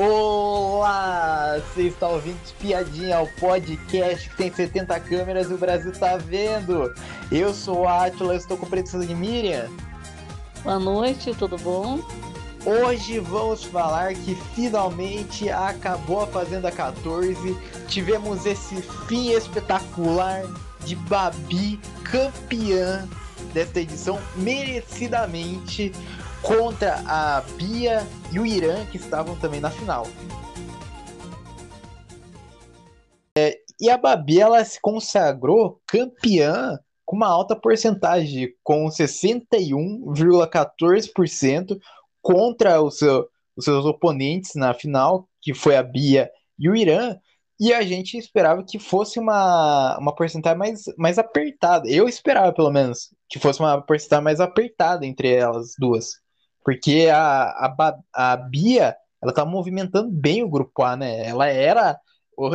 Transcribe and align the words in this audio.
Olá! 0.00 1.56
Você 1.58 1.88
está 1.88 2.06
ouvindo 2.06 2.38
Espiadinha, 2.44 3.20
o 3.20 3.26
podcast 3.40 4.30
que 4.30 4.36
tem 4.36 4.54
70 4.54 5.00
câmeras 5.00 5.50
e 5.50 5.54
o 5.54 5.58
Brasil 5.58 5.90
tá 5.90 6.16
vendo. 6.16 6.94
Eu 7.32 7.52
sou 7.52 7.80
o 7.80 7.88
Atila, 7.88 8.36
estou 8.36 8.56
com 8.56 8.64
presença 8.64 9.04
de 9.04 9.12
Miriam. 9.12 9.68
Boa 10.62 10.78
noite, 10.78 11.34
tudo 11.34 11.58
bom? 11.58 11.98
Hoje 12.64 13.18
vamos 13.18 13.64
falar 13.64 14.14
que 14.14 14.36
finalmente 14.54 15.50
acabou 15.50 16.20
a 16.20 16.26
Fazenda 16.28 16.70
14. 16.70 17.56
Tivemos 17.88 18.46
esse 18.46 18.80
fim 19.08 19.32
espetacular 19.32 20.44
de 20.84 20.94
Babi 20.94 21.80
campeã 22.04 23.08
desta 23.52 23.80
edição, 23.80 24.20
merecidamente 24.36 25.92
contra 26.42 27.02
a 27.06 27.40
Bia 27.56 28.06
e 28.32 28.38
o 28.38 28.46
Irã, 28.46 28.86
que 28.86 28.96
estavam 28.96 29.36
também 29.36 29.60
na 29.60 29.70
final. 29.70 30.06
É, 33.36 33.58
e 33.80 33.88
a 33.88 33.96
Babi 33.96 34.40
ela 34.40 34.64
se 34.64 34.80
consagrou 34.80 35.80
campeã 35.86 36.76
com 37.04 37.14
uma 37.16 37.28
alta 37.28 37.54
porcentagem, 37.56 38.52
com 38.62 38.86
61,14% 38.88 41.78
contra 42.20 42.82
o 42.82 42.90
seu, 42.90 43.28
os 43.56 43.64
seus 43.64 43.86
oponentes 43.86 44.56
na 44.56 44.74
final, 44.74 45.28
que 45.40 45.54
foi 45.54 45.76
a 45.76 45.82
Bia 45.82 46.30
e 46.58 46.68
o 46.68 46.76
Irã. 46.76 47.16
E 47.60 47.72
a 47.72 47.82
gente 47.82 48.18
esperava 48.18 48.62
que 48.62 48.78
fosse 48.78 49.18
uma, 49.18 49.98
uma 49.98 50.14
porcentagem 50.14 50.58
mais, 50.58 50.84
mais 50.96 51.18
apertada. 51.18 51.88
Eu 51.88 52.08
esperava, 52.08 52.52
pelo 52.52 52.70
menos, 52.70 53.12
que 53.28 53.38
fosse 53.38 53.60
uma 53.60 53.80
porcentagem 53.80 54.24
mais 54.24 54.40
apertada 54.40 55.06
entre 55.06 55.32
elas 55.32 55.74
duas. 55.78 56.20
Porque 56.64 57.08
a, 57.12 57.44
a, 57.50 57.98
a 58.14 58.36
Bia, 58.36 58.96
ela 59.22 59.32
tá 59.32 59.44
movimentando 59.44 60.10
bem 60.10 60.42
o 60.42 60.48
grupo 60.48 60.82
A, 60.82 60.96
né? 60.96 61.26
Ela 61.26 61.46
era 61.48 61.98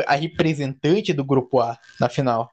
a 0.07 0.15
representante 0.15 1.13
do 1.13 1.25
grupo 1.25 1.59
A 1.59 1.77
na 1.99 2.09
final. 2.09 2.49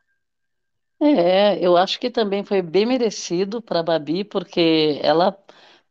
É, 1.03 1.59
eu 1.65 1.77
acho 1.77 1.99
que 1.99 2.11
também 2.11 2.45
foi 2.45 2.61
bem 2.61 2.85
merecido 2.85 3.63
para 3.63 3.81
a 3.81 3.83
Babi, 3.83 4.23
porque 4.23 5.01
ela 5.03 5.37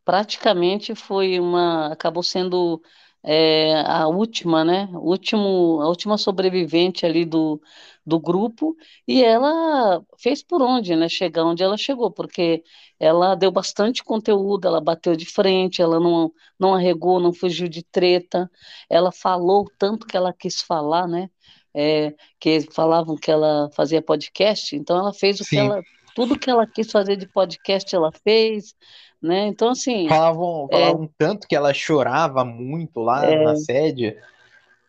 praticamente 0.06 0.94
foi 0.94 1.40
uma, 1.40 1.92
acabou 1.94 2.22
sendo 2.24 2.82
é, 3.24 3.82
a 3.86 4.08
última, 4.08 4.64
né? 4.64 4.88
Último, 4.94 5.82
a 5.82 5.88
última 5.88 6.18
sobrevivente 6.18 7.06
ali 7.06 7.26
do, 7.26 7.62
do 8.06 8.20
grupo, 8.20 8.76
e 9.08 9.24
ela 9.24 10.02
fez 10.18 10.42
por 10.44 10.62
onde, 10.62 10.96
né? 10.96 11.10
Chegar 11.10 11.46
onde 11.46 11.64
ela 11.64 11.78
chegou, 11.78 12.12
porque 12.12 12.64
ela 13.00 13.36
deu 13.36 13.52
bastante 13.52 14.04
conteúdo, 14.04 14.68
ela 14.68 14.82
bateu 14.82 15.16
de 15.16 15.26
frente, 15.26 15.82
ela 15.82 16.00
não, 16.00 16.32
não 16.60 16.74
arregou, 16.74 17.20
não 17.20 17.34
fugiu 17.34 17.68
de 17.68 17.84
treta, 17.84 18.50
ela 18.90 19.12
falou 19.12 19.66
tanto 19.78 20.08
que 20.08 20.18
ela 20.18 20.34
quis 20.34 20.62
falar, 20.62 21.08
né? 21.08 21.30
É, 21.74 22.16
que 22.40 22.62
falavam 22.72 23.16
que 23.16 23.30
ela 23.30 23.70
fazia 23.76 24.02
podcast, 24.02 24.76
então 24.76 24.98
ela 24.98 25.14
fez 25.14 25.40
o 25.40 25.44
Sim. 25.44 25.50
que 25.50 25.58
ela, 25.58 25.84
tudo 26.16 26.40
que 26.40 26.50
ela 26.50 26.66
quis 26.66 26.92
fazer 26.92 27.16
de 27.16 27.28
podcast 27.28 27.96
ela 27.96 28.12
fez, 28.12 28.74
né? 29.22 29.48
Então, 29.48 29.70
assim. 29.70 30.08
Falavam, 30.08 30.68
falavam 30.70 31.06
é, 31.06 31.10
tanto 31.18 31.48
que 31.48 31.56
ela 31.56 31.74
chorava 31.74 32.44
muito 32.46 33.00
lá 33.02 33.26
é, 33.26 33.44
na 33.44 33.56
sede. 33.56 34.18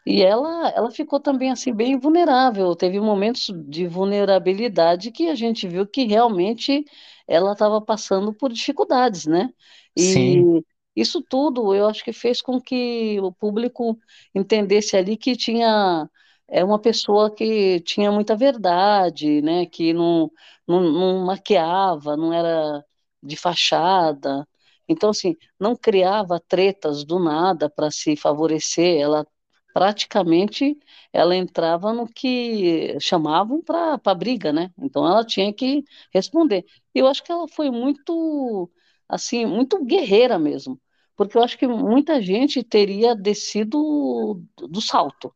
E 0.07 0.23
ela, 0.23 0.71
ela 0.71 0.91
ficou 0.91 1.21
também 1.21 1.51
assim 1.51 1.73
bem 1.73 1.99
vulnerável. 1.99 2.75
Teve 2.75 2.99
momentos 3.01 3.51
de 3.69 3.87
vulnerabilidade 3.87 5.11
que 5.11 5.29
a 5.29 5.35
gente 5.35 5.69
viu 5.69 5.87
que 5.87 6.05
realmente 6.05 6.85
ela 7.29 7.53
estava 7.53 7.81
passando 7.81 8.33
por 8.33 8.53
dificuldades, 8.53 9.27
né? 9.27 9.53
E 9.97 10.37
Sim. 10.45 10.63
isso 10.97 11.23
tudo 11.23 11.75
eu 11.75 11.87
acho 11.87 12.03
que 12.05 12.13
fez 12.13 12.41
com 12.41 12.61
que 12.61 13.21
o 13.21 13.33
público 13.33 13.99
entendesse 14.35 14.97
ali 14.97 15.17
que 15.17 15.37
tinha 15.37 16.09
é 16.49 16.65
uma 16.65 16.81
pessoa 16.81 17.33
que 17.33 17.81
tinha 17.81 18.11
muita 18.11 18.35
verdade, 18.35 19.41
né? 19.43 19.67
Que 19.67 19.93
não, 19.93 20.31
não, 20.67 20.81
não 20.83 21.27
maquiava, 21.27 22.17
não 22.17 22.33
era 22.33 22.85
de 23.23 23.37
fachada. 23.37 24.47
Então, 24.89 25.11
assim, 25.11 25.37
não 25.59 25.77
criava 25.77 26.41
tretas 26.41 27.05
do 27.05 27.19
nada 27.19 27.71
para 27.71 27.91
se 27.91 28.17
favorecer, 28.17 29.01
ela 29.01 29.27
praticamente 29.73 30.77
ela 31.13 31.37
entrava 31.37 31.93
no 31.93 32.07
que 32.07 32.99
chamavam 33.01 33.63
para 33.63 34.15
briga, 34.15 34.53
né? 34.53 34.73
Então 34.79 35.07
ela 35.07 35.25
tinha 35.25 35.53
que 35.53 35.85
responder. 36.13 36.65
Eu 36.95 37.07
acho 37.07 37.23
que 37.23 37.31
ela 37.33 37.47
foi 37.49 37.71
muito, 37.71 38.71
assim, 39.09 39.47
muito 39.47 39.85
guerreira 39.85 40.39
mesmo, 40.39 40.81
porque 41.17 41.37
eu 41.39 41.43
acho 41.43 41.57
que 41.59 41.67
muita 41.67 42.21
gente 42.21 42.63
teria 42.65 43.15
descido 43.15 44.43
do 44.57 44.81
salto, 44.81 45.33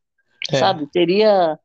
é. 0.50 0.56
sabe? 0.58 0.86
Teria 0.90 1.58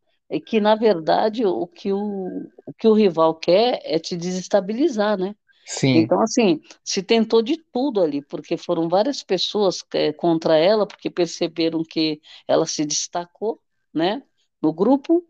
que 0.46 0.59
na 0.59 0.75
verdade 0.75 1.46
o 1.46 1.66
que 1.66 1.91
o, 1.91 2.47
o 2.68 2.74
que 2.78 2.88
o 2.88 2.94
rival 2.94 3.36
quer 3.36 3.81
é 3.84 3.97
te 3.97 4.16
desestabilizar, 4.16 5.18
né? 5.18 5.36
Sim. 5.69 5.97
Então, 6.00 6.19
assim, 6.22 6.62
se 6.84 7.03
tentou 7.03 7.41
de 7.44 7.57
tudo 7.72 8.02
ali, 8.02 8.22
porque 8.24 8.57
foram 8.57 8.90
várias 8.90 9.22
pessoas 9.22 9.84
é, 9.94 10.12
contra 10.12 10.57
ela, 10.57 10.88
porque 10.88 11.09
perceberam 11.12 11.84
que 11.84 12.19
ela 12.47 12.66
se 12.66 12.84
destacou, 12.85 13.62
né, 13.94 14.24
no 14.62 14.74
grupo, 14.74 15.24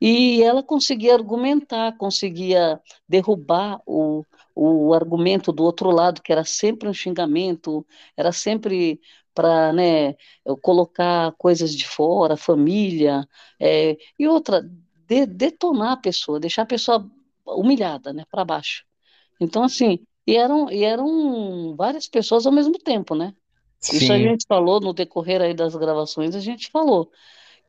e 0.00 0.42
ela 0.42 0.62
conseguia 0.62 1.14
argumentar, 1.14 1.96
conseguia 1.98 2.80
derrubar 3.06 3.80
o, 3.86 4.24
o 4.54 4.94
argumento 4.94 5.52
do 5.52 5.62
outro 5.62 5.90
lado, 5.90 6.22
que 6.22 6.32
era 6.32 6.44
sempre 6.44 6.88
um 6.88 6.94
xingamento, 6.94 7.86
era 8.16 8.32
sempre 8.32 8.98
para 9.34 9.72
né, 9.72 10.14
colocar 10.62 11.32
coisas 11.38 11.74
de 11.74 11.86
fora, 11.86 12.36
família, 12.36 13.26
é, 13.60 13.96
e 14.18 14.26
outra, 14.26 14.62
de, 15.06 15.26
detonar 15.26 15.92
a 15.92 15.96
pessoa, 15.96 16.40
deixar 16.40 16.62
a 16.62 16.66
pessoa 16.66 17.10
humilhada, 17.46 18.12
né, 18.12 18.24
para 18.30 18.44
baixo. 18.44 18.84
Então, 19.40 19.64
assim, 19.64 19.98
e 20.26 20.36
eram, 20.36 20.70
e 20.70 20.84
eram 20.84 21.74
várias 21.76 22.08
pessoas 22.08 22.46
ao 22.46 22.52
mesmo 22.52 22.78
tempo, 22.78 23.14
né? 23.14 23.34
Sim. 23.80 23.96
Isso 23.96 24.12
a 24.12 24.18
gente 24.18 24.44
falou 24.48 24.80
no 24.80 24.92
decorrer 24.92 25.40
aí 25.42 25.54
das 25.54 25.74
gravações, 25.74 26.34
a 26.34 26.40
gente 26.40 26.70
falou 26.70 27.10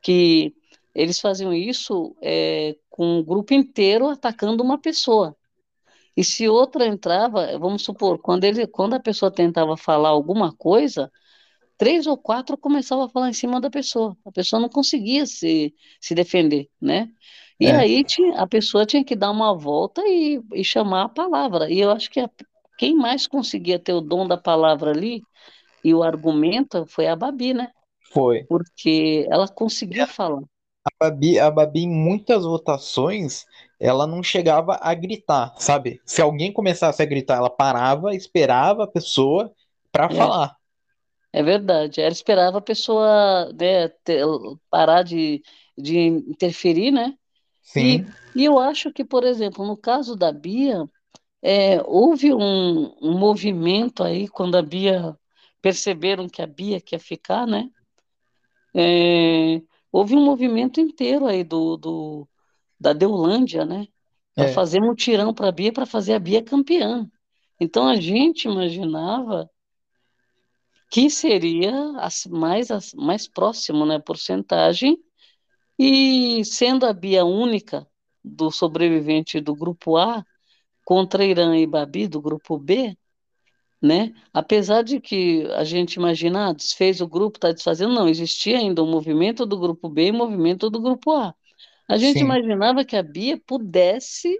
que 0.01 0.53
eles 0.93 1.19
faziam 1.19 1.53
isso 1.53 2.15
é, 2.21 2.75
com 2.89 3.19
um 3.19 3.23
grupo 3.23 3.53
inteiro 3.53 4.07
atacando 4.07 4.63
uma 4.63 4.77
pessoa. 4.79 5.35
E 6.15 6.23
se 6.23 6.47
outra 6.47 6.85
entrava, 6.85 7.57
vamos 7.57 7.83
supor, 7.83 8.19
quando, 8.19 8.43
ele, 8.43 8.67
quando 8.67 8.93
a 8.93 8.99
pessoa 8.99 9.31
tentava 9.31 9.75
falar 9.75 10.09
alguma 10.09 10.53
coisa, 10.55 11.11
três 11.77 12.05
ou 12.07 12.17
quatro 12.17 12.57
começavam 12.57 13.05
a 13.05 13.09
falar 13.09 13.29
em 13.29 13.33
cima 13.33 13.59
da 13.59 13.69
pessoa. 13.69 14.15
A 14.25 14.31
pessoa 14.31 14.61
não 14.61 14.69
conseguia 14.69 15.25
se, 15.25 15.73
se 15.99 16.13
defender, 16.15 16.69
né? 16.79 17.09
E 17.63 17.67
é. 17.67 17.75
aí 17.77 18.03
tinha, 18.03 18.41
a 18.41 18.45
pessoa 18.45 18.85
tinha 18.85 19.05
que 19.05 19.15
dar 19.15 19.31
uma 19.31 19.57
volta 19.57 20.01
e, 20.05 20.41
e 20.53 20.65
chamar 20.65 21.03
a 21.03 21.09
palavra. 21.09 21.71
E 21.71 21.79
eu 21.79 21.91
acho 21.91 22.11
que 22.11 22.19
a, 22.19 22.29
quem 22.77 22.93
mais 22.93 23.25
conseguia 23.25 23.79
ter 23.79 23.93
o 23.93 24.01
dom 24.01 24.27
da 24.27 24.35
palavra 24.35 24.91
ali 24.91 25.23
e 25.81 25.93
o 25.93 26.03
argumento 26.03 26.85
foi 26.85 27.07
a 27.07 27.15
Babi, 27.15 27.53
né? 27.53 27.71
Foi. 28.11 28.43
Porque 28.43 29.25
ela 29.31 29.47
conseguia 29.47 30.05
falar. 30.05 30.41
A 30.83 31.05
Babi, 31.05 31.39
a 31.39 31.49
Babi, 31.49 31.83
em 31.83 31.89
muitas 31.89 32.43
votações, 32.43 33.45
ela 33.79 34.05
não 34.05 34.21
chegava 34.21 34.77
a 34.81 34.93
gritar, 34.93 35.53
sabe? 35.57 36.01
Se 36.05 36.21
alguém 36.21 36.51
começasse 36.51 37.01
a 37.01 37.05
gritar, 37.05 37.37
ela 37.37 37.49
parava, 37.49 38.13
esperava 38.13 38.83
a 38.83 38.87
pessoa 38.87 39.53
para 39.89 40.07
é. 40.07 40.15
falar. 40.15 40.57
É 41.31 41.41
verdade. 41.41 42.01
Ela 42.01 42.11
esperava 42.11 42.57
a 42.57 42.61
pessoa 42.61 43.53
né, 43.57 43.87
ter, 44.03 44.25
parar 44.69 45.03
de, 45.03 45.41
de 45.77 45.97
interferir, 45.97 46.91
né? 46.91 47.17
Sim. 47.63 48.05
E, 48.35 48.41
e 48.41 48.45
eu 48.45 48.59
acho 48.59 48.91
que, 48.91 49.05
por 49.05 49.23
exemplo, 49.23 49.65
no 49.65 49.77
caso 49.77 50.15
da 50.15 50.31
Bia, 50.31 50.87
é, 51.41 51.81
houve 51.85 52.33
um, 52.33 52.95
um, 53.01 53.17
movimento 53.17 54.03
aí, 54.03 54.27
quando 54.27 54.55
a 54.55 54.61
Bia 54.61 55.17
perceberam 55.61 56.27
que 56.27 56.41
a 56.41 56.47
Bia 56.47 56.79
quer 56.81 56.99
ficar, 56.99 57.47
né? 57.47 57.69
É, 58.75 59.61
houve 59.91 60.15
um 60.15 60.23
movimento 60.23 60.79
inteiro 60.81 61.25
aí 61.25 61.43
do, 61.43 61.77
do 61.77 62.27
da 62.79 62.91
Deulândia, 62.91 63.65
né? 63.65 63.87
Para 64.35 64.45
é. 64.45 64.53
fazer 64.53 64.81
mutirão 64.81 65.33
para 65.33 65.47
a 65.49 65.51
Bia, 65.51 65.71
para 65.71 65.85
fazer 65.85 66.13
a 66.13 66.19
Bia 66.19 66.43
campeã. 66.43 67.09
Então 67.59 67.87
a 67.87 67.95
gente 67.95 68.45
imaginava 68.45 69.49
que 70.89 71.09
seria 71.09 71.73
mais, 72.29 72.93
mais 72.93 73.27
próximo, 73.27 73.85
né? 73.85 73.99
Porcentagem 73.99 74.97
e 75.77 76.43
sendo 76.45 76.85
a 76.85 76.93
Bia 76.93 77.25
única 77.25 77.87
do 78.23 78.51
sobrevivente 78.51 79.39
do 79.39 79.55
grupo 79.55 79.97
A 79.97 80.23
contra 80.85 81.25
Irã 81.25 81.57
e 81.57 81.65
Babi 81.65 82.07
do 82.07 82.21
grupo 82.21 82.57
B, 82.57 82.97
né? 83.81 84.13
Apesar 84.33 84.81
de 84.81 84.99
que 84.99 85.45
a 85.55 85.63
gente 85.63 85.95
imagina, 85.95 86.49
ah, 86.49 86.53
desfez 86.53 87.01
o 87.01 87.07
grupo, 87.07 87.37
está 87.37 87.51
desfazendo, 87.51 87.93
não, 87.93 88.07
existia 88.07 88.57
ainda 88.57 88.81
o 88.81 88.85
um 88.85 88.91
movimento 88.91 89.45
do 89.45 89.59
grupo 89.59 89.89
B 89.89 90.07
e 90.07 90.11
o 90.11 90.13
um 90.13 90.17
movimento 90.17 90.69
do 90.69 90.79
grupo 90.79 91.11
A. 91.11 91.35
A 91.89 91.97
gente 91.97 92.19
Sim. 92.19 92.25
imaginava 92.25 92.85
que 92.85 92.95
a 92.95 93.03
Bia 93.03 93.37
pudesse 93.45 94.37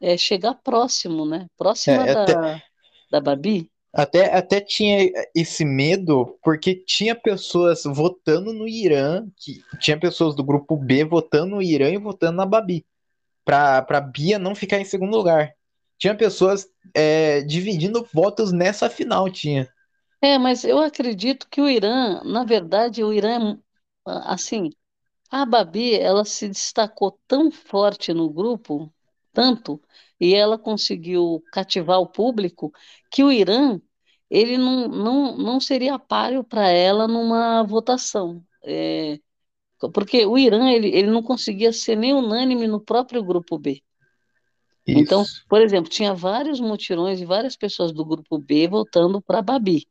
é, 0.00 0.16
chegar 0.16 0.54
próximo, 0.54 1.24
né? 1.24 1.46
Próxima 1.56 2.06
é, 2.06 2.14
da, 2.14 2.22
até... 2.22 2.62
da 3.10 3.20
Babi. 3.20 3.70
Até, 3.94 4.34
até 4.34 4.60
tinha 4.60 5.08
esse 5.34 5.64
medo, 5.64 6.36
porque 6.42 6.74
tinha 6.74 7.14
pessoas 7.14 7.84
votando 7.84 8.52
no 8.52 8.66
Irã, 8.66 9.24
que 9.36 9.62
tinha 9.78 9.98
pessoas 9.98 10.34
do 10.34 10.42
grupo 10.42 10.76
B 10.76 11.04
votando 11.04 11.54
no 11.54 11.62
Irã 11.62 11.90
e 11.90 11.96
votando 11.96 12.36
na 12.36 12.44
Babi, 12.44 12.84
pra, 13.44 13.82
pra 13.82 14.00
Bia 14.00 14.36
não 14.38 14.54
ficar 14.54 14.80
em 14.80 14.84
segundo 14.84 15.16
lugar. 15.16 15.54
Tinha 15.96 16.14
pessoas 16.14 16.66
é, 16.92 17.42
dividindo 17.42 18.06
votos 18.12 18.52
nessa 18.52 18.90
final, 18.90 19.30
tinha. 19.30 19.68
É, 20.20 20.38
mas 20.38 20.64
eu 20.64 20.80
acredito 20.80 21.46
que 21.48 21.60
o 21.60 21.68
Irã, 21.68 22.20
na 22.24 22.44
verdade, 22.44 23.04
o 23.04 23.12
Irã, 23.12 23.56
é 24.06 24.10
assim, 24.24 24.70
a 25.30 25.44
Babi, 25.44 25.94
ela 25.94 26.24
se 26.24 26.48
destacou 26.48 27.18
tão 27.26 27.50
forte 27.50 28.12
no 28.12 28.30
grupo, 28.30 28.92
tanto, 29.32 29.80
e 30.20 30.34
ela 30.34 30.56
conseguiu 30.58 31.42
cativar 31.52 32.00
o 32.00 32.06
público, 32.06 32.72
que 33.10 33.22
o 33.22 33.32
Irã, 33.32 33.80
ele 34.30 34.56
não, 34.56 34.88
não, 34.88 35.36
não 35.36 35.60
seria 35.60 35.98
páreo 35.98 36.42
para 36.42 36.68
ela 36.68 37.06
numa 37.06 37.62
votação. 37.62 38.42
É, 38.62 39.18
porque 39.92 40.24
o 40.24 40.38
Irã, 40.38 40.70
ele, 40.70 40.88
ele 40.88 41.10
não 41.10 41.22
conseguia 41.22 41.72
ser 41.72 41.96
nem 41.96 42.12
unânime 42.12 42.66
no 42.66 42.80
próprio 42.80 43.22
grupo 43.22 43.58
B. 43.58 43.82
Então, 44.86 45.22
Isso. 45.22 45.44
por 45.48 45.60
exemplo, 45.62 45.90
tinha 45.90 46.14
vários 46.14 46.60
mutirões 46.60 47.20
e 47.20 47.24
várias 47.24 47.56
pessoas 47.56 47.92
do 47.92 48.04
grupo 48.04 48.38
B 48.38 48.68
votando 48.68 49.20
para 49.20 49.40
Babi 49.40 49.86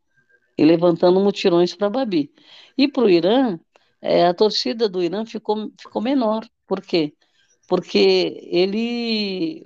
e 0.58 0.64
levantando 0.64 1.20
mutirões 1.20 1.76
para 1.76 1.90
Babi. 1.90 2.32
E 2.78 2.88
para 2.88 3.04
o 3.04 3.10
Irã, 3.10 3.60
é, 4.02 4.28
a 4.28 4.34
torcida 4.34 4.88
do 4.88 5.02
Irã 5.02 5.26
ficou, 5.26 5.72
ficou 5.80 6.02
menor. 6.02 6.48
Por 6.68 6.82
quê? 6.82 7.14
Porque 7.68 8.40
ele, 8.52 9.66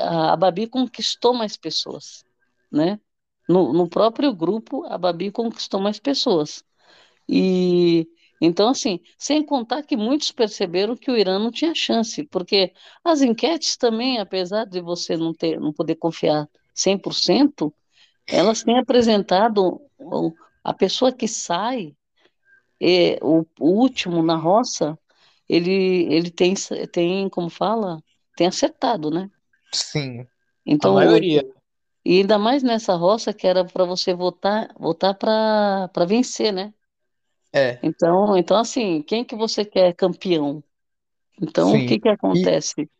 a 0.00 0.36
Babi 0.36 0.66
conquistou 0.66 1.32
mais 1.32 1.56
pessoas, 1.56 2.24
né? 2.70 3.00
No, 3.48 3.72
no 3.72 3.88
próprio 3.88 4.32
grupo, 4.34 4.84
a 4.86 4.98
Babi 4.98 5.30
conquistou 5.32 5.80
mais 5.80 5.98
pessoas. 5.98 6.64
E 7.28 8.08
então, 8.40 8.68
assim, 8.70 9.00
sem 9.18 9.44
contar 9.44 9.82
que 9.84 9.96
muitos 9.96 10.32
perceberam 10.32 10.96
que 10.96 11.10
o 11.10 11.16
Irã 11.16 11.38
não 11.38 11.50
tinha 11.50 11.74
chance, 11.74 12.24
porque 12.24 12.72
as 13.04 13.22
enquetes 13.22 13.76
também, 13.76 14.18
apesar 14.18 14.64
de 14.66 14.80
você 14.80 15.16
não 15.16 15.34
ter, 15.34 15.60
não 15.60 15.72
poder 15.72 15.96
confiar 15.96 16.48
100%, 16.74 17.74
elas 18.30 18.62
têm 18.64 18.78
apresentado 18.78 19.80
a 20.64 20.74
pessoa 20.74 21.12
que 21.12 21.28
sai, 21.28 21.96
é, 22.80 23.18
o, 23.22 23.46
o 23.60 23.70
último 23.80 24.22
na 24.22 24.36
roça, 24.36 24.98
ele, 25.48 25.72
ele 26.12 26.30
tem, 26.30 26.54
tem, 26.92 27.28
como 27.30 27.50
fala, 27.50 28.02
tem 28.36 28.46
acertado, 28.46 29.10
né? 29.10 29.30
Sim, 29.74 30.26
a 30.80 30.88
Então, 30.88 30.90
maioria. 30.90 31.42
E 32.08 32.20
ainda 32.20 32.38
mais 32.38 32.62
nessa 32.62 32.94
roça 32.96 33.32
que 33.34 33.46
era 33.46 33.64
para 33.64 33.84
você 33.84 34.14
votar, 34.14 34.74
votar 34.78 35.14
para 35.16 36.06
vencer, 36.06 36.52
né? 36.52 36.74
É, 37.52 37.80
Então, 37.82 38.36
então 38.36 38.56
assim, 38.58 39.02
quem 39.02 39.24
que 39.24 39.36
você 39.36 39.64
quer 39.64 39.94
campeão? 39.94 40.62
Então, 41.42 41.76
o 41.78 41.82
que 41.82 41.98
sim. 41.98 42.00
que 42.00 42.08
E, 42.32 42.48
acontece? 42.48 42.90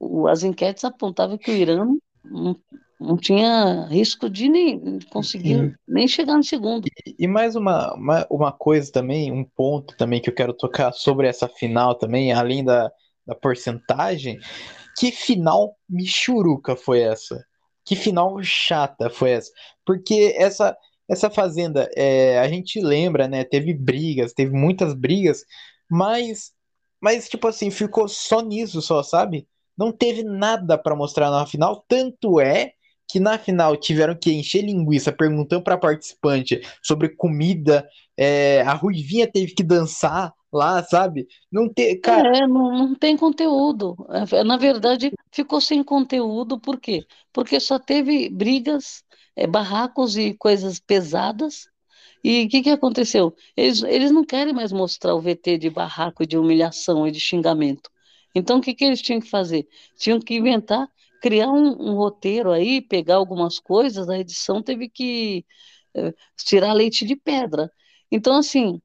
O- 0.00 0.28
as 0.28 0.44
enquetes 0.44 0.84
apontavam 0.84 1.38
que 1.38 1.50
o 1.50 1.56
Irã 1.56 1.86
não, 2.24 2.56
não 3.00 3.16
tinha 3.18 3.86
risco 3.88 4.30
de 4.30 4.48
nem 4.48 5.00
conseguir 5.10 5.56
e, 5.56 5.76
nem 5.88 6.08
chegar 6.08 6.36
no 6.36 6.44
segundo. 6.44 6.90
e 7.18 7.26
mais 7.26 7.56
uma, 7.56 7.94
uma, 7.94 8.26
uma 8.30 8.52
coisa 8.52 8.90
também, 8.92 9.32
um 9.32 9.44
ponto 9.44 9.96
também 9.96 10.20
que 10.20 10.28
eu 10.30 10.34
quero 10.34 10.52
tocar 10.54 10.92
sobre 10.92 11.26
essa 11.28 11.48
final 11.48 11.94
também, 11.94 12.32
além 12.32 12.64
da, 12.64 12.90
da 13.26 13.34
porcentagem, 13.34 14.38
que 14.98 15.10
final 15.12 15.76
michuruca 15.88 16.76
foi 16.76 17.02
essa? 17.02 17.44
Que 17.84 17.96
final 17.96 18.42
chata 18.42 19.10
foi 19.10 19.32
essa? 19.32 19.50
Porque 19.84 20.34
essa 20.36 20.76
essa 21.08 21.28
fazenda, 21.28 21.90
é, 21.94 22.38
a 22.38 22.48
gente 22.48 22.80
lembra, 22.80 23.28
né? 23.28 23.44
Teve 23.44 23.74
brigas, 23.74 24.32
teve 24.32 24.52
muitas 24.52 24.94
brigas, 24.94 25.44
mas 25.90 26.52
mas 27.00 27.28
tipo 27.28 27.46
assim, 27.48 27.70
ficou 27.70 28.08
só 28.08 28.40
nisso 28.40 28.80
só, 28.80 29.02
sabe? 29.02 29.46
Não 29.76 29.92
teve 29.92 30.22
nada 30.22 30.78
pra 30.78 30.96
mostrar 30.96 31.30
na 31.30 31.46
final, 31.46 31.84
tanto 31.88 32.40
é 32.40 32.72
que 33.08 33.20
na 33.20 33.38
final 33.38 33.76
tiveram 33.76 34.14
que 34.16 34.32
encher 34.32 34.62
linguiça 34.62 35.12
perguntando 35.12 35.62
pra 35.62 35.76
participante 35.76 36.60
sobre 36.82 37.10
comida, 37.10 37.86
é, 38.16 38.62
a 38.62 38.72
Ruivinha 38.72 39.30
teve 39.30 39.54
que 39.54 39.62
dançar 39.62 40.32
lá, 40.54 40.82
sabe? 40.84 41.26
Não 41.52 41.68
ter, 41.72 41.96
cara, 42.00 42.30
É, 42.36 42.46
não, 42.46 42.70
não 42.72 42.94
tem 42.94 43.16
conteúdo. 43.16 43.96
É, 44.32 44.44
Na 44.44 44.56
verdade, 44.56 45.10
ficou 45.32 45.60
sem 45.60 45.82
conteúdo, 45.82 46.60
por 46.60 46.78
quê? 46.78 47.06
Porque 47.32 47.58
só 47.58 47.78
teve 47.78 48.28
brigas, 48.28 49.02
é, 49.34 49.46
barracos 49.46 50.16
e 50.16 50.34
coisas 50.34 50.78
pesadas. 50.78 51.66
E 52.24 52.44
o 52.46 52.48
que 52.50 52.62
que 52.62 52.70
aconteceu? 52.70 53.34
Eles, 53.56 53.82
eles 53.84 54.10
não 54.12 54.24
querem 54.24 54.54
mais 54.54 54.72
mostrar 54.72 55.14
o 55.14 55.20
VT 55.22 55.58
de 55.58 55.70
barraco, 55.70 56.26
de 56.26 56.38
humilhação 56.38 57.06
e 57.06 57.12
de 57.12 57.20
xingamento. 57.20 57.90
Então, 58.34 58.58
o 58.58 58.62
que 58.62 58.74
que 58.74 58.84
eles 58.84 59.02
tinham 59.02 59.20
que 59.20 59.30
fazer? 59.30 59.68
Tinham 59.98 60.20
que 60.20 60.34
inventar, 60.36 60.88
criar 61.22 61.50
um, 61.50 61.68
um 61.92 61.94
roteiro 61.96 62.50
aí, 62.52 62.80
pegar 62.82 63.16
algumas 63.16 63.58
coisas, 63.60 64.08
a 64.08 64.18
edição 64.18 64.62
teve 64.62 64.88
que 64.90 65.44
eh, 65.94 66.14
tirar 66.36 66.72
leite 66.74 67.06
de 67.06 67.16
pedra. 67.16 67.70
Então, 68.10 68.36
assim, 68.36 68.80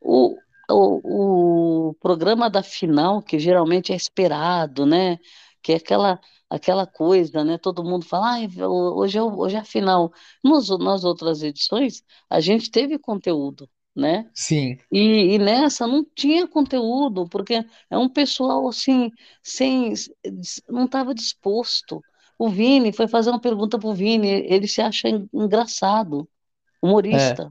o, 0.00 0.36
o, 0.70 1.90
o 1.90 1.94
programa 1.94 2.48
da 2.50 2.62
final, 2.62 3.22
que 3.22 3.38
geralmente 3.38 3.92
é 3.92 3.96
esperado, 3.96 4.86
né? 4.86 5.18
Que 5.62 5.72
é 5.72 5.76
aquela, 5.76 6.20
aquela 6.50 6.86
coisa, 6.86 7.44
né? 7.44 7.58
Todo 7.58 7.84
mundo 7.84 8.04
fala, 8.04 8.32
"Ai, 8.34 8.48
hoje 8.66 9.18
é, 9.18 9.22
hoje 9.22 9.56
é 9.56 9.60
a 9.60 9.64
final. 9.64 10.12
Nos, 10.42 10.68
nas 10.78 11.04
outras 11.04 11.42
edições, 11.42 12.02
a 12.30 12.40
gente 12.40 12.70
teve 12.70 12.98
conteúdo, 12.98 13.68
né? 13.94 14.30
sim, 14.34 14.78
E, 14.92 15.34
e 15.34 15.38
nessa 15.38 15.86
não 15.86 16.04
tinha 16.16 16.46
conteúdo, 16.48 17.28
porque 17.28 17.64
é 17.90 17.98
um 17.98 18.08
pessoal 18.08 18.68
assim, 18.68 19.10
sem, 19.42 19.92
não 20.68 20.84
estava 20.86 21.14
disposto. 21.14 22.04
O 22.38 22.48
Vini 22.48 22.92
foi 22.92 23.08
fazer 23.08 23.30
uma 23.30 23.40
pergunta 23.40 23.78
para 23.78 23.88
o 23.88 23.94
Vini, 23.94 24.28
ele 24.28 24.66
se 24.68 24.80
acha 24.82 25.08
en- 25.08 25.28
engraçado, 25.32 26.28
é. 27.10 27.42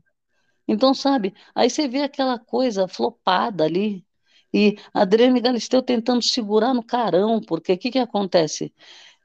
Então, 0.68 0.94
sabe, 0.94 1.34
aí 1.56 1.70
você 1.70 1.88
vê 1.88 2.02
aquela 2.02 2.40
coisa 2.40 2.88
flopada 2.88 3.64
ali, 3.66 4.06
e 4.54 4.78
a 4.94 5.02
Adriane 5.02 5.42
Galisteu 5.42 5.82
tentando 5.82 6.22
segurar 6.24 6.74
no 6.74 6.84
carão, 6.84 7.42
porque 7.42 7.74
o 7.74 7.78
que 7.78 7.92
que 7.92 8.00
acontece? 8.00 8.74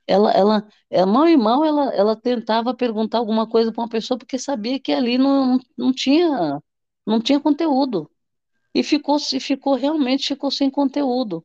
Ela, 0.06 0.32
ela, 0.32 0.68
é, 0.90 1.04
mal 1.06 1.28
e 1.28 1.36
mal, 1.36 1.64
ela, 1.64 1.94
ela 1.94 2.16
tentava 2.16 2.74
perguntar 2.74 3.18
alguma 3.18 3.48
coisa 3.48 3.72
para 3.72 3.82
uma 3.82 3.88
pessoa, 3.88 4.18
porque 4.18 4.38
sabia 4.38 4.80
que 4.80 4.92
ali 4.92 5.18
não, 5.18 5.58
não 5.76 5.92
tinha, 5.92 6.62
não 7.06 7.20
tinha 7.20 7.40
conteúdo. 7.40 8.10
E 8.74 8.82
ficou, 8.82 9.18
ficou 9.20 9.74
realmente 9.74 10.28
ficou 10.28 10.50
sem 10.50 10.70
conteúdo. 10.70 11.44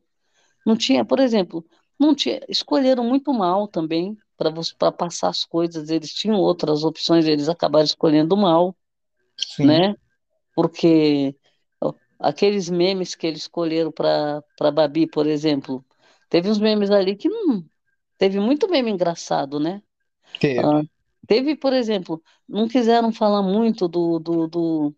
Não 0.66 0.76
tinha, 0.76 1.04
por 1.04 1.20
exemplo, 1.20 1.64
não 1.98 2.14
tinha, 2.14 2.40
escolheram 2.48 3.04
muito 3.04 3.32
mal 3.32 3.68
também 3.68 4.16
para 4.36 4.92
passar 4.92 5.28
as 5.30 5.44
coisas. 5.44 5.90
Eles 5.90 6.12
tinham 6.14 6.38
outras 6.38 6.84
opções, 6.84 7.26
eles 7.26 7.48
acabaram 7.48 7.84
escolhendo 7.84 8.36
mal, 8.36 8.76
Sim, 9.46 9.80
né? 9.86 9.94
Porque 10.54 11.36
aqueles 12.18 12.70
memes 12.70 13.14
que 13.14 13.26
eles 13.26 13.42
escolheram 13.42 13.92
para 13.92 14.42
Babi, 14.72 15.06
por 15.08 15.26
exemplo, 15.26 15.84
teve 16.30 16.50
uns 16.50 16.58
memes 16.60 16.90
ali 16.90 17.16
que 17.16 17.28
teve 18.18 18.40
muito 18.40 18.68
meme 18.68 18.90
engraçado, 18.90 19.60
né? 19.60 19.82
teve. 20.38 20.62
Ah, 20.62 20.82
teve, 21.26 21.56
por 21.56 21.72
exemplo, 21.72 22.22
não 22.48 22.68
quiseram 22.68 23.12
falar 23.12 23.42
muito 23.42 23.88
do, 23.88 24.18
do, 24.18 24.48
do 24.48 24.96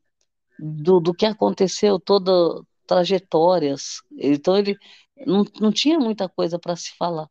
do, 0.59 1.01
do 1.01 1.15
que 1.15 1.27
aconteceu, 1.27 1.99
todas 2.01 2.63
trajetórias. 2.87 4.03
Então 4.19 4.57
ele 4.59 4.77
não, 5.27 5.45
não 5.61 5.73
tinha 5.73 5.99
muita 5.99 6.29
coisa 6.29 6.59
para 6.59 6.77
se 6.77 6.93
falar. 6.97 7.29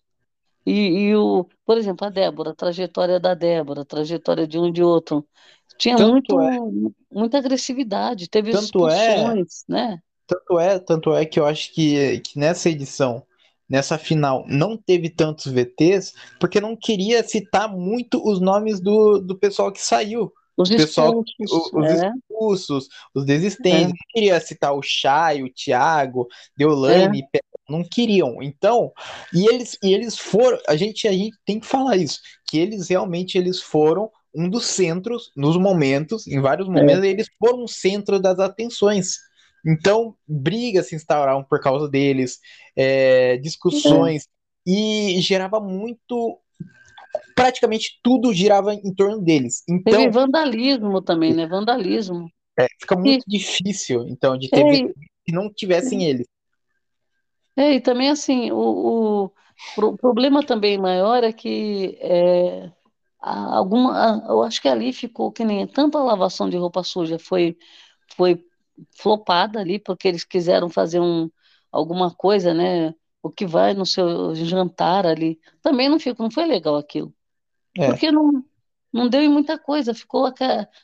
E, 0.66 0.72
e 1.10 1.16
o, 1.16 1.46
por 1.66 1.78
exemplo, 1.78 2.08
a 2.08 2.10
Débora, 2.10 2.52
a 2.52 2.56
trajetória 2.56 3.20
da 3.20 3.34
Débora, 3.36 3.82
a 3.82 3.86
trajetória 3.86 4.48
de 4.48 4.58
um 4.60 4.72
de 4.72 4.84
outro, 4.84 5.28
tinha 5.78 5.98
Tanto 5.98 6.40
é, 6.42 6.60
muito, 6.60 6.96
muita 7.12 7.38
agressividade, 7.38 8.30
teve 8.30 8.50
tanto 8.50 8.88
é, 8.88 9.34
expulsões, 9.34 9.64
né? 9.68 10.00
tanto 10.28 10.60
é, 10.60 10.80
tanto 10.80 11.14
é 11.16 11.26
que 11.26 11.40
eu 11.40 11.46
acho 11.46 11.74
que, 11.74 12.20
que 12.22 12.40
nessa 12.40 12.70
edição, 12.70 13.26
nessa 13.70 13.98
final, 13.98 14.46
não 14.48 14.78
teve 14.78 15.10
tantos 15.10 15.52
VTs, 15.52 16.14
porque 16.40 16.62
não 16.62 16.76
queria 16.76 17.24
citar 17.24 17.70
muito 17.70 18.22
os 18.28 18.42
nomes 18.42 18.80
do, 18.82 19.20
do 19.20 19.38
pessoal 19.38 19.72
que 19.72 19.82
saiu. 19.82 20.32
Os 20.58 20.70
pessoal, 20.76 21.14
expulsos, 21.50 21.70
os 21.74 21.90
é, 21.90 22.12
expulsos, 22.30 22.88
os 23.14 23.26
é, 23.72 23.86
desistentes. 23.86 23.94
Não 23.94 24.06
queria 24.14 24.40
citar 24.42 24.74
o 24.74 24.82
Chay, 24.82 25.44
o 25.44 25.54
Thiago, 25.54 26.28
é, 26.88 27.10
Deolane, 27.10 27.28
Pe- 27.32 27.42
não 27.70 27.84
queriam. 27.84 28.42
Então, 28.44 28.92
e 29.34 29.48
eles, 29.48 29.78
e 29.84 29.94
eles 29.94 30.18
foram, 30.18 30.60
a 30.68 30.76
gente, 30.76 31.08
a 31.08 31.12
gente 31.12 31.38
tem 31.46 31.60
que 31.60 31.66
falar 31.68 31.98
isso, 31.98 32.20
que 32.48 32.58
eles 32.58 32.90
realmente 32.90 33.38
eles 33.38 33.62
foram 33.62 34.12
um 34.36 34.50
dos 34.50 34.66
centros, 34.66 35.32
nos 35.36 35.58
momentos, 35.58 36.28
em 36.28 36.42
vários 36.42 36.68
é, 36.68 36.72
momentos, 36.72 37.04
eles 37.06 37.28
foram 37.40 37.64
o 37.64 37.68
centro 37.68 38.20
das 38.20 38.40
atenções. 38.40 39.18
Então, 39.66 40.16
brigas 40.28 40.88
se 40.90 40.96
instauraram 40.96 41.44
por 41.44 41.60
causa 41.60 41.90
deles, 41.90 42.40
é, 42.76 43.38
é. 43.38 43.38
discussões, 43.38 44.28
e 44.66 45.20
gerava 45.22 45.60
muito. 45.60 46.40
praticamente 47.36 48.00
tudo 48.04 48.34
girava 48.34 48.74
em 48.74 48.94
torno 48.94 49.22
deles. 49.22 49.64
Então, 49.68 50.00
Teve 50.00 50.10
vandalismo 50.10 51.02
também, 51.02 51.34
né? 51.34 51.48
Vandalismo. 51.48 52.30
é, 52.60 52.68
fica 52.80 52.96
muito 52.96 53.24
E, 53.24 53.24
difícil, 53.28 54.06
então, 54.08 54.38
de 54.38 54.50
ter 54.50 54.62
é, 54.62 54.70
VT 54.70 54.84
e- 54.86 54.94
que 55.26 55.32
não 55.32 55.52
tivessem 55.52 56.04
eles. 56.06 56.28
é, 57.56 57.74
e 57.76 57.82
também 57.82 58.10
assim, 58.10 58.52
o, 58.52 59.26
o 59.26 59.32
pro- 59.76 59.98
problema 59.98 60.44
também 60.46 60.78
maior 60.78 61.24
é 61.24 61.32
que 61.34 61.98
é, 62.02 62.72
alguma, 63.32 64.24
a- 64.26 64.28
eu 64.30 64.44
acho 64.44 64.62
que 64.62 64.68
ali 64.68 64.94
ficou 64.94 65.32
que 65.32 65.44
nem 65.46 65.66
tanto 65.68 65.98
a 65.98 66.04
lavação 66.04 66.50
de 66.50 66.58
roupa 66.58 66.84
suja 66.84 67.18
foi 67.20 67.58
foi 68.16 68.44
flopada 69.00 69.60
ali 69.60 69.80
porque 69.80 70.08
eles 70.08 70.24
quiseram 70.26 70.70
fazer 70.70 71.00
um 71.02 71.30
alguma 71.72 72.14
coisa, 72.16 72.54
né? 72.54 72.94
O 73.24 73.30
que 73.32 73.46
vai 73.46 73.74
no 73.74 73.86
seu 73.86 74.36
jantar 74.36 75.06
ali 75.06 75.40
também 75.62 75.90
não 75.90 76.00
ficou, 76.00 76.26
não 76.26 76.32
foi 76.32 76.46
legal 76.46 76.76
aquilo. 76.78 77.14
É, 77.78 77.86
Porque 77.86 78.12
não, 78.12 78.44
não 78.94 79.10
deu 79.10 79.22
em 79.22 79.30
muita 79.30 79.58
coisa, 79.60 79.94
ficou 79.94 80.26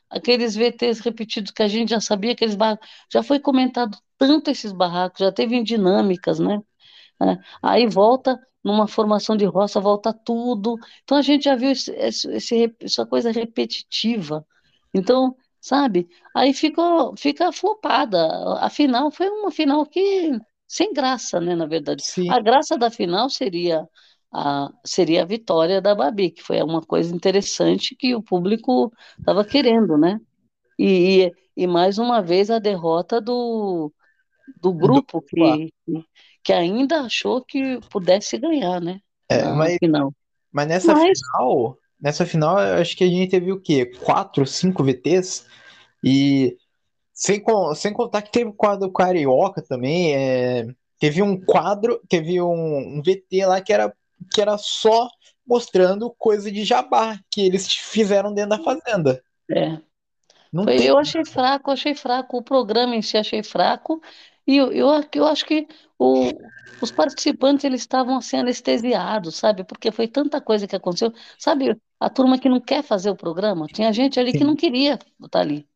aqueles 0.09 0.55
VTs 0.55 1.01
repetidos 1.01 1.51
que 1.51 1.63
a 1.63 1.67
gente 1.67 1.89
já 1.89 1.99
sabia, 2.01 2.33
aqueles 2.33 2.55
barracos. 2.55 2.87
Já 3.11 3.23
foi 3.23 3.39
comentado 3.39 3.97
tanto 4.17 4.51
esses 4.51 4.71
barracos, 4.71 5.19
já 5.19 5.31
teve 5.31 5.55
em 5.55 5.63
dinâmicas, 5.63 6.39
né? 6.39 6.61
É, 7.21 7.37
Aí 7.61 7.87
volta 7.87 8.39
numa 8.63 8.87
formação 8.87 9.35
de 9.35 9.45
roça, 9.45 9.79
volta 9.79 10.13
tudo. 10.13 10.77
Então 11.03 11.17
a 11.17 11.21
gente 11.21 11.43
já 11.45 11.55
viu 11.55 11.71
esse, 11.71 11.91
esse- 11.93 12.75
essa 12.81 13.05
coisa 13.05 13.31
repetitiva. 13.31 14.45
Então, 14.93 15.35
sabe? 15.59 16.07
Aí 16.35 16.53
ficou, 16.53 17.15
fica 17.17 17.51
flopada. 17.51 18.19
A 18.59 18.69
final 18.69 19.11
foi 19.11 19.29
uma 19.29 19.51
final 19.51 19.85
que 19.85 20.31
sem 20.67 20.93
graça, 20.93 21.39
né? 21.39 21.55
Na 21.55 21.65
verdade, 21.65 22.03
sim. 22.03 22.27
a 22.27 22.39
graça 22.39 22.77
da 22.77 22.89
final 22.91 23.29
seria 23.29 23.87
a, 24.33 24.69
seria 24.85 25.23
a 25.23 25.25
vitória 25.25 25.81
da 25.81 25.93
Babi, 25.95 26.31
que 26.31 26.41
foi 26.43 26.61
uma 26.61 26.81
coisa 26.81 27.13
interessante 27.15 27.95
que 27.95 28.15
o 28.15 28.23
público 28.23 28.91
estava 29.19 29.43
querendo, 29.45 29.97
né? 29.97 30.19
E, 30.79 31.27
e, 31.27 31.63
e 31.63 31.67
mais 31.67 31.97
uma 31.97 32.21
vez 32.21 32.49
a 32.51 32.59
derrota 32.59 33.21
do 33.21 33.93
do 34.61 34.73
Do- 34.79 35.01
grupo 35.01 35.21
que, 35.21 35.73
que 36.43 36.53
ainda 36.53 37.01
achou 37.01 37.43
que 37.43 37.79
pudesse 37.89 38.37
ganhar, 38.37 38.79
né? 38.81 38.99
É, 39.29 39.43
Na 39.43 39.55
mas, 39.55 39.77
final. 39.77 40.13
mas 40.51 40.67
nessa 40.67 40.93
Mas, 40.93 41.19
final, 41.19 41.77
nessa 41.99 42.25
final, 42.25 42.59
eu 42.59 42.81
acho 42.81 42.95
que 42.95 43.03
a 43.03 43.07
gente 43.07 43.29
teve 43.29 43.51
o 43.51 43.59
quê? 43.61 43.85
Quatro, 43.85 44.45
cinco 44.45 44.83
VTs? 44.83 45.45
E 46.03 46.57
sem, 47.13 47.43
sem 47.75 47.93
contar 47.93 48.21
que 48.23 48.31
teve 48.31 48.49
o 48.49 48.53
quadro 48.53 48.91
Carioca 48.91 49.61
também. 49.61 50.15
é, 50.15 50.67
teve 50.99 51.21
um 51.21 51.39
quadro, 51.39 52.01
teve 52.09 52.41
um, 52.41 52.97
um 52.97 53.01
VT 53.01 53.45
lá 53.45 53.61
que 53.61 53.73
era, 53.73 53.93
que 54.33 54.41
era 54.41 54.57
só 54.57 55.07
mostrando 55.45 56.13
coisa 56.17 56.51
de 56.51 56.63
jabá 56.63 57.19
que 57.29 57.41
eles 57.41 57.67
fizeram 57.73 58.33
dentro 58.33 58.51
da 58.51 58.63
fazenda. 58.63 59.21
é, 59.51 59.79
foi, 60.53 60.77
tem. 60.77 60.87
eu 60.87 60.97
achei 60.97 61.25
fraco, 61.25 61.71
achei 61.71 61.95
fraco. 61.95 62.37
O 62.37 62.43
programa 62.43 62.95
em 62.95 63.01
si 63.01 63.17
achei 63.17 63.43
fraco. 63.43 64.01
E 64.45 64.57
eu, 64.57 64.71
eu, 64.71 64.87
eu 65.13 65.25
acho 65.27 65.45
que 65.45 65.67
o, 66.01 66.51
os 66.81 66.91
participantes 66.91 67.63
eles 67.65 67.81
estavam 67.81 68.17
assim 68.17 68.37
anestesiados, 68.37 69.35
sabe? 69.37 69.63
Porque 69.63 69.91
foi 69.91 70.07
tanta 70.07 70.41
coisa 70.41 70.67
que 70.67 70.75
aconteceu. 70.75 71.13
Sabe, 71.39 71.79
a 71.99 72.09
turma 72.09 72.39
que 72.39 72.49
não 72.49 72.59
quer 72.61 72.83
fazer 72.83 73.09
o 73.11 73.15
programa, 73.15 73.67
tinha 73.67 73.93
gente 73.93 74.19
ali 74.19 74.33
que 74.33 74.43
não 74.43 74.55
Sim. 74.55 74.57
queria 74.57 74.99
estar 75.23 75.41
ali, 75.41 75.67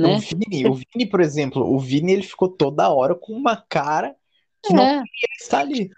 O 0.00 0.14
né? 0.14 0.16
Vini, 0.16 0.66
o 0.66 0.74
Vini, 0.74 1.06
por 1.08 1.20
exemplo, 1.20 1.62
o 1.64 1.78
Vini 1.78 2.12
ele 2.12 2.22
ficou 2.22 2.48
toda 2.48 2.88
hora 2.92 3.14
com 3.14 3.32
uma 3.32 3.56
cara 3.56 4.16
que 4.62 4.72
não 4.74 4.86
É, 4.86 5.02
queria 5.10 5.36
estar 5.40 5.60
ali. 5.60 5.90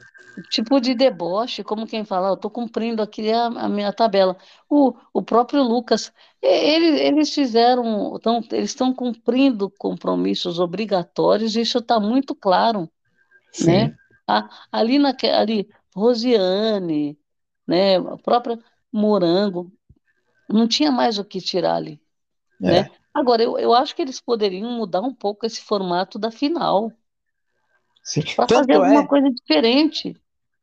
tipo 0.50 0.80
de 0.80 0.94
deboche, 0.94 1.64
como 1.64 1.86
quem 1.86 2.04
fala, 2.04 2.28
"Ah, 2.28 2.30
eu 2.30 2.34
estou 2.34 2.50
cumprindo 2.50 3.02
aqui 3.02 3.30
a, 3.32 3.46
a 3.46 3.68
minha 3.68 3.92
tabela. 3.92 4.36
O, 4.68 4.94
o 5.12 5.22
próprio 5.22 5.62
Lucas, 5.62 6.12
ele- 6.40 7.00
eles 7.00 7.34
fizeram, 7.34 8.18
tão, 8.20 8.38
eles 8.52 8.70
estão 8.70 8.94
cumprindo 8.94 9.70
compromissos 9.70 10.58
obrigatórios, 10.60 11.56
isso 11.56 11.78
está 11.78 11.98
muito 12.00 12.34
claro, 12.34 12.88
né? 13.58 13.94
A- 14.26 14.48
ali, 14.72 14.98
naque, 14.98 15.26
ali, 15.28 15.68
Rosiane, 15.94 17.18
né? 17.66 17.96
A 17.98 18.16
própria 18.18 18.58
Morango, 18.92 19.72
não 20.48 20.68
tinha 20.68 20.92
mais 20.92 21.18
o 21.18 21.24
que 21.24 21.40
tirar 21.40 21.76
ali, 21.76 22.00
né? 22.66 22.78
é, 22.78 22.98
Agora, 23.14 23.42
eu, 23.42 23.58
eu 23.58 23.74
acho 23.74 23.94
que 23.96 24.02
eles 24.02 24.20
poderiam 24.20 24.70
mudar 24.72 25.02
um 25.02 25.14
pouco 25.14 25.46
esse 25.46 25.62
formato 25.62 26.18
da 26.18 26.30
final, 26.30 26.92
para 28.34 28.48
fazer 28.48 28.74
alguma 28.74 29.06
é, 29.06 29.06
coisa 29.06 29.30
diferente, 29.30 30.14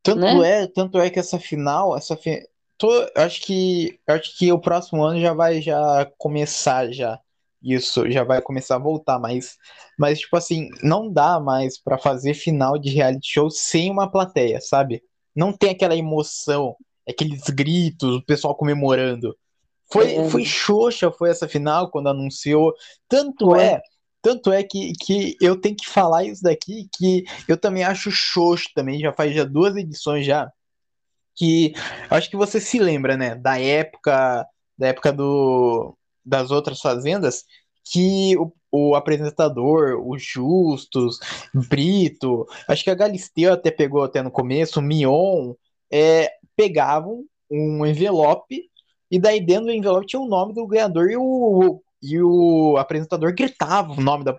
tanto 0.03 0.41
né? 0.41 0.43
é, 0.43 0.67
tanto 0.67 0.99
é 0.99 1.09
que 1.09 1.19
essa 1.19 1.39
final, 1.39 1.95
essa 1.97 2.15
fi... 2.17 2.47
tô, 2.77 2.91
eu 2.91 3.09
acho 3.23 3.41
que 3.41 3.99
acho 4.07 4.37
que 4.37 4.51
o 4.51 4.59
próximo 4.59 5.03
ano 5.03 5.19
já 5.19 5.33
vai 5.33 5.61
já 5.61 6.05
começar 6.17 6.91
já 6.91 7.19
isso, 7.65 8.09
já 8.11 8.23
vai 8.23 8.41
começar 8.41 8.75
a 8.75 8.79
voltar, 8.79 9.19
mas 9.19 9.57
mas 9.97 10.19
tipo 10.19 10.35
assim, 10.37 10.69
não 10.83 11.11
dá 11.11 11.39
mais 11.39 11.79
pra 11.81 11.97
fazer 11.97 12.33
final 12.33 12.77
de 12.77 12.89
reality 12.91 13.27
show 13.33 13.49
sem 13.49 13.89
uma 13.91 14.09
plateia, 14.11 14.59
sabe? 14.61 15.03
Não 15.35 15.51
tem 15.53 15.71
aquela 15.71 15.95
emoção, 15.95 16.75
aqueles 17.07 17.43
gritos, 17.49 18.17
o 18.17 18.25
pessoal 18.25 18.55
comemorando. 18.55 19.35
Foi, 19.91 20.15
É, 20.15 20.23
foi 20.23 20.45
xoxa, 20.45 21.11
foi 21.11 21.29
essa 21.29 21.47
final 21.47 21.89
quando 21.91 22.09
anunciou. 22.09 22.73
Tanto 23.07 23.49
foi. 23.49 23.63
é, 23.63 23.81
tanto 24.21 24.51
é 24.51 24.63
que, 24.63 24.93
que 24.93 25.37
eu 25.41 25.59
tenho 25.59 25.75
que 25.75 25.87
falar 25.87 26.23
isso 26.25 26.41
daqui, 26.43 26.89
que 26.97 27.23
eu 27.47 27.57
também 27.57 27.83
acho 27.83 28.11
xoxo 28.11 28.69
também, 28.75 28.99
já 28.99 29.13
faz 29.13 29.33
já 29.35 29.43
duas 29.45 29.75
edições 29.75 30.25
já, 30.25 30.51
que 31.35 31.73
acho 32.09 32.29
que 32.29 32.37
você 32.37 32.59
se 32.59 32.79
lembra, 32.79 33.17
né, 33.17 33.35
da 33.35 33.59
época, 33.59 34.45
da 34.77 34.87
época 34.87 35.11
do, 35.13 35.97
das 36.25 36.51
outras 36.51 36.79
fazendas, 36.79 37.43
que 37.83 38.35
o, 38.37 38.51
o 38.71 38.95
apresentador, 38.95 40.01
o 40.03 40.17
Justus, 40.17 41.19
Brito, 41.53 42.47
acho 42.67 42.83
que 42.83 42.89
a 42.89 42.95
Galisteu 42.95 43.53
até 43.53 43.69
pegou 43.69 44.03
até 44.03 44.21
no 44.21 44.31
começo, 44.31 44.79
o 44.79 44.83
Mion, 44.83 45.53
é, 45.91 46.31
pegavam 46.55 47.23
um 47.49 47.85
envelope 47.85 48.63
e 49.09 49.19
daí 49.19 49.39
dentro 49.39 49.65
do 49.65 49.71
envelope 49.71 50.07
tinha 50.07 50.19
o 50.21 50.27
nome 50.27 50.53
do 50.53 50.65
ganhador 50.65 51.09
e 51.11 51.15
o, 51.15 51.81
e 52.01 52.21
o 52.21 52.75
apresentador 52.77 53.33
gritava 53.33 53.93
o 53.93 54.01
nome 54.01 54.23
da, 54.23 54.35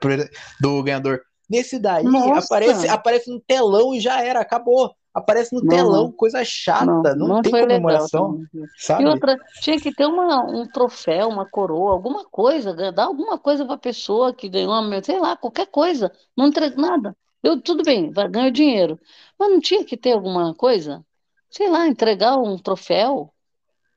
do 0.60 0.82
ganhador. 0.82 1.20
Nesse 1.48 1.78
daí 1.78 2.04
aparece, 2.34 2.88
aparece 2.88 3.30
no 3.30 3.40
telão 3.40 3.94
e 3.94 4.00
já 4.00 4.20
era, 4.22 4.40
acabou. 4.40 4.92
Aparece 5.16 5.54
no 5.54 5.62
não, 5.62 5.76
telão, 5.76 6.12
coisa 6.12 6.44
chata, 6.44 7.14
não 7.14 7.28
não 7.28 7.42
tem 7.42 7.52
legal 7.54 7.68
comemoração, 7.68 8.34
também. 8.34 8.48
E 8.52 8.68
sabe? 8.78 9.08
outra, 9.08 9.38
tinha 9.62 9.80
que 9.80 9.90
ter 9.94 10.04
uma, 10.06 10.44
um 10.44 10.66
troféu, 10.66 11.28
uma 11.28 11.46
coroa, 11.46 11.92
alguma 11.92 12.24
coisa, 12.26 12.72
gan- 12.74 12.92
dar 12.92 13.04
alguma 13.04 13.38
coisa 13.38 13.64
para 13.64 13.74
a 13.74 13.78
pessoa 13.78 14.34
que 14.34 14.48
ganhou, 14.48 14.74
sei 15.02 15.18
lá, 15.18 15.36
qualquer 15.36 15.66
coisa, 15.68 16.12
não 16.36 16.48
entrega 16.48 16.76
nada. 16.76 17.16
Eu, 17.42 17.60
tudo 17.60 17.82
bem, 17.82 18.12
ganho 18.30 18.50
dinheiro, 18.50 18.98
mas 19.38 19.50
não 19.50 19.60
tinha 19.60 19.84
que 19.84 19.96
ter 19.96 20.12
alguma 20.12 20.54
coisa? 20.54 21.04
Sei 21.50 21.70
lá, 21.70 21.86
entregar 21.86 22.36
um 22.38 22.58
troféu, 22.58 23.32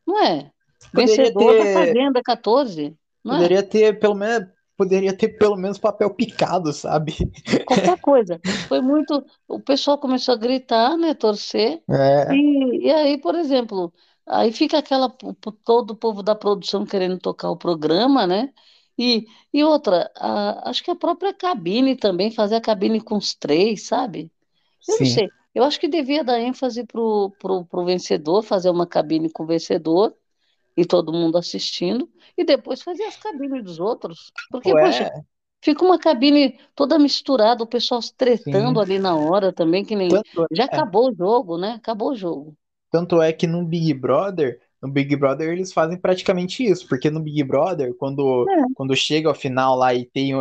não 0.07 0.23
é? 0.23 0.51
Poderia 0.93 1.29
Vencedor 1.29 1.57
da 1.57 1.65
ter, 1.65 1.73
Fazenda 1.73 2.21
14, 2.23 2.97
não 3.23 3.35
é? 3.35 3.38
poderia 3.38 3.63
ter 3.63 3.99
pelo 3.99 4.15
menos, 4.15 4.49
poderia 4.79 5.15
ter 5.15 5.29
pelo 5.38 5.57
menos 5.57 5.77
papel 5.77 6.09
picado, 6.15 6.74
sabe? 6.74 7.15
Qualquer 7.65 7.98
coisa. 8.00 8.41
Foi 8.67 8.81
muito. 8.81 9.25
O 9.48 9.59
pessoal 9.62 9.98
começou 10.00 10.33
a 10.33 10.38
gritar, 10.38 10.98
né? 10.98 11.13
Torcer. 11.13 11.83
É, 11.89 12.25
E, 12.27 12.88
e 12.88 12.91
aí, 12.91 13.17
por 13.19 13.36
exemplo, 13.36 13.93
aí 14.25 14.51
fica 14.51 14.77
aquela. 14.79 15.09
Todo 15.63 15.91
o 15.91 15.95
povo 15.98 16.24
da 16.24 16.36
produção 16.36 16.86
querendo 16.86 17.19
tocar 17.19 17.50
o 17.51 17.57
programa, 17.57 18.25
né? 18.27 18.53
E, 18.98 19.25
e 19.53 19.63
outra, 19.63 20.12
a- 20.17 20.69
acho 20.69 20.83
que 20.83 20.91
a 20.91 20.95
própria 20.95 21.33
cabine 21.33 21.95
também, 21.95 22.31
fazer 22.31 22.55
a 22.55 22.62
cabine 22.62 23.01
com 23.01 23.15
os 23.17 23.33
três, 23.33 23.88
sabe? 23.88 24.31
Eu 24.88 24.98
não 25.00 25.05
sim. 25.05 25.05
sei. 25.05 25.33
Eu 25.55 25.63
acho 25.63 25.79
que 25.79 25.88
devia 25.88 26.24
dar 26.24 26.39
ênfase 26.39 26.86
pro, 26.86 27.31
pro, 27.39 27.65
pro 27.65 27.86
vencedor, 27.86 28.43
fazer 28.43 28.69
uma 28.69 28.88
cabine 28.88 29.31
com 29.31 29.43
o 29.43 29.48
vencedor 29.48 30.15
e 30.81 30.86
todo 30.86 31.13
mundo 31.13 31.38
assistindo, 31.38 32.09
e 32.38 32.43
depois 32.45 32.81
fazer 32.81 33.03
as 33.03 33.17
cabines 33.17 33.63
dos 33.63 33.79
outros. 33.79 34.31
Porque, 34.51 34.75
poxa. 34.75 35.05
Ué, 35.05 35.24
Fica 35.62 35.83
uma 35.86 36.00
cabine 36.00 36.57
toda 36.75 36.98
misturada, 37.00 37.63
o 37.63 37.67
pessoal 37.67 38.01
se 38.01 38.15
tretando 38.15 38.79
sim. 38.79 38.83
ali 38.83 39.00
na 39.00 39.15
hora 39.15 39.51
também, 39.53 39.83
que 39.86 39.95
nem. 39.95 40.09
Tanto 40.09 40.48
Já 40.51 40.63
é, 40.63 40.65
acabou 40.65 41.09
o 41.12 41.15
jogo, 41.15 41.57
né? 41.57 41.71
Acabou 41.74 42.12
o 42.12 42.15
jogo. 42.15 42.57
tanto 42.91 43.21
é 43.21 43.31
que 43.33 43.48
no 43.48 43.65
Big 43.65 43.93
Brother, 43.93 44.59
no 44.81 44.91
Big 44.91 45.15
Brother 45.15 45.50
eles 45.51 45.74
fazem 45.74 45.98
praticamente 46.00 46.63
isso, 46.63 46.88
porque 46.88 47.09
no 47.09 47.19
Big 47.21 47.43
Brother, 47.43 47.95
quando, 47.98 48.50
É, 48.50 48.63
quando 48.74 48.95
chega 48.95 49.29
ao 49.29 49.36
final 49.36 49.75
lá 49.75 49.93
e 49.93 50.05
tem, 50.05 50.31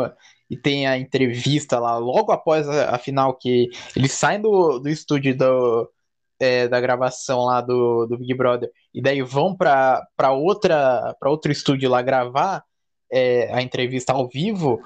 e 0.49 0.57
tem 0.57 0.87
a 0.87 0.97
entrevista 0.99 1.79
lá, 1.79 1.99
logo 1.99 2.33
após 2.33 2.69
a, 2.69 2.95
a 2.95 2.99
final, 2.99 3.37
que 3.37 3.69
eles 3.97 4.13
saem 4.13 4.41
do, 4.41 4.79
do 4.79 4.89
estúdio 4.89 5.37
do, 5.37 5.91
é, 6.41 6.69
da 6.69 6.81
gravação 6.81 7.45
lá 7.45 7.61
do, 7.61 8.07
do 8.07 8.19
Big 8.19 8.35
Brother, 8.35 8.71
e 8.95 9.03
daí 9.03 9.23
vão 9.23 9.55
para 9.57 10.07
outra 10.33 11.15
para 11.19 11.31
outro 11.31 11.51
estúdio 11.51 11.91
lá 11.91 12.01
gravar 12.03 12.63
é, 13.11 13.53
a 13.53 13.63
entrevista 13.63 14.13
ao 14.13 14.29
vivo. 14.29 14.81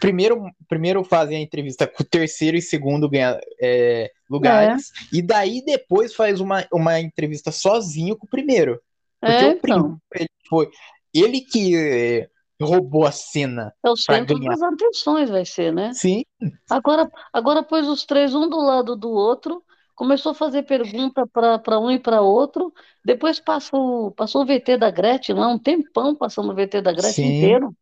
Primeiro, 0.00 0.42
primeiro 0.66 1.04
fazem 1.04 1.36
a 1.36 1.40
entrevista 1.40 1.86
com 1.86 2.02
o 2.02 2.06
terceiro 2.06 2.56
e 2.56 2.62
segundo 2.62 3.08
ganha, 3.08 3.38
é, 3.60 4.04
é, 4.04 4.10
lugares, 4.30 4.90
e 5.12 5.20
daí 5.20 5.62
depois 5.64 6.14
faz 6.14 6.40
uma, 6.40 6.66
uma 6.72 6.98
entrevista 6.98 7.52
sozinho 7.52 8.16
com 8.16 8.26
o 8.26 8.30
primeiro. 8.30 8.80
Porque 9.20 9.44
É, 9.44 9.48
o 9.48 9.60
primeiro 9.60 9.86
então. 9.86 10.00
ele 10.14 10.28
foi 10.48 10.70
ele 11.12 11.40
que 11.40 12.26
roubou 12.62 13.06
a 13.06 13.12
cena 13.12 13.72
É 13.84 13.90
o 13.90 13.96
centro 13.96 14.38
ganhar. 14.38 14.50
das 14.50 14.62
atenções, 14.62 15.30
vai 15.30 15.44
ser, 15.44 15.72
né? 15.72 15.92
Sim, 15.92 16.24
Agora, 16.70 17.10
agora 17.32 17.62
pôs 17.62 17.86
os 17.88 18.04
três 18.04 18.34
um 18.34 18.48
do 18.48 18.58
lado 18.58 18.96
do 18.96 19.10
outro, 19.10 19.62
começou 20.00 20.32
a 20.32 20.34
fazer 20.34 20.62
pergunta 20.62 21.26
para 21.26 21.78
um 21.78 21.90
e 21.90 21.98
para 21.98 22.22
outro, 22.22 22.72
depois 23.04 23.38
passou, 23.38 24.10
passou 24.12 24.40
o 24.40 24.46
VT 24.46 24.78
da 24.78 24.90
Gretchen 24.90 25.34
lá, 25.34 25.46
um 25.46 25.58
tempão 25.58 26.16
passando 26.16 26.50
o 26.50 26.54
VT 26.54 26.80
da 26.80 26.90
Gretchen 26.90 27.12
sim. 27.12 27.36
inteiro. 27.36 27.76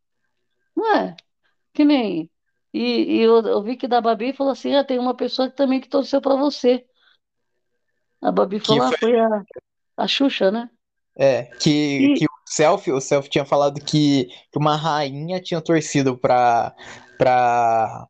Não 0.74 0.96
é? 0.96 1.14
Que 1.72 1.84
nem. 1.84 2.28
E, 2.74 3.18
e 3.18 3.20
eu, 3.20 3.40
eu 3.46 3.62
vi 3.62 3.76
que 3.76 3.86
da 3.86 4.00
Babi 4.00 4.32
falou 4.32 4.52
assim: 4.52 4.74
ah, 4.74 4.82
tem 4.82 4.98
uma 4.98 5.14
pessoa 5.14 5.48
que 5.48 5.54
também 5.54 5.80
que 5.80 5.88
torceu 5.88 6.20
para 6.20 6.34
você. 6.34 6.84
A 8.20 8.32
Babi 8.32 8.58
Que 8.58 8.66
falou: 8.66 8.82
ah, 8.82 8.88
foi, 8.88 9.12
foi 9.12 9.20
a, 9.20 9.44
a 9.98 10.08
Xuxa, 10.08 10.50
né? 10.50 10.68
é, 11.16 11.44
que, 11.60 12.14
E 12.14 12.14
que 12.14 12.24
o 12.24 12.28
Selfie, 12.44 12.90
o 12.90 13.00
Selfie 13.00 13.30
tinha 13.30 13.44
falado 13.44 13.80
que, 13.80 14.24
que 14.50 14.58
uma 14.58 14.74
rainha 14.74 15.40
tinha 15.40 15.60
torcido 15.60 16.18
pra, 16.18 16.74
pra, 17.16 18.08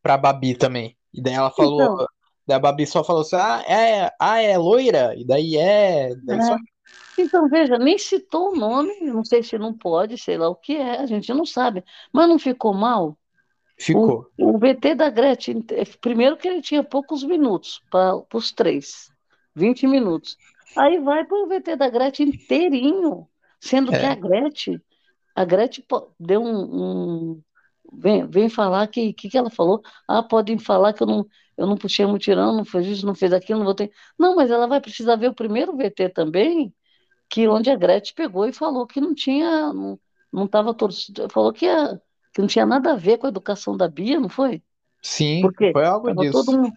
pra 0.00 0.16
Babi 0.16 0.56
também. 0.56 0.96
E 1.12 1.20
daí 1.20 1.34
ela 1.34 1.50
falou, 1.50 1.82
então, 1.82 2.06
daí 2.46 2.56
a 2.56 2.60
Babi 2.60 2.86
só 2.86 3.04
falou 3.04 3.22
assim, 3.22 3.36
ah, 3.36 3.62
é, 3.68 4.12
ah, 4.20 4.40
é 4.40 4.56
loira? 4.58 5.14
E 5.16 5.24
daí 5.26 5.56
é, 5.56 6.14
daí 6.16 6.42
só 6.42 6.54
é, 6.54 6.74
então 7.16 7.48
veja, 7.48 7.78
nem 7.78 7.98
citou 7.98 8.52
o 8.52 8.56
nome, 8.56 8.92
não 9.02 9.24
sei 9.24 9.42
se 9.42 9.58
não 9.58 9.72
pode, 9.76 10.18
sei 10.18 10.36
lá 10.38 10.48
o 10.48 10.56
que 10.56 10.74
é, 10.76 11.00
a 11.00 11.06
gente 11.06 11.32
não 11.34 11.46
sabe, 11.46 11.84
mas 12.12 12.28
não 12.28 12.38
ficou 12.38 12.74
mal. 12.74 13.18
O, 13.92 14.16
ficou. 14.16 14.32
o 14.38 14.58
VT 14.58 14.94
da 14.96 15.10
Gretchen, 15.10 15.64
eh, 15.70 15.84
primeiro 16.00 16.36
que 16.38 16.48
ele 16.48 16.62
tinha 16.62 16.84
poucos 16.84 17.24
minutos 17.24 17.82
para 17.90 18.16
os 18.34 18.52
três, 18.52 19.12
20 19.54 19.86
minutos. 19.86 20.38
Aí 20.76 21.00
vai 21.00 21.24
para 21.26 21.36
o 21.44 21.48
VT 21.48 21.76
da 21.76 21.90
Gretchen 21.90 22.28
inteirinho, 22.30 23.28
sendo 23.60 23.94
que 23.94 24.06
a 24.06 24.14
É, 24.14 24.16
Gretchen, 24.16 24.82
a 25.34 25.44
Gretchen 25.44 25.84
deu 26.20 26.42
um, 26.42 27.32
um- 27.36 27.44
vem, 27.92 28.26
vem 28.28 28.48
falar 28.48 28.86
que 28.88 29.12
que, 29.12 29.28
que 29.28 29.38
ela 29.38 29.50
falou? 29.50 29.82
Ah, 30.08 30.22
podem 30.22 30.58
falar 30.58 30.92
que 30.92 31.02
eu 31.02 31.06
não, 31.06 31.26
eu 31.56 31.66
não 31.66 31.76
puxei 31.76 32.06
mutirão, 32.06 32.56
não 32.56 32.64
fez 32.64 32.86
isso, 32.86 33.06
não 33.06 33.14
fez 33.14 33.32
aquilo, 33.32 33.58
não 33.60 33.66
vou 33.66 33.74
ter. 33.74 33.92
Não, 34.18 34.34
mas 34.36 34.50
ela 34.50 34.66
vai 34.66 34.80
precisar 34.80 35.16
ver 35.16 35.28
o 35.28 35.34
primeiro 35.34 35.76
VT 35.76 36.08
também, 36.10 36.74
que 37.30 37.48
onde 37.48 37.70
a 37.70 37.76
Gretchen 37.76 38.14
pegou 38.14 38.46
e 38.48 38.52
falou 38.52 38.86
que 38.86 39.00
não 39.00 39.14
tinha, 39.14 39.72
não, 39.72 40.00
não 40.32 40.46
estava 40.46 40.74
torcida, 40.74 41.28
falou 41.30 41.52
que, 41.52 41.66
a, 41.68 41.96
que 42.32 42.40
não 42.40 42.48
tinha 42.48 42.66
nada 42.66 42.92
a 42.92 42.96
ver 42.96 43.18
com 43.18 43.26
a 43.26 43.30
educação 43.30 43.76
da 43.76 43.88
Bia, 43.88 44.20
não 44.20 44.28
foi? 44.28 44.62
sim, 45.02 45.54
Porque 45.56 45.66
foi 45.72 45.84
algo 45.86 46.10
estava 46.10 46.26
todo 46.26 46.52
disso. 46.52 46.58
mundo, 46.58 46.76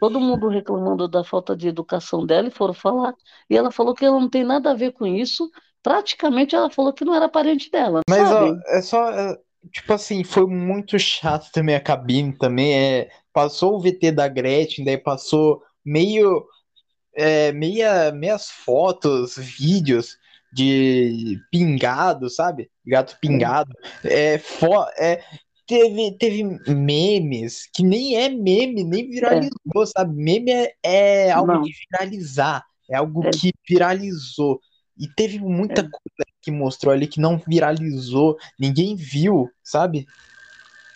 todo 0.00 0.20
mundo 0.20 0.48
reclamando 0.48 1.08
da 1.08 1.24
falta 1.24 1.56
de 1.56 1.68
educação 1.68 2.26
dela 2.26 2.48
e 2.48 2.50
foram 2.50 2.74
falar. 2.74 3.14
E 3.50 3.56
ela 3.56 3.70
falou 3.72 3.94
que 3.94 4.04
ela 4.04 4.20
não 4.20 4.30
tem 4.30 4.44
nada 4.44 4.70
a 4.72 4.74
ver 4.74 4.92
com 4.92 5.06
isso. 5.06 5.50
Praticamente 5.82 6.54
ela 6.54 6.70
falou 6.70 6.92
que 6.92 7.04
não 7.04 7.14
era 7.14 7.28
parente 7.28 7.70
dela, 7.70 8.02
Mas, 8.08 8.30
ó, 8.30 8.48
sabe? 8.48 8.58
é 8.68 8.82
só, 8.82 9.10
é, 9.10 9.38
tipo 9.72 9.92
assim, 9.92 10.24
foi 10.24 10.46
muito 10.46 10.98
chato 10.98 11.50
também 11.52 11.74
a 11.74 11.80
cabine 11.80 12.36
também, 12.36 12.74
é, 12.74 13.10
passou 13.38 13.76
o 13.76 13.80
VT 13.80 14.10
da 14.10 14.26
Gretchen, 14.26 14.84
daí 14.84 14.98
passou 14.98 15.62
meio 15.84 16.44
é, 17.14 17.52
meia, 17.52 18.10
meias 18.10 18.50
fotos, 18.50 19.36
vídeos 19.36 20.16
de 20.52 21.38
pingado, 21.48 22.28
sabe? 22.28 22.68
Gato 22.84 23.16
pingado. 23.20 23.72
É, 24.02 24.38
fo 24.38 24.84
é, 24.98 25.22
teve, 25.68 26.18
teve 26.18 26.42
memes 26.66 27.68
que 27.72 27.84
nem 27.84 28.16
é 28.16 28.28
meme, 28.28 28.82
nem 28.82 29.04
É, 29.04 29.08
viralizou, 29.08 29.86
sabe? 29.86 30.20
Meme 30.20 30.50
é, 30.50 30.74
é 30.82 31.30
algo 31.30 31.52
de 31.52 31.58
não, 31.58 31.62
viralizar, 31.92 32.64
é 32.90 32.96
algo 32.96 33.24
é, 33.24 33.30
que 33.30 33.52
viralizou. 33.68 34.58
E 34.98 35.06
teve 35.06 35.38
muita 35.38 35.82
é, 35.82 35.84
coisa 35.84 36.30
que 36.42 36.50
mostrou 36.50 36.92
ali 36.92 37.06
que 37.06 37.20
não 37.20 37.40
viralizou, 37.46 38.36
ninguém 38.58 38.96
viu, 38.96 39.48
sabe? 39.62 40.06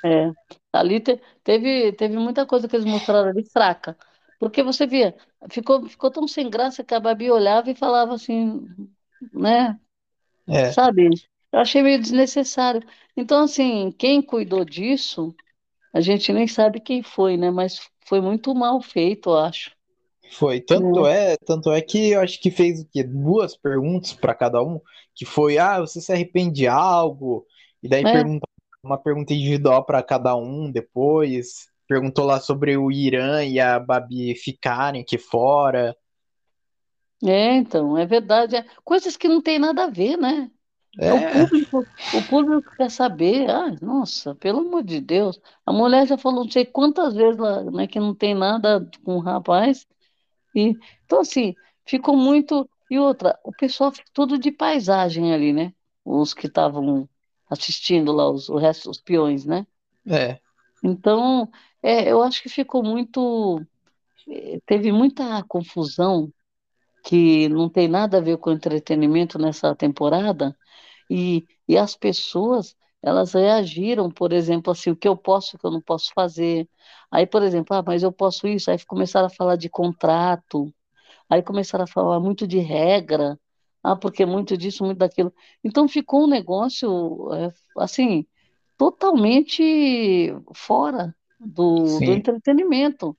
é. 0.04 0.32
Ali 0.72 1.00
te- 1.00 1.20
teve, 1.44 1.92
teve 1.92 2.16
muita 2.18 2.46
coisa 2.46 2.68
que 2.68 2.76
eles 2.76 2.86
mostraram 2.86 3.30
ali 3.30 3.44
fraca. 3.44 3.96
Porque 4.38 4.62
você 4.62 4.86
via, 4.86 5.16
ficou, 5.50 5.86
ficou 5.88 6.10
tão 6.10 6.26
sem 6.28 6.50
graça 6.50 6.82
que 6.84 6.94
a 6.94 7.00
Babi 7.00 7.30
olhava 7.30 7.70
e 7.70 7.74
falava 7.74 8.14
assim, 8.14 8.68
né? 9.32 9.78
É, 10.48 10.76
Sabe? 10.76 11.08
Eu 11.52 11.60
achei 11.60 11.82
meio 11.82 12.00
desnecessário. 12.00 12.82
Então, 13.16 13.44
assim, 13.44 13.92
quem 13.92 14.22
cuidou 14.22 14.64
disso, 14.64 15.34
a 15.92 16.00
gente 16.00 16.32
nem 16.32 16.48
sabe 16.48 16.80
quem 16.80 17.02
foi, 17.02 17.36
né? 17.36 17.50
Mas 17.50 17.90
foi 18.06 18.20
muito 18.20 18.54
mal 18.54 18.80
feito, 18.82 19.30
eu 19.30 19.38
acho. 19.38 19.72
Foi, 20.30 20.60
tanto 20.60 21.06
é, 21.06 21.36
tanto 21.46 21.70
é 21.72 21.80
que 21.82 22.10
eu 22.12 22.20
acho 22.20 22.40
que 22.40 22.50
fez 22.50 22.80
o 22.80 22.88
quê? 22.90 23.02
Duas 23.04 23.56
perguntas 23.56 24.12
para 24.14 24.34
cada 24.34 24.62
um, 24.62 24.80
que 25.14 25.24
foi, 25.26 25.58
ah, 25.58 25.80
você 25.80 26.00
se 26.00 26.12
arrepende 26.12 26.54
de 26.60 26.66
algo? 26.66 27.46
E 27.82 27.88
daí 27.88 28.04
É, 28.04 28.10
pergunta 28.10 28.46
uma 28.82 28.98
pergunta 28.98 29.32
individual 29.32 29.84
para 29.84 30.02
cada 30.02 30.36
um 30.36 30.70
depois. 30.70 31.68
Perguntou 31.88 32.24
lá 32.24 32.40
sobre 32.40 32.76
o 32.76 32.90
Irã 32.90 33.44
e 33.44 33.60
a 33.60 33.78
Babi 33.78 34.34
ficarem 34.34 35.02
aqui 35.02 35.18
fora. 35.18 35.96
é, 37.24 37.54
então, 37.56 37.96
é 37.96 38.04
verdade. 38.06 38.56
É 38.56 38.64
coisas 38.84 39.16
que 39.16 39.28
não 39.28 39.40
tem 39.42 39.58
nada 39.58 39.84
a 39.84 39.90
ver, 39.90 40.16
né? 40.18 40.50
É 41.04 41.12
o 41.14 41.22
É, 41.22 41.22
público, 41.22 41.88
o 42.10 42.22
público 42.22 42.74
quer 42.76 42.90
saber. 42.90 43.48
Ah, 43.50 43.70
nossa, 43.80 44.34
pelo 44.34 44.60
amor 44.60 44.82
de 44.84 45.00
Deus. 45.00 45.40
A 45.66 45.72
mulher 45.72 46.06
já 46.06 46.18
falou 46.18 46.44
não 46.44 46.50
sei 46.50 46.64
quantas 46.66 47.14
vezes 47.14 47.38
lá, 47.38 47.62
né, 47.70 47.86
que 47.86 47.98
não 48.00 48.14
tem 48.14 48.34
nada 48.34 48.88
com 49.04 49.16
o 49.16 49.20
rapaz. 49.20 49.86
E, 50.54 50.78
então, 51.04 51.20
assim, 51.20 51.56
ficou 51.86 52.16
muito. 52.16 52.68
E 52.90 52.98
outra, 52.98 53.38
o 53.44 53.52
pessoal 53.52 53.92
tudo 54.14 54.38
de 54.38 54.52
paisagem 54.52 55.34
ali, 55.34 55.52
né? 55.52 55.74
Os 56.04 56.34
que 56.34 56.46
estavam 56.48 57.08
assistindo 57.52 58.12
lá, 58.12 58.30
os, 58.30 58.48
o 58.48 58.56
resto, 58.58 58.90
os 58.90 59.00
peões, 59.00 59.44
né? 59.46 59.66
é, 60.06 60.40
Então, 60.82 61.50
é, 61.82 62.10
eu 62.10 62.22
acho 62.22 62.42
que 62.42 62.48
ficou 62.48 62.82
muito. 62.82 63.60
eh, 64.28 64.60
Teve 64.66 64.92
muita 64.92 65.42
confusão 65.44 66.32
que 67.04 67.48
não 67.50 67.68
tem 67.70 67.88
nada 67.88 68.18
a 68.18 68.20
ver 68.20 68.38
com 68.38 68.52
entretenimento 68.52 69.38
nessa 69.38 69.74
temporada, 69.76 70.56
e, 71.10 71.46
e 71.68 71.78
as 71.78 71.96
pessoas, 71.96 72.76
elas 73.02 73.34
reagiram, 73.34 74.10
por 74.10 74.32
exemplo, 74.32 74.72
assim, 74.72 74.90
o 74.92 74.96
que 74.96 75.08
eu 75.08 75.16
posso, 75.16 75.56
o 75.56 75.60
que 75.60 75.66
eu 75.66 75.70
não 75.72 75.80
posso 75.82 76.12
fazer. 76.14 76.68
Aí, 77.10 77.26
por 77.26 77.42
exemplo, 77.44 77.76
ah, 77.76 77.82
mas 77.86 78.02
eu 78.04 78.12
posso 78.12 78.48
isso, 78.48 78.70
aí 78.70 78.78
começaram 78.86 79.26
a 79.28 79.30
falar 79.30 79.56
de 79.56 79.68
contrato, 79.70 80.72
aí 81.28 81.42
começaram 81.42 81.84
a 81.84 81.86
falar 81.86 82.20
muito 82.20 82.46
de 82.46 82.58
regra, 82.58 83.38
ah, 83.82 83.96
porque 83.96 84.24
muito 84.26 84.56
disso, 84.56 84.84
muito 84.84 84.98
daquilo. 84.98 85.32
Então 85.64 85.88
ficou 85.88 86.24
um 86.24 86.28
negócio, 86.28 87.32
é, 87.34 87.52
assim, 87.78 88.26
totalmente 88.76 90.32
fora 90.54 91.14
do, 91.38 92.00
do 92.00 92.12
entretenimento. 92.12 93.16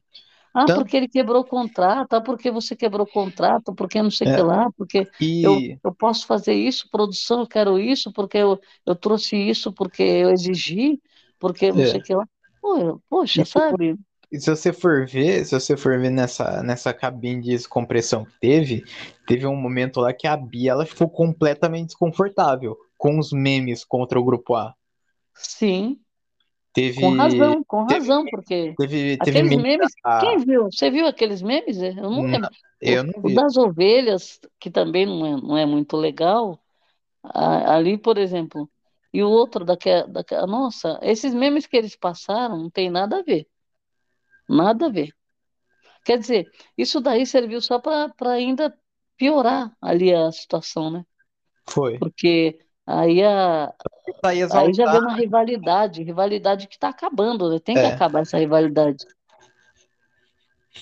Ah, 0.54 0.68
Tanto, 0.68 0.70
porque 0.70 0.98
ele 0.98 1.08
quebrou 1.10 1.42
o 1.42 1.46
contrato, 1.48 2.14
ah, 2.14 2.22
porque 2.22 2.52
você 2.52 2.76
quebrou 2.76 3.06
o 3.08 3.10
contrato, 3.10 3.74
porque 3.76 4.02
não 4.02 4.12
sei 4.12 4.28
o 4.28 4.30
que 4.32 4.42
é, 4.42 4.44
lá, 4.44 4.72
porque 4.74 5.10
eu, 5.42 5.66
e, 5.70 5.80
eu 5.84 5.94
posso 5.96 6.28
fazer 6.28 6.54
isso, 6.54 6.90
produção, 6.92 7.42
eu 7.42 7.48
quero 7.48 7.80
isso, 7.80 8.12
porque 8.14 8.38
eu, 8.38 8.60
eu 8.86 8.96
trouxe 8.96 9.36
isso, 9.38 9.74
porque 9.74 10.04
eu 10.04 10.32
exigi, 10.32 11.02
porque 11.40 11.72
não 11.74 11.84
sei 11.86 12.00
o 12.00 12.04
é, 12.04 12.04
que 12.04 12.16
lá. 12.16 12.28
Eu- 12.64 13.02
e, 13.36 13.42
poxa, 13.42 13.44
tipo, 13.44 13.76
sabe? 13.76 13.98
E 14.34 14.40
se 14.42 14.50
você 14.50 14.74
for 14.74 15.08
ver, 15.08 15.46
se 15.46 15.54
você 15.60 15.78
for 15.78 16.00
ver 16.00 16.10
nessa, 16.12 16.64
nessa 16.64 16.94
cabine 16.94 17.42
de 17.42 17.52
descompressão 17.52 18.26
que 18.26 18.34
teve, 18.40 18.84
teve 19.28 19.46
um 19.48 19.56
momento 19.56 20.00
lá 20.02 20.14
que 20.14 20.28
a 20.28 20.36
Bia 20.38 20.72
ela 20.72 20.86
ficou 20.86 21.10
completamente 21.10 21.88
desconfortável 21.88 22.78
com 22.98 23.20
os 23.20 23.32
memes 23.32 23.86
contra 23.86 24.20
o 24.20 24.24
grupo 24.24 24.56
A. 24.56 24.74
Sim, 25.36 26.00
com 26.96 27.10
Teve, 27.12 27.12
razão, 27.12 27.64
com 27.66 27.84
teve, 27.88 28.10
razão, 28.10 28.28
porque 28.28 28.78
teve, 28.78 29.18
teve 29.22 29.44
aqueles 29.44 29.56
meme 29.56 29.64
memes, 29.64 29.94
quem 30.18 30.38
da. 30.38 30.44
viu? 30.46 30.66
Você 30.72 30.92
viu 30.92 31.08
aqueles 31.08 31.42
memes? 31.42 31.78
Eu 31.82 31.96
não 32.12 32.24
Não, 32.32 32.40
lembro. 32.42 32.50
O, 32.86 32.94
eu 32.94 33.04
não 33.04 33.22
o 33.24 33.30
vi. 33.30 33.36
das 33.36 33.58
ovelhas, 33.58 34.40
que 34.60 34.72
também 34.72 35.06
não 35.06 35.26
é, 35.26 35.42
não 35.42 35.58
é 35.58 35.66
muito 35.66 35.98
legal, 35.98 36.64
a- 37.24 37.76
ali, 37.76 37.98
por 37.98 38.18
exemplo, 38.18 38.70
e 39.14 39.24
o 39.24 39.30
outro 39.30 39.66
daquela, 39.66 40.08
daquela, 40.08 40.48
nossa, 40.48 41.00
esses 41.04 41.34
memes 41.34 41.68
que 41.68 41.78
eles 41.78 41.96
passaram 41.96 42.58
não 42.58 42.70
tem 42.72 42.90
nada 42.92 43.20
a 43.20 43.24
ver, 43.24 43.48
nada 44.48 44.88
a 44.88 44.90
ver. 44.90 45.14
Quer 46.06 46.18
dizer, 46.20 46.50
isso 46.78 47.00
daí 47.00 47.26
serviu 47.26 47.62
só 47.62 47.80
para 47.80 48.10
para 48.10 48.32
ainda 48.32 48.78
piorar 49.18 49.72
ali 49.82 50.14
a 50.14 50.32
situação, 50.32 50.92
né? 50.92 51.06
Foi. 51.66 51.98
Porque 51.98 52.60
aí, 52.86 53.24
a, 53.24 53.74
Pra 54.20 54.32
aí 54.32 54.74
já 54.74 54.92
vem 54.92 55.02
uma 55.02 55.16
rivalidade, 55.16 56.04
rivalidade 56.04 56.68
que 56.68 56.76
está 56.76 56.90
acabando, 56.90 57.50
né? 57.50 57.60
Tem 57.60 57.76
que 57.76 57.82
é, 57.82 57.88
acabar 57.88 58.22
essa 58.22 58.38
rivalidade. 58.38 59.06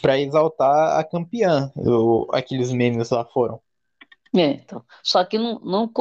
pra 0.01 0.19
exaltar 0.19 0.99
a 0.99 1.03
campeã. 1.03 1.71
O, 1.75 2.27
aqueles 2.31 2.71
memes 2.71 3.11
lá 3.11 3.25
foram. 3.25 3.59
É, 4.35 4.45
então. 4.45 4.83
Só 5.03 5.23
que 5.23 5.37
não, 5.37 5.59
não, 5.59 5.91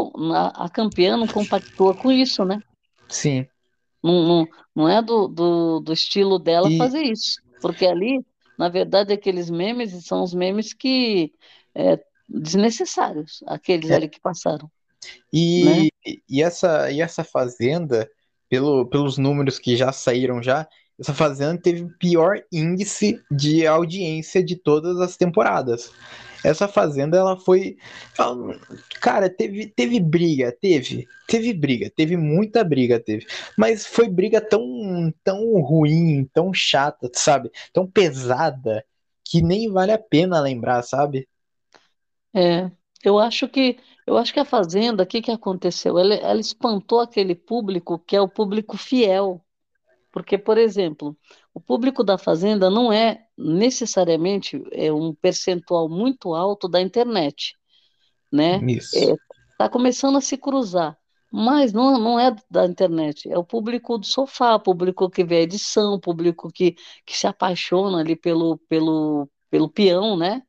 a 0.54 0.68
campeã 0.68 1.16
não 1.16 1.26
compactua 1.26 1.94
com 1.94 2.10
isso, 2.10 2.44
né? 2.44 2.62
Sim. 3.08 3.46
Não, 4.02 4.26
não, 4.26 4.48
não 4.74 4.88
é 4.88 5.02
do, 5.02 5.28
do, 5.28 5.80
do 5.80 5.92
estilo 5.92 6.38
dela 6.38 6.70
E, 6.70 6.78
fazer 6.78 7.02
isso. 7.02 7.40
Porque 7.60 7.86
ali, 7.86 8.24
na 8.58 8.68
verdade, 8.68 9.12
aqueles 9.12 9.50
memes 9.50 9.92
são 10.04 10.22
os 10.22 10.34
memes 10.34 10.72
que 10.72 11.32
desnecessários, 12.28 13.42
aqueles 13.46 13.90
É, 13.90 13.96
ali 13.96 14.08
que 14.08 14.20
passaram, 14.20 14.70
né? 15.56 15.86
E, 15.86 15.90
e, 16.28 16.42
essa, 16.42 16.90
e 16.90 17.00
essa 17.00 17.24
fazenda, 17.24 18.10
pelo, 18.48 18.86
pelos 18.86 19.18
números 19.18 19.58
que 19.58 19.76
já 19.76 19.92
saíram 19.92 20.42
já, 20.42 20.68
essa 21.00 21.14
fazenda 21.14 21.58
teve 21.58 21.82
o 21.82 21.98
pior 21.98 22.42
índice 22.52 23.22
de 23.30 23.66
audiência 23.66 24.44
de 24.44 24.54
todas 24.54 25.00
as 25.00 25.16
temporadas. 25.16 25.90
Essa 26.44 26.68
fazenda, 26.68 27.16
ela 27.16 27.38
foi. 27.38 27.78
Cara, 29.00 29.28
teve, 29.30 29.66
teve 29.66 29.98
briga, 29.98 30.54
teve. 30.60 31.06
Teve 31.26 31.52
briga, 31.54 31.90
teve 31.94 32.16
muita 32.16 32.62
briga, 32.62 33.00
teve. 33.00 33.26
Mas 33.56 33.86
foi 33.86 34.08
briga 34.08 34.40
tão, 34.40 35.12
tão 35.24 35.60
ruim, 35.60 36.28
tão 36.32 36.52
chata, 36.52 37.10
sabe? 37.14 37.50
Tão 37.72 37.86
pesada, 37.86 38.84
que 39.24 39.42
nem 39.42 39.70
vale 39.70 39.92
a 39.92 39.98
pena 39.98 40.40
lembrar, 40.40 40.82
sabe? 40.82 41.26
É, 42.34 42.70
eu 43.02 43.18
acho 43.18 43.48
que 43.48 43.78
eu 44.06 44.16
acho 44.16 44.32
que 44.32 44.40
a 44.40 44.44
Fazenda, 44.44 45.04
o 45.04 45.06
que 45.06 45.22
que 45.22 45.30
aconteceu? 45.30 45.98
Ela, 45.98 46.14
ela 46.14 46.40
espantou 46.40 47.00
aquele 47.00 47.34
público 47.34 47.98
que 47.98 48.16
é 48.16 48.20
o 48.20 48.28
público 48.28 48.76
fiel, 48.76 49.40
porque, 50.12 50.36
por 50.36 50.58
exemplo, 50.58 51.16
o 51.54 51.60
público 51.60 52.02
da 52.02 52.18
Fazenda 52.18 52.68
não 52.68 52.92
é 52.92 53.24
necessariamente 53.36 54.62
é 54.72 54.92
um 54.92 55.14
percentual 55.14 55.88
muito 55.88 56.34
alto 56.34 56.68
da 56.68 56.80
internet, 56.80 57.56
né? 58.30 58.58
Isso. 58.66 58.96
É, 58.96 59.14
tá 59.58 59.68
começando 59.68 60.18
a 60.18 60.20
se 60.20 60.36
cruzar, 60.36 60.96
mas 61.32 61.72
não, 61.72 61.98
não 61.98 62.18
é 62.18 62.34
da 62.50 62.66
internet, 62.66 63.30
é 63.30 63.38
o 63.38 63.44
público 63.44 63.98
do 63.98 64.06
sofá, 64.06 64.58
público 64.58 65.08
que 65.08 65.24
vê 65.24 65.36
a 65.36 65.42
edição, 65.42 66.00
público 66.00 66.50
que, 66.52 66.74
que 67.06 67.16
se 67.16 67.26
apaixona 67.26 67.98
ali 68.00 68.16
pelo, 68.16 68.58
pelo, 68.68 69.28
pelo 69.48 69.68
peão, 69.68 70.16
né? 70.16 70.42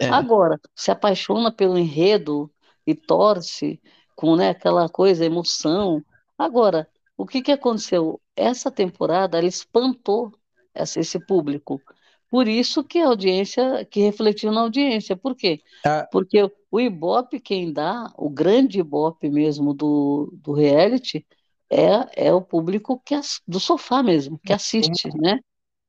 É. 0.00 0.08
Agora, 0.08 0.60
se 0.74 0.90
apaixona 0.90 1.52
pelo 1.52 1.78
enredo 1.78 2.50
e 2.84 2.94
torce 2.94 3.80
com, 4.16 4.34
né, 4.34 4.50
aquela 4.50 4.88
coisa, 4.88 5.24
emoção. 5.24 6.04
Agora, 6.36 6.88
o 7.16 7.26
que 7.26 7.42
que 7.42 7.52
aconteceu? 7.52 8.20
Essa 8.36 8.70
temporada, 8.70 9.38
ela 9.38 9.46
espantou 9.48 10.32
essa- 10.74 11.00
esse 11.00 11.18
público. 11.20 11.82
Por 12.30 12.48
isso 12.48 12.82
que 12.84 12.98
a 13.00 13.06
audiência, 13.08 13.84
que 13.86 14.00
refletiu 14.00 14.50
na 14.52 14.62
audiência. 14.62 15.16
Por 15.16 15.36
quê? 15.36 15.62
Ah, 15.84 16.08
Porque 16.10 16.38
o 16.70 16.80
Ibope, 16.80 17.40
quem 17.40 17.72
dá, 17.72 18.12
o 18.16 18.28
grande 18.30 18.80
Ibope 18.80 19.28
mesmo 19.30 19.72
do, 19.74 20.30
do 20.34 20.52
reality, 20.52 21.26
é, 21.70 22.26
é 22.28 22.32
o 22.32 22.42
público 22.42 23.00
que 23.04 23.14
as- 23.14 23.40
do 23.46 23.58
sofá 23.60 24.02
mesmo, 24.02 24.38
que 24.44 24.52
assiste, 24.52 25.08
né? 25.16 25.40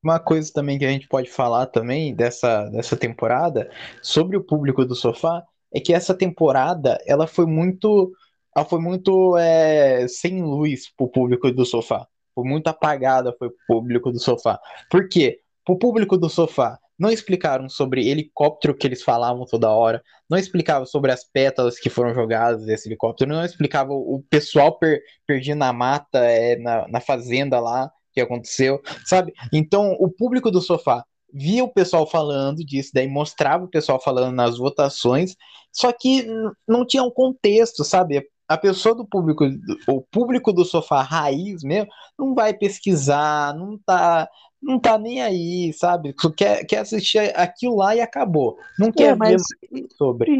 Uma 0.04 0.20
coisa 0.20 0.52
também 0.54 0.78
que 0.78 0.86
a 0.86 0.92
gente 0.92 1.08
pode 1.08 1.30
falar 1.30 1.66
também 1.68 2.14
dessa, 2.16 2.66
dessa 2.70 2.96
temporada 2.96 3.70
sobre 4.04 4.38
o 4.38 4.44
público 4.44 4.86
do 4.86 4.94
sofá 4.96 5.44
é 5.74 5.80
que 5.80 5.94
essa 5.94 6.14
temporada 6.16 7.00
ela 7.08 7.26
foi 7.28 7.46
muito 7.48 8.14
ela 8.56 8.66
foi 8.66 8.80
muito 8.80 9.38
é, 9.38 10.08
sem 10.08 10.42
luz 10.42 10.90
pro 10.96 11.10
público 11.10 11.52
do 11.52 11.66
sofá. 11.66 12.08
Foi 12.34 12.44
muito 12.44 12.68
apagada 12.68 13.36
foi 13.38 13.50
pro 13.50 13.58
público 13.68 14.12
do 14.12 14.20
sofá. 14.20 14.60
Por 14.90 15.10
quê? 15.10 15.40
Pro 15.66 15.78
público 15.78 16.18
do 16.18 16.30
sofá 16.30 16.80
não 16.98 17.10
explicaram 17.10 17.68
sobre 17.68 18.08
helicóptero 18.08 18.76
que 18.76 18.88
eles 18.88 19.04
falavam 19.04 19.46
toda 19.46 19.70
hora, 19.70 20.02
não 20.30 20.38
explicavam 20.38 20.86
sobre 20.86 21.12
as 21.12 21.24
pétalas 21.26 21.78
que 21.78 21.90
foram 21.90 22.14
jogadas 22.14 22.66
desse 22.66 22.88
helicóptero, 22.88 23.34
não 23.34 23.44
explicavam 23.44 23.98
o 23.98 24.24
pessoal 24.30 24.78
per, 24.78 25.02
perdido 25.28 25.58
na 25.58 25.74
mata, 25.74 26.20
é, 26.20 26.56
na, 26.58 26.88
na 26.88 27.02
fazenda 27.02 27.60
lá 27.60 27.92
que 28.14 28.22
aconteceu 28.22 28.82
sabe? 29.06 29.34
Então, 29.52 29.92
o 30.00 30.10
público 30.10 30.50
do 30.50 30.62
sofá 30.62 31.04
via 31.34 31.66
o 31.66 31.74
pessoal 31.74 32.08
falando 32.08 32.64
disso, 32.64 32.92
daí 32.94 33.10
mostrava 33.10 33.66
o 33.66 33.70
pessoal 33.70 34.02
falando 34.02 34.34
nas 34.34 34.58
votações, 34.58 35.36
só 35.70 35.92
que 35.92 36.26
não 36.66 36.86
tinha 36.86 37.04
um 37.04 37.12
contexto, 37.12 37.84
sabe? 37.84 38.26
A 38.48 38.58
pessoa 38.58 38.96
do 38.96 39.08
público, 39.08 39.44
o 39.88 40.02
público 40.02 40.54
do 40.54 40.64
sofá 40.66 41.02
raiz 41.02 41.64
mesmo, 41.64 41.90
não 42.18 42.36
vai 42.36 42.54
pesquisar, 42.54 43.56
não 43.56 43.78
tá, 43.86 44.30
não 44.62 44.80
tá 44.80 44.98
nem 44.98 45.22
aí, 45.22 45.74
sabe? 45.74 46.14
Quer, 46.38 46.66
quer 46.66 46.80
assistir 46.80 47.20
aquilo 47.40 47.78
lá 47.78 47.96
e 47.96 48.02
acabou. 48.02 48.58
Não 48.78 48.92
É, 48.96 49.14
quer 49.14 49.20
ver 49.20 49.40
mas 49.40 49.56
mais 49.72 49.90
sobre. 49.98 50.36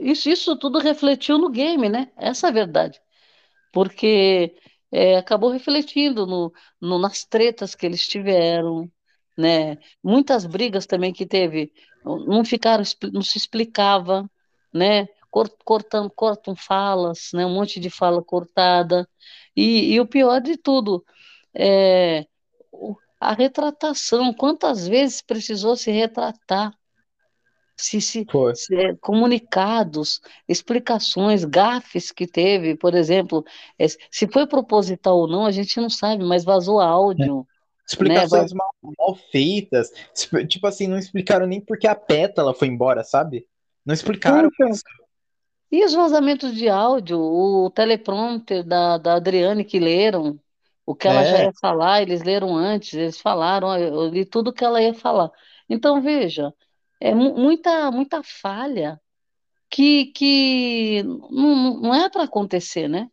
isso, 0.00 0.28
isso, 0.30 0.56
tudo 0.58 0.78
refletiu 0.78 1.38
no 1.38 1.50
game, 1.50 1.88
né? 1.88 2.12
Essa 2.16 2.48
é 2.48 2.50
a 2.50 2.52
verdade. 2.52 3.00
porque 3.72 4.56
é, 4.92 5.16
acabou 5.18 5.50
refletindo 5.50 6.26
no, 6.26 6.52
no- 6.80 6.98
nas 6.98 7.24
tretas 7.24 7.74
que 7.76 7.86
eles 7.86 8.08
tiveram, 8.08 8.90
né? 9.38 9.78
Muitas 10.04 10.46
brigas 10.46 10.86
também 10.86 11.12
que 11.12 11.26
teve, 11.26 11.72
não 12.04 12.44
ficaram, 12.44 12.84
não 13.12 13.22
se 13.22 13.38
explicava, 13.38 14.30
né? 14.74 15.08
Cor- 15.30 15.50
Cortam, 15.64 16.56
falas, 16.56 17.30
né? 17.34 17.46
Um 17.46 17.54
monte 17.54 17.80
de 17.80 17.90
fala 17.90 18.22
cortada. 18.22 19.08
E, 19.56 19.94
e 19.94 20.00
o 20.00 20.06
pior 20.06 20.40
de 20.40 20.56
tudo, 20.56 21.04
é 21.54 22.26
a 23.20 23.32
retratação. 23.34 24.32
Quantas 24.34 24.86
vezes 24.88 25.22
precisou 25.22 25.76
se 25.76 25.90
retratar? 25.90 26.72
se, 27.76 28.00
se, 28.00 28.26
se, 28.52 28.74
é, 28.76 28.94
comunicados, 28.96 30.20
explicações, 30.46 31.44
gafes 31.44 32.12
que 32.12 32.26
teve, 32.26 32.76
por 32.76 32.94
exemplo, 32.94 33.44
é, 33.78 33.86
se 33.88 34.28
foi 34.30 34.46
proposital 34.46 35.16
ou 35.18 35.26
não, 35.28 35.46
a 35.46 35.50
gente 35.50 35.80
não 35.80 35.88
sabe, 35.88 36.22
mas 36.24 36.44
vazou 36.44 36.80
áudio, 36.80 37.46
né? 37.98 38.26
Va- 38.26 38.46
Explicações 38.48 38.52
mal, 38.52 38.70
mal 38.98 39.16
feitas. 39.32 39.90
Tipo 40.48 40.66
assim, 40.66 40.86
não 40.86 40.98
explicaram 40.98 41.46
nem 41.46 41.60
porque 41.60 41.86
a 41.86 41.94
pétala 41.94 42.54
foi 42.54 42.68
embora, 42.68 43.02
sabe? 43.02 43.46
Não 43.84 43.94
explicaram 43.94 44.48
Então. 44.48 44.70
E 45.70 45.84
os 45.84 45.92
vazamentos 45.94 46.54
de 46.54 46.68
áudio, 46.68 47.18
o 47.20 47.70
teleprompter 47.70 48.64
da, 48.64 48.98
da 48.98 49.14
Adriane 49.16 49.64
que 49.64 49.78
leram, 49.78 50.40
o 50.86 50.94
que 50.94 51.06
ela 51.08 51.24
já 51.24 51.38
É, 51.38 51.44
ia 51.44 51.52
falar, 51.60 52.02
eles 52.02 52.22
leram 52.22 52.56
antes, 52.56 52.94
eles 52.94 53.20
falaram, 53.20 53.76
eu 53.78 54.08
li 54.08 54.24
tudo 54.26 54.52
que 54.52 54.64
ela 54.64 54.82
ia 54.82 54.94
falar. 54.94 55.30
Então, 55.68 56.00
veja, 56.02 56.52
é 57.00 57.14
mu- 57.14 57.36
muita, 57.36 57.90
muita 57.92 58.22
falha 58.22 59.00
que, 59.70 60.06
que 60.12 61.02
não, 61.04 61.80
não 61.80 61.94
é 61.94 62.10
para 62.10 62.24
acontecer, 62.24 62.88
né? 62.88 63.10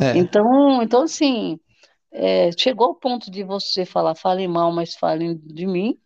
é, 0.00 0.14
Então, 0.14 0.82
então 0.82 1.02
assim, 1.02 1.58
é, 2.12 2.50
chegou 2.58 2.88
ao 2.88 2.94
ponto 2.96 3.30
de 3.30 3.44
você 3.44 3.84
falar, 3.86 4.14
falem 4.16 4.48
mal, 4.48 4.72
mas 4.72 4.94
falem 4.96 5.36
de 5.38 5.66
mim, 5.66 6.00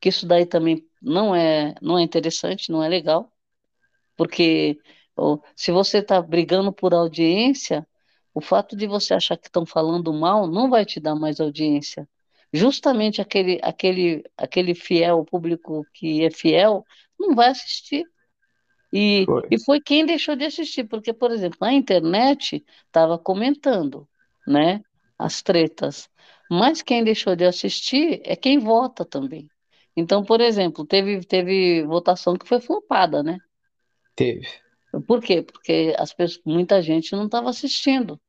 que 0.00 0.08
isso 0.10 0.26
daí 0.26 0.46
também 0.46 0.86
não 1.02 1.34
é, 1.34 1.74
não 1.82 1.98
é 1.98 2.02
interessante, 2.02 2.70
não 2.72 2.82
é 2.84 2.88
legal, 2.88 3.32
porque 4.16 4.78
ó, 5.16 5.38
se 5.54 5.70
você 5.70 5.98
está 5.98 6.20
brigando 6.20 6.72
por 6.72 6.94
audiência, 6.94 7.86
o 8.34 8.40
fato 8.40 8.76
de 8.76 8.86
você 8.86 9.14
achar 9.14 9.36
que 9.36 9.48
estão 9.48 9.66
falando 9.66 10.12
mal 10.12 10.46
não 10.46 10.70
vai 10.70 10.84
te 10.84 10.98
dar 10.98 11.14
mais 11.14 11.40
audiência. 11.40 12.08
Justamente 12.52 13.20
aquele, 13.20 13.58
aquele, 13.62 14.24
aquele 14.36 14.74
fiel, 14.74 15.18
o 15.20 15.24
público 15.24 15.86
que 15.94 16.24
é 16.24 16.30
fiel, 16.30 16.84
não 17.18 17.34
vai 17.34 17.48
assistir. 17.48 18.04
E, 18.92 19.24
foi. 19.24 19.48
e 19.50 19.58
foi 19.64 19.80
quem 19.80 20.04
deixou 20.04 20.36
de 20.36 20.44
assistir, 20.44 20.84
porque, 20.84 21.14
por 21.14 21.30
exemplo, 21.30 21.58
na 21.60 21.72
internet 21.72 22.62
estava 22.86 23.18
comentando, 23.18 24.06
né, 24.46 24.82
as 25.18 25.40
tretas, 25.40 26.10
mas 26.50 26.82
quem 26.82 27.02
deixou 27.02 27.34
de 27.34 27.44
assistir 27.44 28.20
é 28.22 28.36
quem 28.36 28.58
vota 28.58 29.04
também. 29.04 29.48
Então, 29.96 30.22
por 30.22 30.40
exemplo, 30.40 30.84
teve, 30.86 31.20
teve 31.24 31.82
votação 31.84 32.36
que 32.36 32.46
foi 32.46 32.60
flopada, 32.60 33.22
né? 33.22 33.38
Teve. 34.14 34.46
Por 35.06 35.20
quê? 35.22 35.42
Porque 35.42 35.94
as 35.98 36.12
pessoas, 36.12 36.42
muita 36.44 36.82
gente 36.82 37.12
não 37.12 37.26
estava 37.26 37.50
assistindo, 37.50 38.20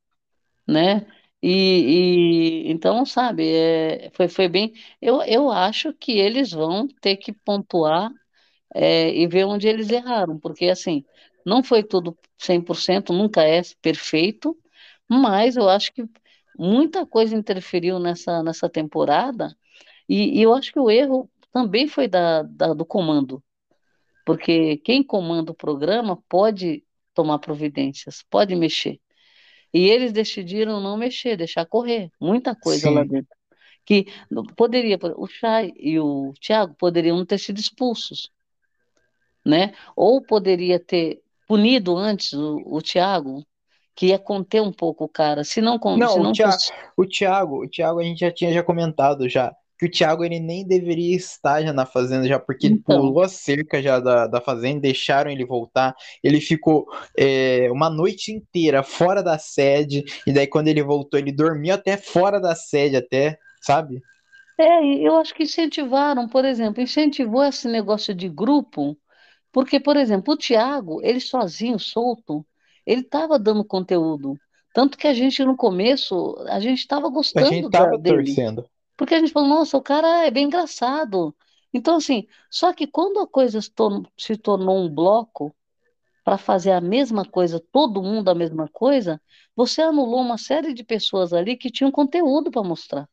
né? 0.68 1.06
E, 1.42 2.66
e 2.68 2.72
então, 2.72 3.04
sabe, 3.06 3.46
é, 3.54 4.10
foi, 4.14 4.28
foi 4.28 4.48
bem. 4.48 4.72
Eu, 5.00 5.22
eu 5.24 5.50
acho 5.50 5.92
que 5.94 6.12
eles 6.18 6.52
vão 6.52 6.88
ter 7.00 7.16
que 7.18 7.32
pontuar 7.32 8.10
é, 8.74 9.10
e 9.14 9.26
ver 9.26 9.44
onde 9.46 9.68
eles 9.68 9.90
erraram, 9.90 10.38
porque 10.38 10.66
assim, 10.66 11.04
não 11.46 11.62
foi 11.62 11.82
tudo 11.82 12.16
100%, 12.38 13.12
nunca 13.12 13.42
é 13.42 13.62
perfeito, 13.82 14.56
mas 15.08 15.56
eu 15.56 15.68
acho 15.68 15.92
que 15.92 16.04
muita 16.58 17.06
coisa 17.06 17.36
interferiu 17.36 17.98
nessa, 17.98 18.42
nessa 18.42 18.68
temporada, 18.68 19.56
e, 20.08 20.38
e 20.40 20.42
eu 20.42 20.54
acho 20.54 20.72
que 20.72 20.80
o 20.80 20.90
erro 20.90 21.30
também 21.52 21.88
foi 21.88 22.08
da, 22.08 22.42
da- 22.42 22.74
do 22.74 22.84
comando, 22.86 23.42
porque 24.24 24.78
quem 24.78 25.02
comanda 25.02 25.52
o 25.52 25.54
programa 25.54 26.22
pode 26.28 26.84
tomar 27.14 27.38
providências, 27.38 28.24
pode 28.30 28.54
mexer. 28.56 29.00
E 29.72 29.88
eles 29.88 30.12
decidiram 30.12 30.80
não 30.80 30.96
mexer, 30.96 31.36
deixar 31.36 31.66
correr, 31.66 32.10
muita 32.20 32.54
coisa 32.54 32.90
lá 32.90 33.02
Sim. 33.02 33.08
dentro. 33.08 33.36
Que 33.84 34.06
poderia, 34.56 34.98
o 35.16 35.26
Chay 35.26 35.72
e 35.76 35.98
o 36.00 36.32
Thiago 36.40 36.74
poderiam 36.74 37.24
ter 37.26 37.38
sido 37.38 37.58
expulsos 37.58 38.30
né? 39.44 39.74
Ou 39.94 40.22
poderia 40.22 40.80
ter 40.80 41.20
punido 41.46 41.96
antes 41.96 42.32
o, 42.32 42.62
o 42.64 42.80
Thiago, 42.80 43.44
que 43.94 44.06
ia 44.06 44.18
conter 44.18 44.62
um 44.62 44.72
pouco 44.72 45.04
o 45.04 45.08
cara. 45.08 45.44
Se 45.44 45.60
não, 45.60 45.78
Não, 45.78 46.08
se 46.08 46.18
o 46.18 46.22
não 46.22 46.32
Thiago, 46.32 46.52
fosse. 46.52 46.72
o 46.96 47.06
Thiago, 47.06 47.64
o 47.64 47.68
Thiago 47.68 48.00
a 48.00 48.04
gente 48.04 48.20
já 48.20 48.30
tinha 48.32 48.52
já 48.52 48.62
comentado 48.62 49.28
já. 49.28 49.54
Que 49.78 49.86
o 49.86 49.90
Thiago 49.90 50.24
ele 50.24 50.40
nem 50.40 50.66
deveria 50.66 51.16
estar 51.16 51.62
já 51.62 51.72
na 51.72 51.86
fazenda, 51.86 52.26
já 52.28 52.38
porque 52.38 52.66
ele 52.66 52.76
Então, 52.78 52.80
pulou 52.86 53.22
a 53.22 53.28
cerca 53.28 53.82
já 53.82 53.98
da, 54.00 54.26
da 54.26 54.40
fazenda, 54.40 54.80
deixaram 54.80 55.30
ele 55.30 55.44
voltar. 55.44 55.94
Ele 56.22 56.40
ficou 56.40 56.86
é, 57.18 57.70
uma 57.72 57.90
noite 57.90 58.32
inteira 58.32 58.82
fora 58.82 59.22
da 59.22 59.38
sede, 59.38 60.04
e 60.26 60.32
daí 60.32 60.46
quando 60.46 60.68
ele 60.68 60.82
voltou, 60.82 61.18
ele 61.18 61.32
dormiu 61.32 61.74
até 61.74 61.96
fora 61.96 62.40
da 62.40 62.54
sede, 62.54 62.96
até, 62.96 63.38
sabe? 63.62 64.00
é, 64.58 64.64
eu 65.06 65.16
acho 65.16 65.34
que 65.34 65.42
incentivaram, 65.44 66.28
por 66.28 66.44
exemplo, 66.44 66.80
incentivou 66.82 67.42
esse 67.44 67.68
negócio 67.68 68.14
de 68.14 68.28
grupo, 68.28 68.96
porque, 69.52 69.80
por 69.80 69.96
exemplo, 69.96 70.34
o 70.34 70.38
Thiago, 70.38 71.00
ele 71.02 71.20
sozinho, 71.20 71.78
solto, 71.78 72.46
ele 72.86 73.02
estava 73.02 73.38
dando 73.38 73.64
conteúdo. 73.64 74.40
Tanto 74.74 74.98
que 74.98 75.08
a 75.08 75.14
gente, 75.14 75.44
no 75.44 75.56
começo, 75.56 76.36
a 76.48 76.60
gente 76.60 76.80
estava 76.80 77.08
A 77.36 77.44
gente 77.44 77.68
gostando 77.68 77.70
tava 77.70 77.96
dele. 77.98 78.04
torcendo. 78.04 78.68
Porque 78.96 79.14
a 79.14 79.20
gente 79.20 79.32
falou, 79.32 79.48
nossa, 79.48 79.76
o 79.76 79.82
cara 79.82 80.26
é 80.26 80.30
bem 80.30 80.46
engraçado. 80.46 81.34
Então, 81.72 81.96
assim, 81.96 82.26
só 82.50 82.72
que 82.72 82.86
quando 82.86 83.20
a 83.20 83.26
coisa 83.26 83.60
se 83.60 84.36
tornou, 84.38 84.78
um 84.84 84.88
bloco 84.94 85.54
para 86.24 86.38
fazer 86.38 86.72
a 86.72 86.80
mesma 86.80 87.24
coisa, 87.24 87.60
todo 87.72 88.02
mundo 88.02 88.28
a 88.30 88.34
mesma 88.34 88.68
coisa, 88.68 89.20
você 89.56 89.82
anulou 89.82 90.20
uma 90.22 90.38
série 90.38 90.74
de 90.74 90.84
pessoas 90.84 91.32
ali 91.32 91.56
que 91.56 91.70
tinham 91.70 91.90
conteúdo 91.92 92.50
para 92.50 92.62
mostrar, 92.62 93.08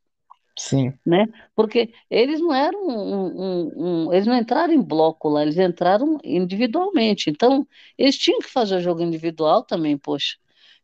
Sim, 0.57 0.97
né? 1.05 1.25
Porque 1.55 1.93
eles 2.09 2.39
não 2.39 2.53
eram 2.53 2.79
um, 2.87 3.65
um- 3.67 4.05
um- 4.07 4.13
eles 4.13 4.27
não 4.27 4.35
entraram 4.37 4.73
em 4.73 4.81
bloco 4.81 5.29
lá, 5.29 5.41
eles 5.41 5.57
entraram 5.57 6.17
individualmente. 6.23 7.29
Então, 7.29 7.67
eles 7.97 8.17
tinham 8.17 8.39
que 8.39 8.47
fazer 8.49 8.75
o 8.77 8.81
jogo 8.81 9.01
individual 9.01 9.63
também, 9.63 9.97
poxa. 9.97 10.35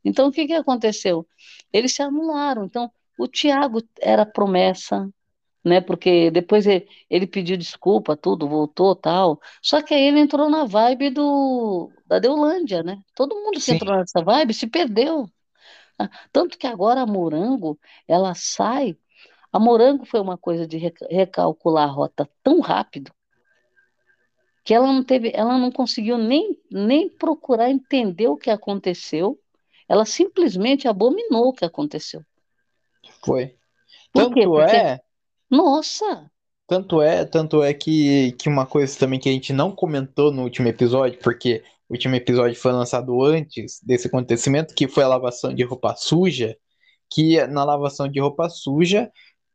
Então, 0.03 0.27
o 0.29 0.31
que 0.31 0.47
que 0.47 0.53
aconteceu? 0.53 1.27
Eles 1.71 1.93
se 1.93 2.01
anularam. 2.01 2.65
Então, 2.65 2.91
o 3.17 3.27
Thiago 3.27 3.81
era 4.01 4.25
promessa, 4.25 5.09
né? 5.65 5.81
Porque 5.81 6.31
depois 6.31 6.67
ele, 6.67 6.87
ele 7.09 7.27
pediu 7.27 7.57
desculpa, 7.57 8.17
tudo, 8.17 8.47
voltou, 8.49 8.95
tal. 8.95 9.39
Só 9.61 9.81
que 9.81 9.93
aí 9.93 10.03
ele 10.07 10.19
entrou 10.21 10.49
na 10.49 10.65
vibe 10.65 11.11
do 11.11 11.91
da 12.05 12.19
Deolândia, 12.19 12.83
né? 12.83 13.01
Todo 13.15 13.35
mundo 13.35 13.61
que 13.61 13.71
sim, 13.71 13.73
entrou 13.73 13.97
nessa 13.97 14.23
vibe 14.23 14.53
se 14.53 14.67
perdeu. 14.67 15.27
Ah, 15.99 16.09
Tanto 16.31 16.57
que 16.57 16.67
agora 16.67 17.01
a 17.01 17.05
Morango, 17.07 17.79
ela 18.07 18.33
sai. 18.35 18.97
A 19.53 19.59
Morango 19.59 20.05
foi 20.05 20.19
uma 20.21 20.37
coisa 20.37 20.67
de 20.67 20.77
reca- 20.77 21.07
recalcular 21.11 21.89
a 21.89 21.91
rota 21.91 22.29
tão 22.43 22.59
rápido 22.61 23.11
que 24.63 24.73
ela 24.73 24.85
não 24.93 25.03
teve, 25.03 25.31
ela 25.33 25.57
não 25.57 25.71
conseguiu 25.71 26.17
nem, 26.17 26.59
nem 26.69 27.09
procurar 27.09 27.69
entender 27.71 28.27
o 28.27 28.37
que 28.37 28.49
aconteceu. 28.51 29.39
Ela 29.87 30.05
simplesmente 30.05 30.87
abominou 30.87 31.47
o 31.49 31.53
que 31.53 31.65
aconteceu. 31.65 32.23
Foi. 33.23 33.55
Por 34.11 34.29
quê? 34.33 34.41
Tanto 34.41 34.51
Porque, 34.51 34.75
é, 34.75 34.99
nossa, 35.49 36.31
tanto 36.67 37.01
é, 37.01 37.25
tanto 37.25 37.63
é 37.63 37.73
que, 37.73 38.33
que 38.33 38.49
uma 38.49 38.65
coisa 38.65 38.97
também 38.97 39.19
que 39.19 39.29
a 39.29 39.31
gente 39.31 39.53
não 39.53 39.71
comentou 39.71 40.31
no 40.31 40.43
último 40.43 40.67
episódio, 40.67 41.19
porque 41.21 41.63
o 41.89 41.93
último 41.93 42.15
episódio 42.15 42.59
foi 42.59 42.71
lançado 42.73 43.23
antes 43.23 43.79
desse 43.83 44.07
acontecimento, 44.07 44.75
que 44.75 44.87
foi 44.87 45.03
a 45.03 45.07
lavação 45.07 45.53
de 45.53 45.63
roupa 45.63 45.95
suja, 45.95 46.57
que 47.09 47.45
na 47.47 47.63
lavação 47.63 48.07
de 48.09 48.19
roupa 48.19 48.49
suja, 48.49 49.09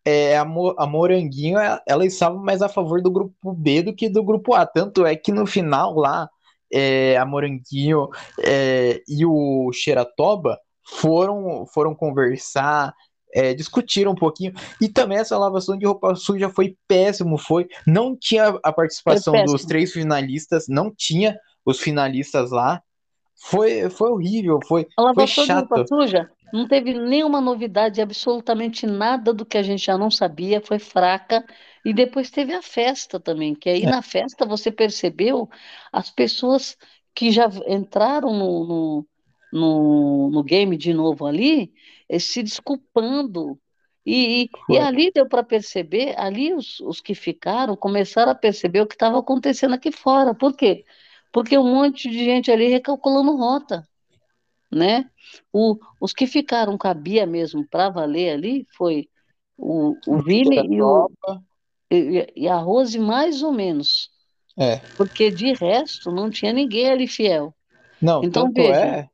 é, 0.04 0.36
a, 0.38 0.44
Mo- 0.44 0.74
a 0.78 0.86
Moranguinho, 0.86 1.58
é- 1.58 1.80
ela 1.86 2.06
estava 2.06 2.36
mais 2.38 2.62
a 2.62 2.68
favor 2.68 3.02
do 3.02 3.10
grupo 3.10 3.52
B 3.52 3.82
do 3.82 3.94
que 3.94 4.08
do 4.08 4.24
grupo 4.24 4.54
A. 4.54 4.66
Tanto 4.66 5.04
é 5.06 5.14
que 5.16 5.30
no 5.32 5.46
final 5.46 5.94
lá, 5.94 6.28
é, 6.72 7.16
a 7.18 7.24
Moranguinho 7.26 8.08
é, 8.40 9.02
e 9.08 9.24
o 9.26 9.70
Xeratoba 9.72 10.58
foram, 10.84 11.66
foram 11.66 11.94
conversar, 11.94 12.94
é, 13.34 13.54
discutiram 13.54 14.12
um 14.12 14.16
pouquinho. 14.16 14.52
E 14.80 14.88
também 14.88 15.18
essa 15.18 15.38
lavação 15.38 15.76
de 15.76 15.86
roupa 15.86 16.14
suja 16.14 16.48
foi 16.48 16.76
péssimo, 16.86 17.38
foi. 17.38 17.68
Não 17.86 18.16
tinha 18.16 18.48
a 18.62 18.72
participação 18.72 19.44
dos 19.44 19.64
três 19.64 19.92
finalistas, 19.92 20.66
não 20.68 20.92
tinha 20.94 21.38
os 21.64 21.80
finalistas 21.80 22.50
lá. 22.50 22.82
Foi, 23.44 23.90
foi 23.90 24.10
horrível, 24.10 24.60
foi, 24.66 24.86
A 24.96 25.02
foi 25.14 25.26
lavação 25.26 25.46
de 25.46 25.52
roupa 25.52 25.78
chato. 25.78 25.88
suja 25.88 26.30
não 26.52 26.68
teve 26.68 26.92
nenhuma 26.92 27.40
novidade, 27.40 28.02
absolutamente 28.02 28.86
nada 28.86 29.32
do 29.32 29.44
que 29.46 29.56
a 29.56 29.62
gente 29.62 29.86
já 29.86 29.96
não 29.96 30.10
sabia, 30.10 30.60
foi 30.60 30.78
fraca. 30.78 31.42
E 31.84 31.94
depois 31.94 32.30
teve 32.30 32.52
a 32.52 32.60
festa 32.62 33.18
também, 33.18 33.54
que 33.54 33.70
aí 33.70 33.84
É, 33.84 33.86
na 33.86 34.02
festa 34.02 34.44
você 34.44 34.70
percebeu 34.70 35.48
as 35.90 36.10
pessoas 36.10 36.76
que 37.14 37.30
já 37.30 37.48
entraram 37.66 38.32
no, 38.34 38.66
no, 38.66 39.06
no, 39.52 40.30
no 40.30 40.42
game 40.44 40.76
de 40.76 40.92
novo 40.92 41.26
ali, 41.26 41.72
se 42.20 42.42
desculpando. 42.42 43.58
E, 44.04 44.44
e, 44.44 44.50
e 44.74 44.78
ali 44.78 45.12
deu 45.12 45.28
para 45.28 45.42
perceber, 45.44 46.14
ali 46.18 46.52
os, 46.52 46.80
os 46.80 47.00
que 47.00 47.14
ficaram 47.14 47.76
começaram 47.76 48.32
a 48.32 48.34
perceber 48.34 48.80
o 48.80 48.86
que 48.86 48.94
estava 48.94 49.18
acontecendo 49.18 49.74
aqui 49.74 49.92
fora. 49.92 50.34
Por 50.34 50.56
quê? 50.56 50.84
Porque 51.32 51.56
um 51.56 51.74
monte 51.74 52.10
de 52.10 52.24
gente 52.24 52.50
ali 52.50 52.68
recalculando 52.68 53.36
rota 53.36 53.86
né? 54.70 55.08
O- 55.52 55.78
os 56.00 56.12
que 56.12 56.26
ficaram 56.26 56.78
com 56.78 56.88
a 56.88 56.94
Bia 56.94 57.26
mesmo 57.26 57.66
para 57.66 57.90
valer 57.90 58.30
ali 58.34 58.66
foi 58.76 59.08
o, 59.56 59.94
o 60.06 60.22
Vini 60.22 60.56
e, 60.76 60.82
o, 60.82 61.10
e, 61.90 62.32
e 62.36 62.48
a 62.48 62.56
Rose 62.56 62.98
mais 62.98 63.42
ou 63.42 63.52
menos, 63.52 64.10
é. 64.58 64.80
porque 64.96 65.30
de 65.30 65.52
resto 65.52 66.10
não 66.10 66.30
tinha 66.30 66.52
ninguém 66.52 66.90
ali 66.90 67.06
fiel. 67.06 67.54
Não, 68.00 68.22
Então 68.22 68.44
tanto 68.46 68.54
veja, 68.54 68.86
é, 68.86 69.10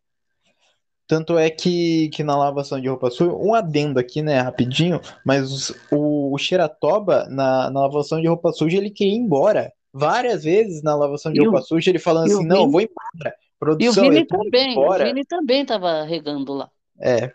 tanto 1.09 1.39
é 1.39 1.51
que, 1.51 2.11
que 2.11 2.23
na 2.23 2.37
lavação 2.37 2.81
de 2.81 2.89
roupa 2.89 3.11
suja, 3.11 3.33
um 3.33 3.55
adendo 3.55 3.99
aqui, 3.99 4.23
né, 4.23 4.41
rapidinho, 4.41 5.01
mas 5.25 5.71
o, 5.91 6.35
o 6.35 6.39
Xeratoba, 6.39 7.27
na, 7.31 7.71
na 7.71 7.81
lavação 7.81 8.21
de 8.21 8.29
roupa 8.29 8.53
suja, 8.53 8.77
ele 8.77 8.91
queria 8.91 9.15
ir 9.15 9.17
embora. 9.17 9.73
Várias 9.93 10.45
vezes 10.45 10.83
na 10.83 10.95
lavação 10.95 11.33
de 11.33 11.41
roupa 11.41 11.61
o, 11.61 11.63
suja, 11.63 11.91
ele 11.91 11.99
falando 11.99 12.29
o 12.29 12.33
assim, 12.35 12.47
não, 12.47 12.67
Vini, 12.67 12.73
vou 12.73 12.81
embora. 12.83 13.35
e 13.79 13.89
o 13.89 13.95
Produção, 13.95 14.05
Vini 14.05 14.27
também, 14.27 14.83
o 14.85 14.85
embora. 14.85 15.05
Vini 15.05 15.25
também 15.25 15.63
estava 15.63 16.05
regando 16.05 16.53
lá. 16.53 16.71
É, 17.01 17.33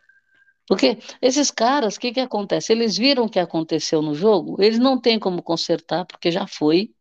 Porque 0.67 0.97
esses 1.21 1.51
caras, 1.51 1.95
o 1.95 1.99
que 1.99 2.13
que 2.13 2.19
acontece? 2.19 2.71
Eles 2.71 2.97
viram 2.97 3.25
o 3.25 3.29
que 3.29 3.39
aconteceu 3.39 4.01
no 4.01 4.13
jogo, 4.15 4.61
eles 4.61 4.79
não 4.79 4.99
têm 4.99 5.19
como 5.19 5.41
consertar, 5.43 6.05
porque 6.05 6.31
já 6.31 6.47
foi. 6.47 6.91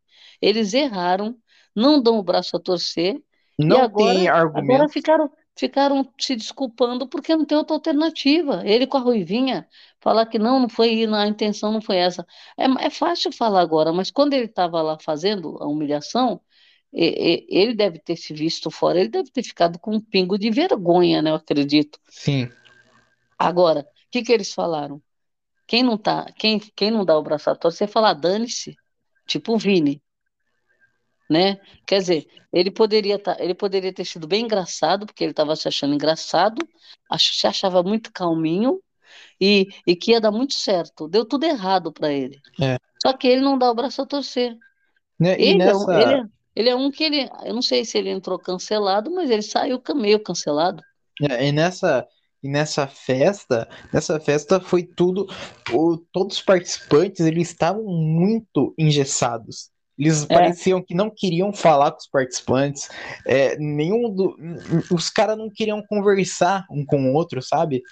Eles 0.41 0.75
erraram, 0.75 1.37
não 1.75 2.03
dão 2.03 2.19
o 2.19 2.23
braço 2.23 2.57
a 2.57 2.61
torcer, 2.61 3.23
não 3.59 3.83
agora, 3.83 4.15
tem 4.15 4.29
agora 4.29 4.43
argumentos. 4.47 4.93
ficaram, 4.93 5.31
ficaram 5.57 6.11
se 6.19 6.35
desculpando 6.37 7.07
porque 7.09 7.37
não 7.37 7.45
tem 7.45 7.57
outra 7.59 7.77
alternativa. 7.77 8.62
Ele 8.65 8.87
com 8.87 8.97
a 8.99 9.01
Ruivinha 9.01 9.69
falar 10.01 10.27
que 10.27 10.38
não, 10.38 10.61
não 10.61 10.69
foi, 10.69 11.05
a 11.07 11.27
intenção 11.27 11.73
não 11.73 11.81
foi 11.81 11.97
essa. 11.97 12.27
É, 12.59 12.65
é 12.87 12.91
fácil 12.91 13.33
falar 13.33 13.61
agora, 13.61 13.93
mas 13.93 14.11
quando 14.11 14.35
ele 14.35 14.47
estava 14.47 14.83
lá 14.83 14.99
fazendo 14.99 15.57
a 15.61 15.67
humilhação, 15.67 16.41
ele 16.93 17.75
deve 17.75 17.99
ter 17.99 18.17
se 18.17 18.35
visto 18.35 18.71
fora, 18.71 19.01
ele 19.01 19.09
deve 19.09 19.31
ter 19.31 19.43
ficado 19.43 19.79
com 19.79 19.95
um 19.95 20.01
pingo 20.01 20.38
de 20.38 20.51
vergonha, 20.51 21.23
né? 21.23 21.31
Eu 21.31 21.37
acredito. 21.37 21.99
Sim, 22.09 22.51
Agora, 23.38 23.81
o 23.81 23.85
que 24.11 24.23
que 24.23 24.33
eles 24.33 24.53
falaram? 24.53 25.03
Quem 25.67 25.83
não 25.83 25.97
tá, 25.97 26.27
quem, 26.38 26.61
quem 26.61 26.91
não 26.91 27.05
dá 27.05 27.19
o 27.19 27.23
braço 27.23 27.51
a 27.51 27.57
torcer, 27.57 27.88
fala, 27.88 28.12
dane-se, 28.12 28.77
tipo 29.27 29.55
o 29.55 29.59
Vini, 29.59 30.03
né? 31.33 31.57
Quer 31.87 32.01
dizer, 32.01 32.29
ele 32.53 32.71
poderia 32.71 33.18
tá, 33.18 33.37
ele 33.40 33.55
poderia 33.55 33.92
ter 33.95 34.05
sido 34.07 34.29
bem 34.29 34.45
engraçado, 34.45 35.07
porque 35.07 35.25
ele 35.25 35.33
estava 35.33 35.57
se 35.57 35.68
achando 35.68 35.95
engraçado, 35.95 36.68
ach- 37.11 37.35
se 37.35 37.47
achava 37.49 37.83
muito 37.83 38.12
calminho 38.12 38.83
e, 39.40 39.68
e 39.87 39.97
que 39.97 40.12
ia 40.12 40.21
dar 40.21 40.33
muito 40.33 40.55
certo. 40.55 41.09
Deu 41.09 41.25
tudo 41.27 41.45
errado 41.47 41.92
para 41.92 42.12
ele. 42.12 42.42
é. 42.61 42.79
Só 43.03 43.12
que 43.16 43.29
ele 43.29 43.42
não 43.42 43.59
dá 43.59 43.71
o 43.71 43.75
braço 43.77 44.03
a 44.03 44.07
torcer. 44.07 44.57
Né, 45.18 45.38
E 45.38 45.45
Ele 45.45 45.62
é 45.68 45.77
um, 45.77 45.87
ele 45.92 46.14
nessa, 46.14 46.14
é, 46.14 46.25
ele 46.57 46.68
é 46.71 46.77
um 46.77 46.90
que 46.90 47.05
ele, 47.05 47.29
eu 47.45 47.55
não 47.55 47.62
sei 47.62 47.85
se 47.85 47.99
ele 47.99 48.11
entrou 48.11 48.38
cancelado, 48.38 49.11
mas 49.12 49.31
ele 49.31 49.42
saiu 49.42 49.83
meio 49.97 50.23
cancelado. 50.23 50.85
É, 51.21 51.49
E 51.49 51.53
nessa, 51.53 52.07
e 52.42 52.49
nessa 52.49 52.87
festa, 52.87 53.68
nessa 53.92 54.18
festa 54.21 54.61
foi 54.61 54.83
tudo, 54.85 55.27
o- 55.73 55.99
todos 56.12 56.37
os 56.38 56.42
participantes, 56.42 57.21
eles 57.21 57.49
estavam 57.51 57.85
muito 57.85 58.75
engessados. 58.79 59.71
Eles 60.03 60.25
É, 60.29 60.35
pareciam 60.35 60.83
que 60.83 60.95
não 60.95 61.09
queriam 61.09 61.53
falar 61.53 61.93
com 61.93 61.99
os 61.99 62.09
participantes, 62.09 62.88
é, 63.25 63.57
nenhum 63.57 64.12
do, 64.12 64.37
os 64.91 65.09
caras 65.09 65.38
não 65.38 65.49
queriam 65.49 65.81
conversar 65.87 66.67
um 66.71 66.85
com 66.85 67.11
o 67.11 67.15
outro, 67.15 67.41
sabe? 67.41 67.83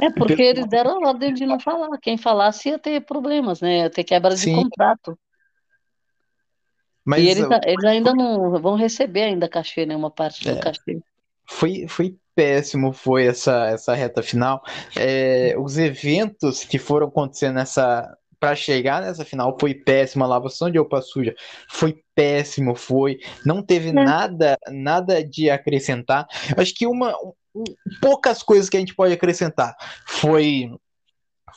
é 0.00 0.10
porque 0.10 0.40
eles 0.40 0.64
pessoal, 0.66 0.68
deram 0.68 1.04
a 1.04 1.08
ordem 1.08 1.34
de 1.34 1.44
não 1.44 1.58
falar. 1.58 1.98
Quem 1.98 2.16
falasse 2.16 2.68
ia 2.68 2.78
ter 2.78 3.00
problemas, 3.00 3.60
né? 3.60 3.80
Ia 3.80 3.90
ter 3.90 4.04
quebra 4.04 4.36
de 4.36 4.54
contrato. 4.54 5.12
E 5.12 7.02
mas 7.04 7.20
eles, 7.20 7.44
uh, 7.44 7.60
eles 7.64 7.84
ainda 7.84 8.14
não 8.14 8.60
vão 8.60 8.76
receber 8.76 9.22
ainda 9.22 9.48
cachê, 9.48 9.84
né? 9.84 9.96
Uma 9.96 10.10
parte 10.10 10.44
do 10.44 10.56
é, 10.56 10.60
cachê. 10.60 11.00
foi, 11.44 11.86
foi 11.88 12.16
péssimo, 12.34 12.92
foi 12.92 13.26
essa, 13.26 13.66
essa 13.66 13.94
reta 13.94 14.22
final. 14.22 14.62
É, 14.96 15.56
os 15.58 15.76
eventos 15.76 16.62
que 16.62 16.78
foram 16.78 17.08
acontecer 17.08 17.50
nessa 17.50 18.16
para 18.40 18.56
chegar 18.56 19.02
nessa 19.02 19.24
final 19.24 19.56
foi 19.60 19.74
péssimo, 19.74 20.24
a 20.24 20.26
lavação 20.26 20.70
de 20.70 20.78
roupa 20.78 21.02
suja 21.02 21.34
foi 21.68 22.02
péssimo, 22.14 22.74
foi, 22.74 23.18
não 23.44 23.62
teve 23.62 23.90
É. 23.90 23.92
nada 23.92 24.58
nada 24.70 25.22
de 25.22 25.50
acrescentar. 25.50 26.26
Acho 26.56 26.74
que 26.74 26.86
uma 26.86 27.14
um- 27.54 27.64
poucas 28.00 28.42
coisas 28.42 28.68
que 28.70 28.76
a 28.76 28.80
gente 28.80 28.94
pode 28.94 29.12
acrescentar 29.12 29.76
foi 30.06 30.70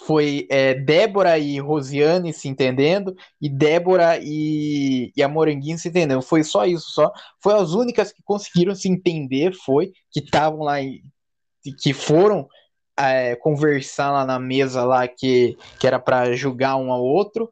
foi 0.06 0.48
é, 0.50 0.74
Débora 0.74 1.38
e 1.38 1.60
Rosiane 1.60 2.34
se 2.34 2.50
entendendo, 2.50 3.16
e 3.40 3.48
Débora 3.48 4.20
e, 4.22 5.14
e 5.16 5.24
a 5.24 5.30
Moranguinho 5.30 5.78
se 5.78 5.88
entendendo. 5.88 6.22
Foi 6.22 6.44
só 6.44 6.66
isso, 6.66 6.92
só. 6.92 7.12
Foi 7.42 7.54
as 7.54 7.74
únicas 7.74 8.12
que 8.12 8.22
conseguiram 8.24 8.76
se 8.76 8.90
entender, 8.90 9.54
foi, 9.54 9.94
que 10.12 10.20
estavam 10.20 10.62
lá, 10.64 10.78
que 11.82 11.94
foram 11.94 12.48
é, 12.98 13.36
conversar 13.36 14.12
lá 14.12 14.26
na 14.26 14.40
mesa 14.40 14.84
lá, 14.84 15.08
que, 15.08 15.58
que 15.80 15.88
era 15.88 16.00
para 16.00 16.34
julgar 16.34 16.76
um 16.76 16.92
ao 16.92 17.04
outro, 17.04 17.52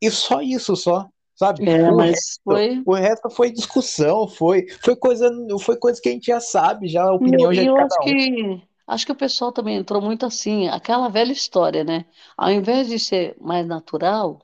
e 0.00 0.10
só 0.10 0.40
isso, 0.40 0.74
só. 0.76 1.06
Sabe? 1.34 1.66
É, 1.68 1.90
o, 1.90 1.96
mas 1.96 2.10
resto, 2.10 2.40
foi. 2.44 2.82
o 2.84 2.92
resto 2.92 3.30
foi 3.30 3.50
discussão, 3.50 4.28
foi, 4.28 4.66
foi, 4.84 4.94
coisa, 4.94 5.30
foi 5.60 5.76
coisa 5.76 5.98
que 5.98 6.10
a 6.10 6.12
gente 6.12 6.26
já 6.26 6.38
sabe, 6.38 6.86
já 6.86 7.04
a 7.04 7.14
opinião 7.14 7.50
E 7.50 7.56
já 7.56 7.62
eu, 7.62 7.74
de 7.74 7.80
cada 7.80 7.86
acho 7.86 8.00
um. 8.02 8.04
que 8.04 8.62
acho 8.86 9.06
que 9.06 9.12
o 9.12 9.16
pessoal 9.16 9.50
também 9.50 9.76
entrou 9.76 10.02
muito 10.02 10.26
assim, 10.26 10.68
aquela 10.68 11.08
velha 11.08 11.32
história, 11.32 11.82
né? 11.82 12.04
Ao 12.36 12.50
invés 12.50 12.88
de 12.88 12.98
ser 12.98 13.36
mais 13.40 13.66
natural, 13.66 14.42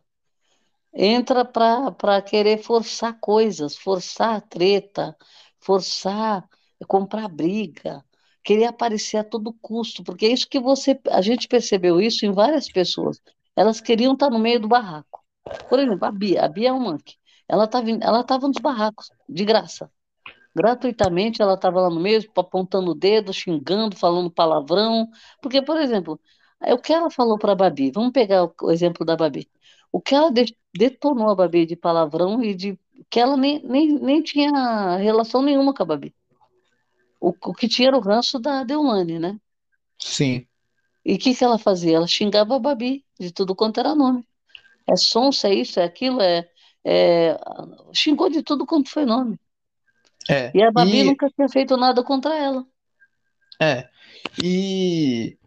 entra 0.95 1.45
para 1.45 2.23
querer 2.23 2.63
forçar 2.63 3.19
coisas, 3.21 3.77
forçar 3.77 4.37
a 4.37 4.41
treta, 4.41 5.15
forçar 5.61 6.49
comprar 6.87 7.29
briga, 7.29 8.03
querer 8.47 8.67
aparecer 8.67 9.19
a 9.19 9.25
todo 9.25 9.53
custo, 9.61 10.05
porque 10.05 10.27
é 10.27 10.31
isso 10.31 10.49
que 10.49 10.61
você 10.61 10.99
a 11.11 11.21
gente 11.21 11.49
percebeu 11.49 12.01
isso 12.01 12.25
em 12.25 12.33
várias 12.33 12.71
pessoas. 12.71 13.21
Elas 13.57 13.81
queriam 13.81 14.15
estar 14.15 14.31
no 14.31 14.39
meio 14.39 14.61
do 14.61 14.69
barraco. 14.69 15.25
Por 15.69 15.81
exemplo, 15.81 16.05
a 16.07 16.13
Bia, 16.13 16.45
a 16.45 16.49
Bia 16.49 16.69
é 16.71 16.73
uma 16.73 16.97
que 16.99 17.17
ela 17.49 17.65
estava 17.65 17.91
ela 17.91 18.21
estava 18.21 18.47
nos 18.47 18.59
barracos 18.59 19.11
de 19.29 19.45
graça. 19.45 19.91
Gratuitamente 20.55 21.43
ela 21.43 21.55
estava 21.55 21.81
lá 21.83 21.91
no 21.91 22.01
meio, 22.01 22.23
apontando 22.37 22.93
o 22.93 22.95
dedo, 22.95 23.33
xingando, 23.33 23.97
falando 23.97 24.31
palavrão. 24.31 25.09
Porque, 25.43 25.61
por 25.63 25.79
exemplo, 25.81 26.21
é 26.63 26.73
o 26.75 26.79
que 26.79 26.93
ela 26.93 27.11
falou 27.11 27.39
para 27.39 27.53
a 27.53 27.55
Babi, 27.57 27.91
vamos 27.91 28.13
pegar 28.13 28.45
o, 28.63 28.71
exemplo 28.71 29.05
da 29.05 29.17
Babi. 29.17 29.49
O 29.93 30.01
que 30.01 30.15
ela 30.15 30.31
de- 30.31 30.57
detonou 30.77 31.31
a 31.31 31.35
Babi 31.35 31.67
de 31.67 31.77
palavrão 31.77 32.43
e 32.45 32.55
de 32.55 32.79
que 33.11 33.21
ela 33.21 33.37
nem, 33.37 33.63
nem, 33.65 33.99
nem 34.01 34.23
tinha 34.23 34.97
relação 34.99 35.43
nenhuma 35.43 35.75
com 35.75 35.83
a 35.83 35.87
Babi. 35.87 36.15
O, 37.21 37.31
o 37.31 37.55
que 37.55 37.69
tinha 37.69 37.89
era 37.89 37.97
o 37.97 38.01
ranço 38.01 38.39
da 38.39 38.65
Deolane, 38.65 39.19
né? 39.19 39.39
Sim, 39.99 40.47
E 41.05 41.15
o 41.15 41.19
que, 41.19 41.35
que 41.35 41.45
ela 41.45 41.59
fazia? 41.59 41.97
Ela 41.97 42.07
xingava 42.07 42.57
a 42.57 42.59
Babi 42.59 43.05
de 43.19 43.33
tudo 43.33 43.55
quanto 43.55 43.81
era 43.81 43.95
nome. 43.95 44.27
É 44.87 44.97
sonsa, 44.97 45.49
é 45.49 45.55
isso, 45.55 45.81
é 45.81 45.85
aquilo, 45.85 46.21
é, 46.21 46.49
é... 46.85 47.37
Xingou 47.95 48.29
de 48.31 48.43
tudo 48.43 48.67
quanto 48.67 48.91
foi 48.91 49.05
nome. 49.05 49.39
é. 50.29 50.55
E 50.55 50.63
a 50.63 50.71
Babi 50.71 51.01
E, 51.01 51.05
nunca 51.05 51.31
tinha 51.31 51.49
feito 51.49 51.77
nada 51.77 52.03
contra 52.03 52.35
ela. 52.37 52.67
é. 53.61 53.89
E 54.43 55.39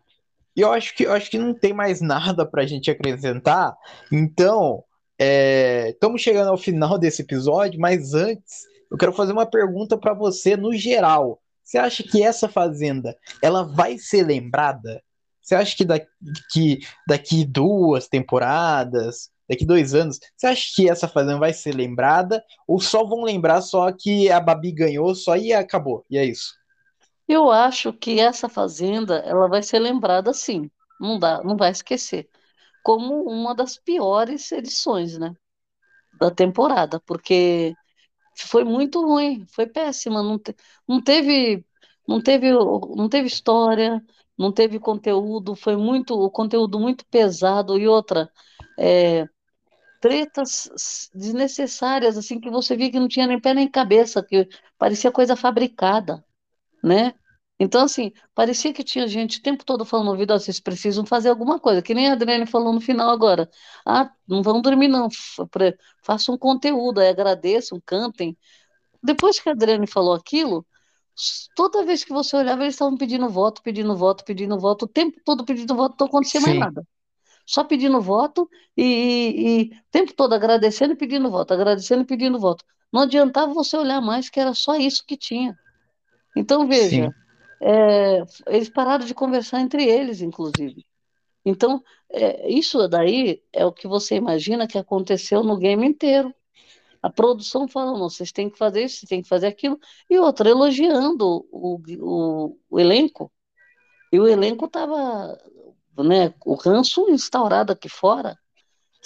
eu 0.56 0.72
acho 0.72 0.96
que, 0.96 1.04
eu 1.06 1.14
acho 1.14 1.30
que 1.30 1.38
não 1.38 1.54
tem 1.54 1.74
mais 1.74 2.02
nada 2.02 2.46
pra 2.46 2.66
gente 2.66 2.90
acrescentar. 2.92 3.76
Então, 4.12 4.84
é, 5.18 5.90
estamos 5.92 6.22
chegando 6.22 6.50
ao 6.50 6.58
final 6.58 6.98
desse 6.98 7.22
episódio, 7.22 7.80
mas 7.80 8.14
antes, 8.14 8.64
eu 8.92 8.98
quero 8.98 9.14
fazer 9.14 9.32
uma 9.34 9.46
pergunta 9.46 9.98
pra 9.98 10.14
você 10.14 10.58
no 10.58 10.74
geral. 10.74 11.42
Você 11.70 11.78
acha 11.78 12.02
que 12.02 12.24
essa 12.24 12.50
fazenda, 12.50 13.16
ela 13.44 13.62
vai 13.62 13.96
ser 13.96 14.26
lembrada? 14.26 15.04
Você 15.40 15.54
acha 15.54 15.78
que 15.78 15.86
daqui, 15.86 16.80
daqui 17.08 17.46
duas 17.46 18.08
temporadas, 18.08 19.30
daqui 19.48 19.68
dois 19.68 19.94
anos, 19.94 20.20
você 20.36 20.48
acha 20.48 20.64
que 20.76 20.90
essa 20.90 21.08
fazenda 21.08 21.38
vai 21.38 21.54
ser 21.54 21.76
lembrada? 21.76 22.44
Ou 22.68 22.80
só 22.80 23.06
vão 23.06 23.22
lembrar 23.22 23.62
só 23.62 23.92
que 23.92 24.32
a 24.32 24.40
Babi 24.40 24.72
ganhou, 24.72 25.14
só 25.14 25.38
e 25.38 25.54
acabou? 25.54 26.04
E 26.10 26.18
é 26.18 26.26
isso. 26.26 26.56
Eu 27.28 27.52
acho 27.52 27.94
que 27.94 28.20
essa 28.20 28.50
fazenda, 28.50 29.18
ela 29.18 29.48
vai 29.48 29.62
ser 29.62 29.78
lembrada 29.78 30.34
sim. 30.34 30.72
Não 31.00 31.20
dá, 31.20 31.44
não 31.44 31.56
vai 31.56 31.70
esquecer. 31.70 32.28
Como 32.84 33.30
uma 33.30 33.54
das 33.54 33.78
piores 33.78 34.52
edições, 34.52 35.20
né, 35.20 35.36
da 36.20 36.32
temporada, 36.32 37.00
porque 37.06 37.76
foi 38.48 38.64
muito 38.64 39.02
ruim, 39.06 39.46
foi 39.54 39.68
péssima, 39.68 40.22
não, 40.24 40.38
te- 40.40 40.56
não 40.88 41.02
teve, 41.02 41.66
não 42.08 42.22
teve, 42.22 42.52
não 42.52 43.10
teve 43.10 43.28
história, 43.28 44.04
não 44.38 44.52
teve 44.52 44.80
conteúdo, 44.80 45.56
foi 45.56 45.76
muito, 45.76 46.14
o 46.16 46.30
conteúdo 46.32 46.80
muito 46.80 47.06
pesado 47.08 47.78
e 47.78 47.88
outra, 47.88 48.32
é, 48.78 49.28
tretas 50.02 50.70
desnecessárias, 51.14 52.18
assim, 52.18 52.40
que 52.40 52.50
você 52.50 52.76
via 52.76 52.92
que 52.92 53.00
não 53.00 53.08
tinha 53.08 53.28
nem 53.28 53.40
pé 53.40 53.54
nem 53.54 53.70
cabeça, 53.70 54.24
que 54.24 54.48
parecia 54.78 55.12
coisa 55.12 55.36
fabricada 55.36 56.24
né? 56.84 57.14
Então, 57.60 57.84
assim, 57.84 58.12
parecia 58.34 58.74
que 58.74 58.84
tinha 58.84 59.08
gente 59.08 59.40
o 59.40 59.42
tempo 59.42 59.66
todo 59.66 59.84
falando 59.86 60.10
ouvido, 60.12 60.34
"Ó, 60.34 60.40
vocês 60.40 60.60
precisam 60.60 61.06
fazer 61.06 61.30
alguma 61.30 61.60
coisa, 61.60 61.82
que 61.82 61.94
nem 61.94 62.08
a 62.10 62.14
Adriane 62.14 62.46
falou 62.46 62.74
no 62.74 62.80
final 62.82 63.10
agora. 63.10 63.50
Ah, 63.86 64.12
não 64.28 64.42
vão 64.42 64.62
dormir, 64.62 64.88
não. 64.88 65.10
Façam 66.02 66.36
um 66.36 66.38
conteúdo, 66.38 67.00
aí 67.02 67.10
agradeçam, 67.10 67.82
cantem. 67.86 68.38
Depois 69.04 69.40
que 69.40 69.50
a 69.50 69.54
Adriane 69.54 69.88
falou 69.88 70.14
aquilo, 70.14 70.66
toda 71.56 71.86
vez 71.86 72.04
que 72.04 72.12
você 72.14 72.36
olhava, 72.36 72.64
eles 72.64 72.76
estavam 72.76 72.98
pedindo 72.98 73.30
voto, 73.30 73.62
pedindo 73.62 73.96
voto, 73.96 74.24
pedindo 74.24 74.58
voto, 74.60 74.86
o 74.86 74.88
tempo 74.88 75.20
todo 75.26 75.46
pedindo 75.46 75.76
voto, 75.76 75.96
não 76.00 76.08
acontecia 76.08 76.42
mais 76.42 76.56
Sim, 76.56 76.60
nada. 76.60 76.88
Só 77.46 77.64
pedindo 77.64 78.02
voto 78.02 78.50
e, 78.78 78.84
e, 78.84 79.62
e 79.64 79.76
o 79.76 79.84
tempo 79.92 80.14
todo 80.14 80.34
agradecendo 80.34 80.94
e 80.94 80.98
pedindo 80.98 81.30
voto, 81.32 81.54
agradecendo 81.54 82.04
e 82.04 82.06
pedindo 82.06 82.40
voto. 82.40 82.64
Não 82.94 83.02
adiantava 83.02 83.54
você 83.54 83.78
olhar 83.78 84.02
mais, 84.02 84.30
que 84.30 84.40
era 84.40 84.54
só 84.54 84.76
isso 84.78 85.04
que 85.06 85.18
tinha. 85.18 85.58
Então, 86.36 86.68
veja. 86.68 87.10
sim, 87.10 87.14
É, 87.62 88.24
eles 88.48 88.70
pararam 88.70 89.06
de 89.06 89.14
conversar 89.14 89.62
entre 89.62 89.84
eles, 89.86 90.22
inclusive. 90.22 90.86
Então, 91.46 91.84
é, 92.12 92.50
isso 92.52 92.88
daí 92.88 93.44
é 93.54 93.66
o 93.66 93.74
que 93.74 93.88
você 93.88 94.16
imagina 94.16 94.68
que 94.68 94.78
aconteceu 94.78 95.44
no 95.44 95.58
game 95.58 95.88
inteiro. 95.88 96.34
A 97.02 97.10
produção 97.10 97.68
falando, 97.68 98.00
"Não, 98.00 98.10
vocês 98.10 98.32
têm 98.32 98.50
que 98.50 98.58
fazer 98.58 98.84
isso, 98.86 98.98
vocês 99.00 99.10
têm 99.10 99.22
que 99.22 99.30
fazer 99.30 99.48
aquilo, 99.48 99.80
e 100.10 100.20
outra, 100.20 100.50
elogiando 100.50 101.48
o, 101.52 101.82
o, 102.02 102.58
o 102.70 102.80
elenco. 102.80 103.32
E 104.12 104.20
o 104.20 104.28
elenco 104.28 104.66
estava, 104.66 105.38
né, 106.00 106.34
o 106.46 106.56
ranço 106.56 107.10
instaurado 107.10 107.72
aqui 107.74 107.90
fora, 107.90 108.38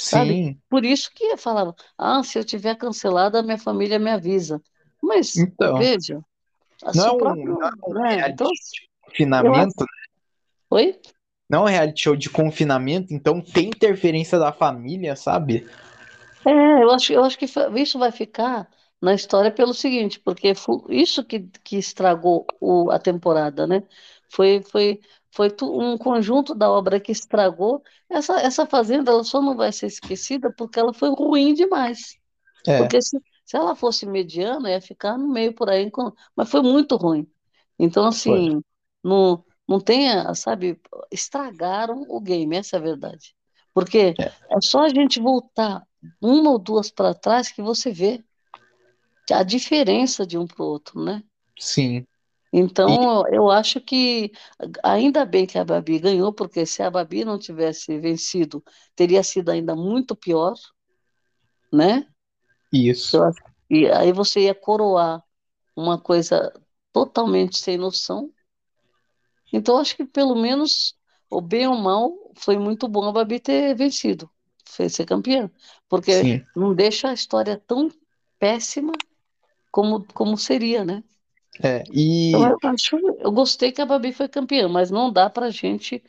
sabe? 0.03 0.39
sim. 0.41 0.61
Por 0.69 0.85
isso 0.85 1.11
que 1.13 1.37
falava, 1.37 1.75
ah, 1.97 2.23
se 2.23 2.39
eu 2.39 2.45
tiver 2.45 2.75
cancelado, 2.77 3.37
a 3.37 3.43
minha 3.43 3.57
família 3.57 3.99
me 3.99 4.11
avisa. 4.11 4.61
Mas, 5.01 5.47
Então. 5.47 5.77
veja, 5.77 6.23
Não 6.91 6.91
se 6.93 7.07
é 7.07 7.11
o 7.11 7.17
um, 7.17 7.19
não 7.21 7.31
é 7.31 7.45
próprio, 7.59 7.93
né, 7.93 8.15
reality 8.15 8.33
então, 8.33 8.47
eu 8.47 8.53
confinamento, 9.01 9.85
oi? 10.69 10.99
não 11.49 11.67
é 11.67 11.71
reality 11.71 12.01
show 12.01 12.15
de 12.15 12.29
confinamento, 12.29 13.13
então 13.13 13.39
tem 13.41 13.67
interferência 13.67 14.39
da 14.39 14.51
família, 14.51 15.15
sabe? 15.15 15.65
É, 16.45 16.83
eu 16.83 16.91
acho, 16.91 17.13
eu 17.13 17.23
acho 17.23 17.37
que 17.37 17.45
isso 17.45 17.97
vai 17.99 18.11
ficar 18.11 18.69
na 19.01 19.13
história 19.13 19.51
pelo 19.51 19.73
seguinte, 19.73 20.19
porque 20.19 20.53
isso 20.89 21.23
que, 21.23 21.41
que 21.63 21.77
estragou 21.77 22.45
o- 22.59 22.89
a 22.91 22.99
temporada, 22.99 23.65
né? 23.67 23.83
Foi, 24.29 24.61
foi, 24.63 24.99
foi 25.31 25.49
um 25.61 25.97
conjunto 25.97 26.53
da 26.55 26.69
obra 26.69 26.99
que 26.99 27.11
estragou. 27.11 27.83
Essa, 28.09 28.39
essa 28.41 28.65
fazenda 28.65 29.11
ela 29.11 29.23
só 29.23 29.41
não 29.41 29.55
vai 29.55 29.71
ser 29.71 29.87
esquecida 29.87 30.51
porque 30.51 30.79
ela 30.79 30.93
foi 30.93 31.09
ruim 31.09 31.53
demais. 31.53 32.17
É, 32.67 32.77
Porque 32.77 33.01
se, 33.01 33.17
se 33.45 33.57
ela 33.57 33.75
fosse 33.75 34.05
mediana, 34.05 34.69
ia 34.71 34.81
ficar 34.81 35.17
no 35.17 35.27
meio 35.29 35.53
por 35.53 35.69
aí, 35.69 35.91
mas 36.35 36.49
foi 36.49 36.61
muito 36.61 36.95
ruim. 36.95 37.27
Então, 37.79 38.05
foi. 38.23 38.45
assim, 38.45 38.61
não, 39.03 39.43
não 39.67 39.79
tenha, 39.79 40.33
sabe, 40.35 40.79
estragaram 41.11 42.05
o 42.09 42.19
game, 42.21 42.55
essa 42.55 42.77
é 42.77 42.79
a 42.79 42.81
verdade. 42.83 43.35
Porque 43.73 44.19
É, 44.19 44.33
é 44.49 44.61
só 44.61 44.81
a 44.85 44.89
gente 44.89 45.19
voltar 45.19 45.83
uma 46.21 46.51
ou 46.51 46.59
duas 46.59 46.89
para 46.91 47.13
trás 47.13 47.51
que 47.51 47.61
você 47.61 47.91
vê 47.91 48.23
a 49.33 49.43
diferença 49.43 50.25
de 50.25 50.37
um 50.37 50.47
para 50.47 50.63
o 50.63 50.65
outro, 50.65 51.03
né? 51.03 51.21
sim. 51.59 52.05
E 52.85 52.95
Então, 52.95 53.23
eu 53.33 53.49
acho 53.49 53.81
que 53.81 54.31
ainda 54.83 55.25
bem 55.25 55.45
que 55.47 55.57
a 55.57 55.65
Babi 55.65 55.97
ganhou, 55.99 56.31
porque 56.31 56.65
se 56.67 56.83
a 56.83 56.91
Babi 56.91 57.25
não 57.25 57.39
tivesse 57.39 57.97
vencido, 57.99 58.63
teria 58.95 59.23
sido 59.23 59.49
ainda 59.49 59.75
muito 59.75 60.15
pior, 60.15 60.53
né? 61.71 62.07
Isso, 62.73 63.17
E 63.69 63.87
aí 63.89 64.11
você 64.13 64.41
ia 64.41 64.55
coroar 64.55 65.23
uma 65.75 65.99
coisa 65.99 66.53
totalmente 66.93 67.57
sem 67.57 67.77
noção. 67.77 68.33
Então, 69.51 69.77
acho 69.77 69.95
que 69.95 70.05
pelo 70.05 70.35
menos, 70.35 70.95
o 71.29 71.39
bem 71.41 71.67
ou 71.67 71.75
mal, 71.77 72.13
foi 72.35 72.57
muito 72.57 72.87
bom 72.87 73.07
a 73.07 73.11
Babi 73.11 73.39
ter 73.39 73.75
vencido, 73.75 74.29
fez 74.67 74.93
ser 74.95 75.05
campeã, 75.05 75.49
porque 75.87 76.11
sim. 76.21 76.45
não 76.55 76.73
deixa 76.73 77.09
a 77.09 77.13
história 77.13 77.57
tão 77.67 77.89
péssima 78.39 78.93
como, 79.71 80.05
como 80.13 80.37
seria, 80.37 80.85
né? 80.85 81.03
É, 81.61 81.83
Então, 82.27 82.47
e 82.47 82.49
eu 82.49 82.57
acho, 82.69 82.97
eu 83.19 83.31
gostei 83.31 83.71
que 83.71 83.81
a 83.81 83.85
Babi 83.85 84.11
foi 84.13 84.27
campeã, 84.27 84.67
mas 84.67 84.89
não 84.91 85.11
dá 85.11 85.29
pra 85.29 85.49
gente, 85.51 86.03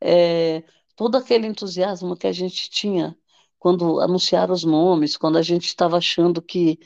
é, 0.00 0.62
todo 0.96 1.16
aquele 1.16 1.46
entusiasmo 1.46 2.16
que 2.16 2.26
a 2.26 2.32
gente 2.32 2.68
tinha 2.70 3.16
quando 3.60 4.00
anunciaram 4.00 4.54
os 4.54 4.64
nomes, 4.64 5.16
quando 5.18 5.38
a 5.38 5.42
gente 5.42 5.66
estava 5.68 5.98
achando 5.98 6.42
que 6.42 6.80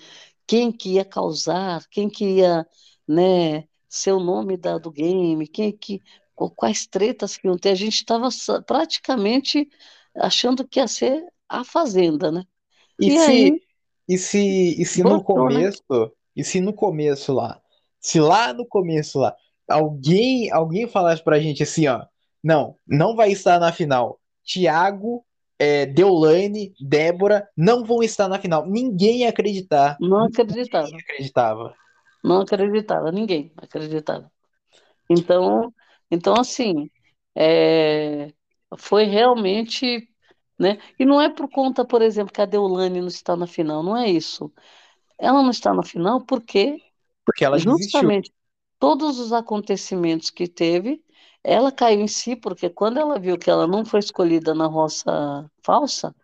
quem 0.46 0.72
que 0.72 0.94
ia 0.94 1.04
causar, 1.04 1.86
quem 1.88 2.08
que 2.10 2.24
ia, 2.38 2.66
né, 3.08 3.68
ser 3.88 4.12
o 4.12 4.20
nome 4.20 4.56
da, 4.56 4.78
do 4.78 4.90
game, 4.90 5.46
quem 5.48 5.72
que 5.76 6.02
quais 6.56 6.86
tretas 6.86 7.36
que 7.36 7.46
iam 7.48 7.56
ter. 7.58 7.70
A 7.70 7.74
gente 7.74 7.94
estava 7.96 8.28
praticamente 8.66 9.68
achando 10.16 10.66
que 10.66 10.80
ia 10.80 10.88
ser 10.88 11.24
a 11.48 11.64
Fazenda, 11.64 12.30
né? 12.32 12.44
E, 13.00 13.10
E 13.10 13.18
se, 13.18 13.18
aí, 13.18 13.60
e 14.08 14.18
se, 14.18 14.80
e 14.80 14.84
se 14.86 15.04
no 15.04 15.22
brotou, 15.22 15.50
né? 15.50 15.62
começo, 15.62 15.82
e 16.36 16.44
se 16.44 16.60
no 16.60 16.72
começo 16.72 17.32
lá, 17.32 17.60
se 18.00 18.20
lá 18.20 18.52
no 18.52 18.66
começo 18.66 19.18
lá, 19.18 19.36
alguém, 19.68 20.50
alguém 20.52 20.88
falasse 20.88 21.22
pra 21.22 21.40
gente 21.40 21.62
assim, 21.62 21.86
ó, 21.88 22.04
não, 22.42 22.78
não 22.86 23.16
vai 23.16 23.32
estar 23.32 23.58
na 23.60 23.72
final. 23.72 24.20
Thiago, 24.44 25.24
é, 25.58 25.86
Deolane, 25.86 26.74
Débora 26.80 27.48
não 27.56 27.84
vão 27.84 28.02
estar 28.02 28.28
na 28.28 28.38
final. 28.40 28.66
Ninguém 28.68 29.26
acreditar. 29.26 29.98
Não 29.98 30.20
Ninguém 30.20 30.26
acreditava. 30.26 31.00
acreditava. 31.00 31.74
Não 32.22 32.40
acreditava, 32.40 33.12
ninguém 33.12 33.52
acreditava. 33.56 34.30
Então, 35.10 35.74
então 36.10 36.34
assim, 36.38 36.90
é, 37.36 38.32
foi 38.78 39.04
realmente, 39.04 40.08
né? 40.58 40.78
E 40.98 41.04
não 41.06 41.20
é 41.20 41.30
por 41.30 41.50
conta, 41.50 41.86
por 41.86 42.02
exemplo, 42.02 42.32
que 42.34 42.42
a 42.42 42.46
Deolane 42.46 43.00
não 43.00 43.08
está 43.08 43.36
na 43.36 43.46
final, 43.46 43.82
não 43.82 43.96
é 43.96 44.10
isso. 44.10 44.52
Ela 45.18 45.42
não 45.42 45.50
está 45.50 45.74
na 45.74 45.82
final 45.84 46.24
porque 46.26 46.82
Porque 47.24 47.44
ela 47.44 47.60
desistiu. 47.60 48.10
justamente 48.10 48.32
todos 48.80 49.20
os 49.20 49.32
acontecimentos 49.34 50.30
que 50.30 50.48
teve, 50.48 51.03
ela 51.44 51.70
caiu 51.70 52.00
em 52.00 52.08
si, 52.08 52.34
porque 52.34 52.70
quando 52.70 52.98
ela 52.98 53.18
viu 53.18 53.38
que 53.38 53.50
ela 53.50 53.66
não 53.66 53.84
foi 53.84 54.00
escolhida 54.00 54.54
na 54.54 54.66
roça 54.66 55.48
falsa, 55.62 56.14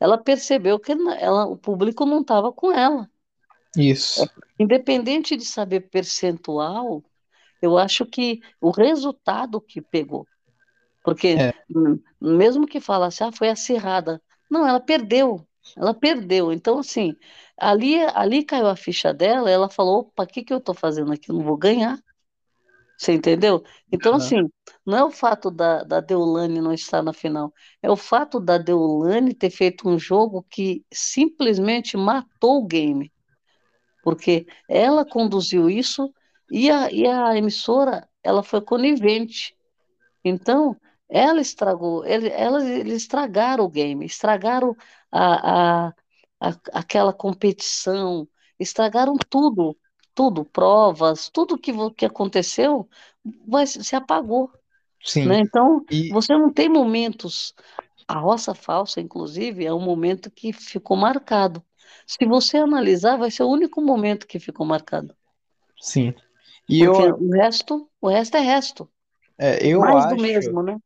ela 0.00 0.18
percebeu 0.18 0.80
que 0.80 0.92
ela, 0.92 1.46
o 1.46 1.56
público 1.56 2.06
não 2.06 2.22
estava 2.22 2.52
com 2.52 2.72
ela. 2.72 3.08
Isso. 3.76 4.28
Independente 4.58 5.36
de 5.36 5.44
saber 5.44 5.82
percentual, 5.82 7.02
eu 7.60 7.78
acho 7.78 8.04
que 8.06 8.40
o 8.60 8.70
resultado 8.70 9.60
que 9.60 9.80
pegou. 9.80 10.26
Porque 11.04 11.36
É, 11.36 11.52
hum, 11.74 11.98
mesmo 12.20 12.66
que 12.66 12.80
falasse, 12.80 13.22
ah, 13.24 13.32
foi 13.32 13.48
acirrada. 13.48 14.22
Não, 14.50 14.66
ela 14.66 14.80
perdeu. 14.80 15.46
Ela 15.76 15.94
perdeu. 15.94 16.52
Então, 16.52 16.78
assim, 16.78 17.16
ali, 17.56 18.00
ali 18.14 18.44
caiu 18.44 18.66
a 18.66 18.76
ficha 18.76 19.12
dela, 19.12 19.50
ela 19.50 19.68
falou, 19.68 20.00
opa, 20.00 20.24
o 20.24 20.26
que 20.26 20.42
que 20.42 20.52
eu 20.52 20.58
estou 20.58 20.74
fazendo 20.74 21.12
aqui? 21.12 21.30
Eu 21.30 21.36
não 21.36 21.44
vou 21.44 21.56
ganhar. 21.56 21.98
Você 23.02 23.12
entendeu? 23.12 23.64
Então, 23.90 24.14
aham, 24.14 24.16
assim, 24.16 24.36
não 24.86 24.96
é 24.98 25.04
o 25.04 25.10
fato 25.10 25.50
da, 25.50 25.82
da 25.84 26.00
Deolane 26.00 26.60
não 26.60 26.72
estar 26.72 27.02
na 27.02 27.12
final, 27.12 27.52
é 27.82 27.90
o 27.90 27.96
fato 27.96 28.38
da 28.40 28.58
Deolane 28.58 29.34
ter 29.34 29.50
feito 29.50 29.88
um 29.88 29.98
jogo 29.98 30.46
que 30.50 30.84
simplesmente 30.92 31.96
matou 31.96 32.58
o 32.62 32.66
game, 32.66 33.12
porque 34.02 34.46
ela 34.68 35.04
conduziu 35.06 35.70
isso 35.70 36.12
e 36.50 36.70
a, 36.70 36.90
e 36.92 37.06
a 37.06 37.36
emissora, 37.36 38.08
ela 38.22 38.42
foi 38.42 38.60
conivente. 38.62 39.56
Então, 40.24 40.76
ela 41.08 41.40
estragou, 41.40 42.04
ele, 42.06 42.28
elas, 42.28 42.64
eles 42.64 43.02
estragaram 43.02 43.64
o 43.64 43.68
game, 43.70 44.04
estragaram 44.06 44.76
a, 45.10 45.88
a, 45.88 45.94
a- 46.40 46.56
aquela 46.72 47.12
competição, 47.12 48.28
estragaram 48.58 49.16
tudo, 49.28 49.76
tudo, 50.14 50.44
provas, 50.44 51.30
tudo 51.30 51.58
que, 51.58 51.72
que 51.96 52.04
aconteceu 52.06 52.88
vai, 53.46 53.66
se 53.66 53.94
apagou, 53.96 54.50
sim. 55.04 55.26
né? 55.26 55.40
Então, 55.40 55.84
E 55.90 56.08
você 56.08 56.34
não 56.34 56.52
tem 56.52 56.68
momentos, 56.68 57.54
a 58.06 58.18
roça 58.18 58.54
falsa, 58.54 59.00
inclusive, 59.00 59.64
é 59.64 59.72
um 59.72 59.80
momento 59.80 60.30
que 60.30 60.52
ficou 60.52 60.96
marcado. 60.96 61.62
Se 62.06 62.26
você 62.26 62.58
analisar, 62.58 63.16
vai 63.16 63.30
ser 63.30 63.42
o 63.44 63.50
único 63.50 63.80
momento 63.80 64.26
que 64.26 64.38
ficou 64.38 64.66
marcado, 64.66 65.14
sim. 65.80 66.14
E 66.68 66.84
porque 66.84 67.02
eu, 67.02 67.16
o 67.16 67.30
resto, 67.30 67.90
o 68.00 68.08
resto 68.08 68.36
é 68.36 68.40
resto, 68.40 68.88
é, 69.38 69.66
eu 69.66 69.80
mais 69.80 70.06
do 70.06 70.14
acho. 70.14 70.22
mesmo, 70.22 70.62
né? 70.62 70.78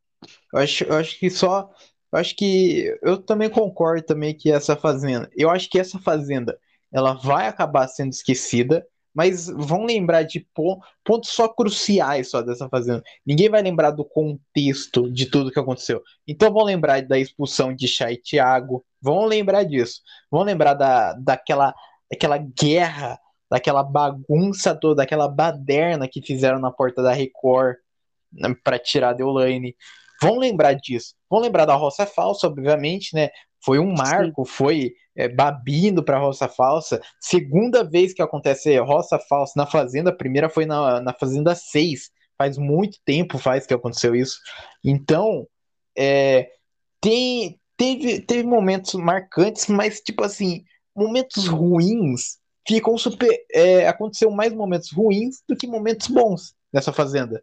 Eu 0.52 0.58
acho, 0.60 0.84
eu 0.84 0.94
acho 0.96 1.18
que 1.18 1.30
só. 1.30 1.70
Eu 2.12 2.18
acho 2.18 2.34
que. 2.36 2.98
Eu 3.02 3.18
também 3.22 3.50
concordo 3.50 4.02
também 4.04 4.34
que 4.36 4.50
essa 4.50 4.76
fazenda. 4.76 5.30
Eu 5.36 5.50
acho 5.50 5.68
que 5.68 5.78
essa 5.78 5.98
fazenda 5.98 6.58
ela 6.92 7.14
vai 7.14 7.46
acabar 7.48 7.88
sendo 7.88 8.12
esquecida, 8.12 8.86
mas 9.16 9.46
vão 9.46 9.86
lembrar 9.86 10.24
de 10.24 10.46
pon- 10.52 10.78
pontos 11.02 11.30
só 11.30 11.48
cruciais 11.48 12.28
só 12.28 12.42
dessa 12.42 12.68
fazenda. 12.68 13.02
Ninguém 13.24 13.48
vai 13.48 13.62
lembrar 13.62 13.90
do 13.90 14.04
contexto 14.04 15.10
de 15.10 15.24
tudo 15.24 15.50
que 15.50 15.58
aconteceu. 15.58 16.02
Então 16.28 16.52
vão 16.52 16.62
lembrar 16.62 17.00
da 17.00 17.18
expulsão 17.18 17.74
de 17.74 17.88
Chay 17.88 18.18
e. 18.18 18.84
Vão 19.00 19.24
lembrar 19.24 19.62
disso. 19.62 20.02
Vão 20.30 20.42
lembrar 20.42 20.74
da, 20.74 21.14
daquela, 21.14 21.74
daquela 22.10 22.36
guerra, 22.36 23.18
daquela 23.50 23.82
bagunça 23.82 24.74
toda, 24.74 24.96
daquela 24.96 25.28
baderna 25.28 26.06
que 26.06 26.20
fizeram 26.20 26.58
na 26.58 26.70
porta 26.70 27.02
da 27.02 27.14
Record 27.14 27.76
para 28.62 28.78
tirar 28.78 29.10
a 29.10 29.14
Deolane. 29.14 29.74
Vão 30.20 30.38
lembrar 30.38 30.74
disso. 30.74 31.14
Vão 31.28 31.40
lembrar 31.40 31.64
da 31.66 31.74
roça 31.74 32.06
falsa, 32.06 32.46
obviamente, 32.46 33.14
né? 33.14 33.30
Foi 33.64 33.78
um 33.78 33.92
marco, 33.92 34.44
foi 34.44 34.92
é, 35.16 35.28
babindo 35.28 36.02
para 36.02 36.18
roça 36.18 36.48
falsa. 36.48 37.00
Segunda 37.20 37.82
vez 37.82 38.12
que 38.12 38.22
acontece 38.22 38.76
roça 38.78 39.18
falsa 39.18 39.54
na 39.56 39.66
Fazenda, 39.66 40.10
a 40.10 40.16
primeira 40.16 40.48
foi 40.48 40.66
na, 40.66 41.00
na 41.00 41.12
Fazenda 41.12 41.54
6. 41.54 42.10
Faz 42.38 42.58
muito 42.58 42.98
tempo 43.04 43.38
faz 43.38 43.66
que 43.66 43.74
aconteceu 43.74 44.14
isso. 44.14 44.38
Então, 44.84 45.46
é, 45.96 46.50
tem, 47.00 47.58
teve, 47.76 48.20
teve 48.20 48.42
momentos 48.42 48.94
marcantes, 48.94 49.66
mas, 49.66 50.00
tipo 50.00 50.22
assim, 50.22 50.62
momentos 50.94 51.46
ruins 51.46 52.38
ficam 52.66 52.96
super. 52.98 53.30
É, 53.52 53.88
aconteceu 53.88 54.30
mais 54.30 54.52
momentos 54.52 54.92
ruins 54.92 55.42
do 55.48 55.56
que 55.56 55.66
momentos 55.66 56.08
bons 56.08 56.54
nessa 56.72 56.92
Fazenda. 56.92 57.42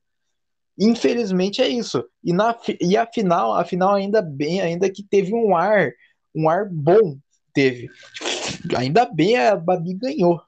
Infelizmente 0.79 1.61
é 1.61 1.67
isso. 1.67 2.03
E, 2.23 2.33
na, 2.33 2.57
e 2.81 2.97
a 2.97 3.05
final, 3.05 3.53
a 3.53 3.63
final 3.63 3.93
ainda 3.93 4.21
bem, 4.21 4.61
ainda 4.61 4.89
que 4.89 5.03
teve 5.03 5.33
um 5.33 5.55
ar, 5.55 5.91
um 6.35 6.49
ar 6.49 6.67
bom, 6.69 7.17
teve. 7.53 7.89
Ainda 8.77 9.05
bem 9.05 9.37
a 9.37 9.55
Babi 9.55 9.93
ganhou. 9.93 10.41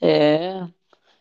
É, 0.00 0.68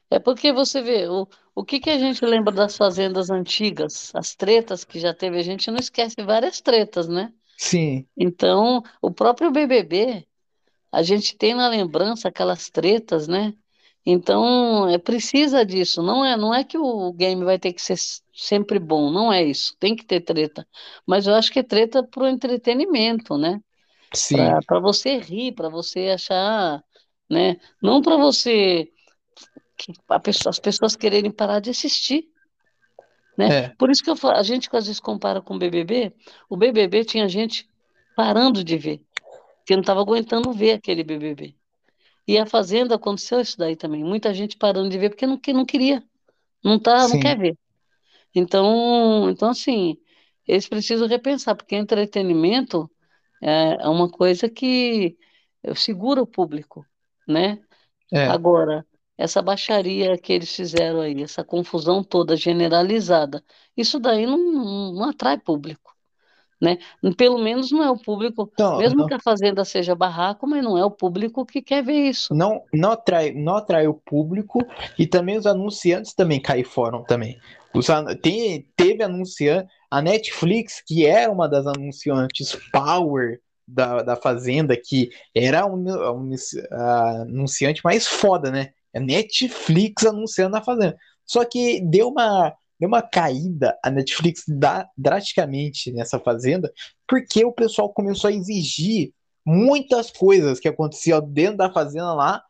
é 0.10 0.20
porque 0.20 0.54
você 0.54 0.82
vê, 0.82 1.08
o, 1.08 1.28
o 1.56 1.66
que 1.66 1.80
que 1.80 1.90
a 1.90 1.98
gente 2.00 2.26
lembra 2.26 2.54
das 2.54 2.78
fazendas 2.78 3.30
antigas, 3.30 4.12
as 4.16 4.36
tretas 4.36 4.84
que 4.86 5.00
já 5.00 5.14
teve, 5.14 5.38
a 5.40 5.44
gente 5.44 5.72
não 5.72 5.80
esquece 5.80 6.16
várias 6.24 6.62
tretas, 6.62 7.08
né? 7.08 7.34
Sim, 7.58 8.08
Então, 8.18 8.84
o 9.02 9.12
próprio 9.12 9.52
BBB, 9.52 10.28
a 10.92 11.04
gente 11.04 11.38
tem 11.38 11.56
na 11.56 11.68
lembrança 11.70 12.30
aquelas 12.30 12.70
tretas, 12.70 13.28
né? 13.28 13.54
Então, 14.06 14.90
é 14.90 14.98
precisa 14.98 15.66
disso, 15.66 16.04
não 16.04 16.26
é, 16.26 16.36
não 16.38 16.54
é 16.54 16.64
que 16.64 16.78
o 16.78 17.14
game 17.14 17.44
vai 17.46 17.58
ter 17.60 17.72
que 17.74 17.82
ser 17.82 17.96
sempre 18.34 18.78
bom, 18.80 19.10
não 19.12 19.32
é 19.32 19.44
isso, 19.44 19.76
tem 19.80 19.96
que 19.96 20.06
ter 20.06 20.22
treta. 20.22 20.68
Mas 21.08 21.26
eu 21.28 21.34
acho 21.36 21.52
que 21.52 21.60
é 21.60 21.64
treta 21.64 22.04
pro 22.04 22.28
entretenimento, 22.28 23.38
né? 23.38 23.62
sim, 24.14 24.58
Para 24.58 24.62
para 24.64 24.80
você 24.82 25.18
rir, 25.20 25.54
para 25.54 25.70
você 25.70 26.10
achar, 26.10 26.84
né? 27.30 27.58
Não 27.82 28.02
para 28.02 28.18
você 28.18 28.92
pessoa- 30.24 30.50
as 30.52 30.60
pessoas 30.60 30.96
quererem 30.96 31.32
parar 31.32 31.60
de 31.60 31.70
assistir, 31.70 32.30
né? 33.38 33.52
é, 33.52 33.76
Por 33.78 33.90
isso 33.90 34.04
que 34.04 34.10
eu, 34.10 34.16
fa- 34.16 34.38
a 34.38 34.44
gente 34.44 34.70
às 34.76 34.86
vezes 34.88 35.00
compara 35.00 35.42
com 35.42 35.56
o 35.56 35.60
BBB. 35.60 36.14
O 36.50 36.58
BBB 36.58 37.04
tinha 37.06 37.28
gente 37.28 37.70
parando 38.16 38.64
de 38.64 38.78
ver, 38.78 39.04
que 39.66 39.74
não 39.76 39.82
estava 39.82 40.02
aguentando 40.02 40.54
ver 40.54 40.74
aquele 40.74 41.04
BBB. 41.04 41.56
E 42.28 42.38
a 42.38 42.46
Fazenda 42.46 42.96
aconteceu 42.96 43.42
isso 43.42 43.58
daí 43.58 43.76
também. 43.76 44.04
Muita 44.04 44.34
gente 44.34 44.58
parando 44.58 44.90
de 44.90 44.98
ver 44.98 45.10
porque 45.10 45.28
não, 45.28 45.40
não 45.54 45.66
queria, 45.66 46.04
não 46.64 46.80
tá, 46.80 47.08
não 47.08 47.20
quer 47.20 47.38
ver. 47.38 47.58
Então, 48.36 49.30
então 49.30 49.50
assim, 49.50 49.98
eles 50.48 50.68
precisam 50.68 51.08
repensar, 51.08 51.56
porque 51.56 51.76
entretenimento 51.76 52.90
é, 53.42 53.78
é 53.84 53.90
uma 53.90 54.10
coisa 54.10 54.50
que 54.50 55.18
eh, 55.64 55.76
segura 55.76 56.22
o 56.22 56.28
público, 56.28 56.86
né? 57.28 57.60
é. 58.14 58.28
Agora, 58.28 58.86
essa 59.18 59.42
baixaria 59.42 60.18
que 60.18 60.34
eles 60.34 60.56
fizeram 60.56 61.02
aí, 61.02 61.22
essa 61.24 61.44
confusão 61.44 62.04
toda 62.04 62.36
generalizada, 62.38 63.44
isso 63.78 64.00
daí 64.00 64.26
não, 64.26 64.94
não 64.94 65.10
atrai 65.10 65.40
público, 65.40 65.93
né? 66.64 66.78
Pelo 67.18 67.38
menos 67.38 67.72
não 67.72 67.84
é 67.84 67.90
o 67.92 67.98
público, 67.98 68.50
Então, 68.54 68.78
mesmo 68.78 69.06
que 69.06 69.12
não, 69.12 69.18
a 69.18 69.20
fazenda 69.20 69.64
seja 69.66 69.94
barraco, 69.96 70.48
mas 70.48 70.64
não 70.64 70.78
é 70.78 70.86
o 70.86 70.92
público 70.92 71.46
que 71.46 71.62
quer 71.62 71.84
ver 71.84 72.10
isso. 72.10 72.34
não, 72.34 72.64
não 72.74 72.92
atrai, 72.92 73.32
não 73.34 73.56
atrai 73.56 73.88
o 73.88 73.94
público 73.94 74.60
e 74.98 75.06
também 75.06 75.38
os 75.38 75.46
anunciantes 75.46 76.14
também 76.14 76.42
caem 76.42 76.64
fora 76.64 77.04
também. 77.06 77.38
Os, 77.76 77.88
tem, 78.22 78.68
teve 78.76 79.04
anunciante, 79.04 79.68
a 79.90 80.02
Netflix, 80.02 80.82
que 80.86 81.06
era 81.06 81.32
uma 81.32 81.48
das 81.48 81.66
anunciantes 81.68 82.56
power 82.72 83.40
da, 83.68 84.02
da 84.04 84.16
Fazenda, 84.16 84.76
que 84.78 85.10
era 85.36 85.62
a, 85.62 85.66
uni- 85.66 85.90
a 85.92 86.12
uni- 86.12 86.36
a 86.72 87.22
anunciante 87.22 87.82
mais 87.84 88.08
foda, 88.08 88.52
né? 88.52 88.70
A 88.96 89.00
Netflix 89.00 90.06
anunciando 90.06 90.52
na 90.52 90.64
Fazenda. 90.64 90.96
Só 91.26 91.44
que 91.46 91.82
deu 91.82 92.10
uma, 92.10 92.54
deu 92.84 92.88
uma 92.90 93.02
caída 93.02 93.78
a 93.82 93.90
Netflix 93.90 94.44
da, 94.46 94.86
drasticamente 94.98 95.90
nessa 95.94 96.20
Fazenda, 96.20 96.72
porque 97.08 97.46
o 97.46 97.54
pessoal 97.54 97.90
começou 97.94 98.28
a 98.30 98.34
exigir 98.34 99.14
muitas 99.46 100.12
coisas 100.12 100.60
que 100.60 100.68
aconteciam 100.68 101.22
dentro 101.22 101.58
da 101.58 101.72
fazenda 101.72 102.14
lá, 102.14 102.44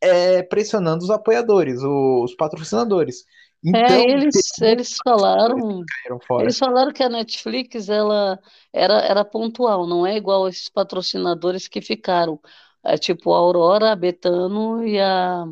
é, 0.00 0.42
pressionando 0.44 1.02
os 1.02 1.10
apoiadores, 1.10 1.80
os 1.82 2.34
patrocinadores. 2.36 3.24
Então, 3.64 3.80
é, 3.80 4.02
eles, 4.02 4.58
eles 4.62 4.96
falaram, 5.04 5.82
eles 6.40 6.56
falaram 6.56 6.92
que 6.92 7.02
a 7.02 7.08
Netflix 7.08 7.88
ela 7.88 8.38
era, 8.72 9.00
era 9.00 9.24
pontual, 9.24 9.86
não 9.86 10.06
é 10.06 10.16
igual 10.16 10.48
esses 10.48 10.68
patrocinadores 10.68 11.66
que 11.66 11.82
ficaram, 11.82 12.40
é, 12.84 12.96
tipo 12.96 13.32
a 13.32 13.38
Aurora, 13.38 13.90
a 13.90 13.96
Betano 13.96 14.86
e, 14.86 14.98
a, 15.00 15.44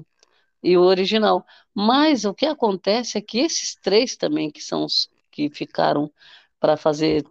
e 0.62 0.76
o 0.76 0.82
original. 0.82 1.44
Mas 1.80 2.24
o 2.24 2.34
que 2.34 2.44
acontece 2.44 3.18
é 3.18 3.20
que 3.20 3.38
esses 3.38 3.76
três 3.76 4.16
também, 4.16 4.50
que 4.50 4.60
são 4.60 4.84
os 4.84 5.08
que 5.30 5.48
ficaram 5.48 6.10
para 6.58 6.76
fazer 6.76 7.24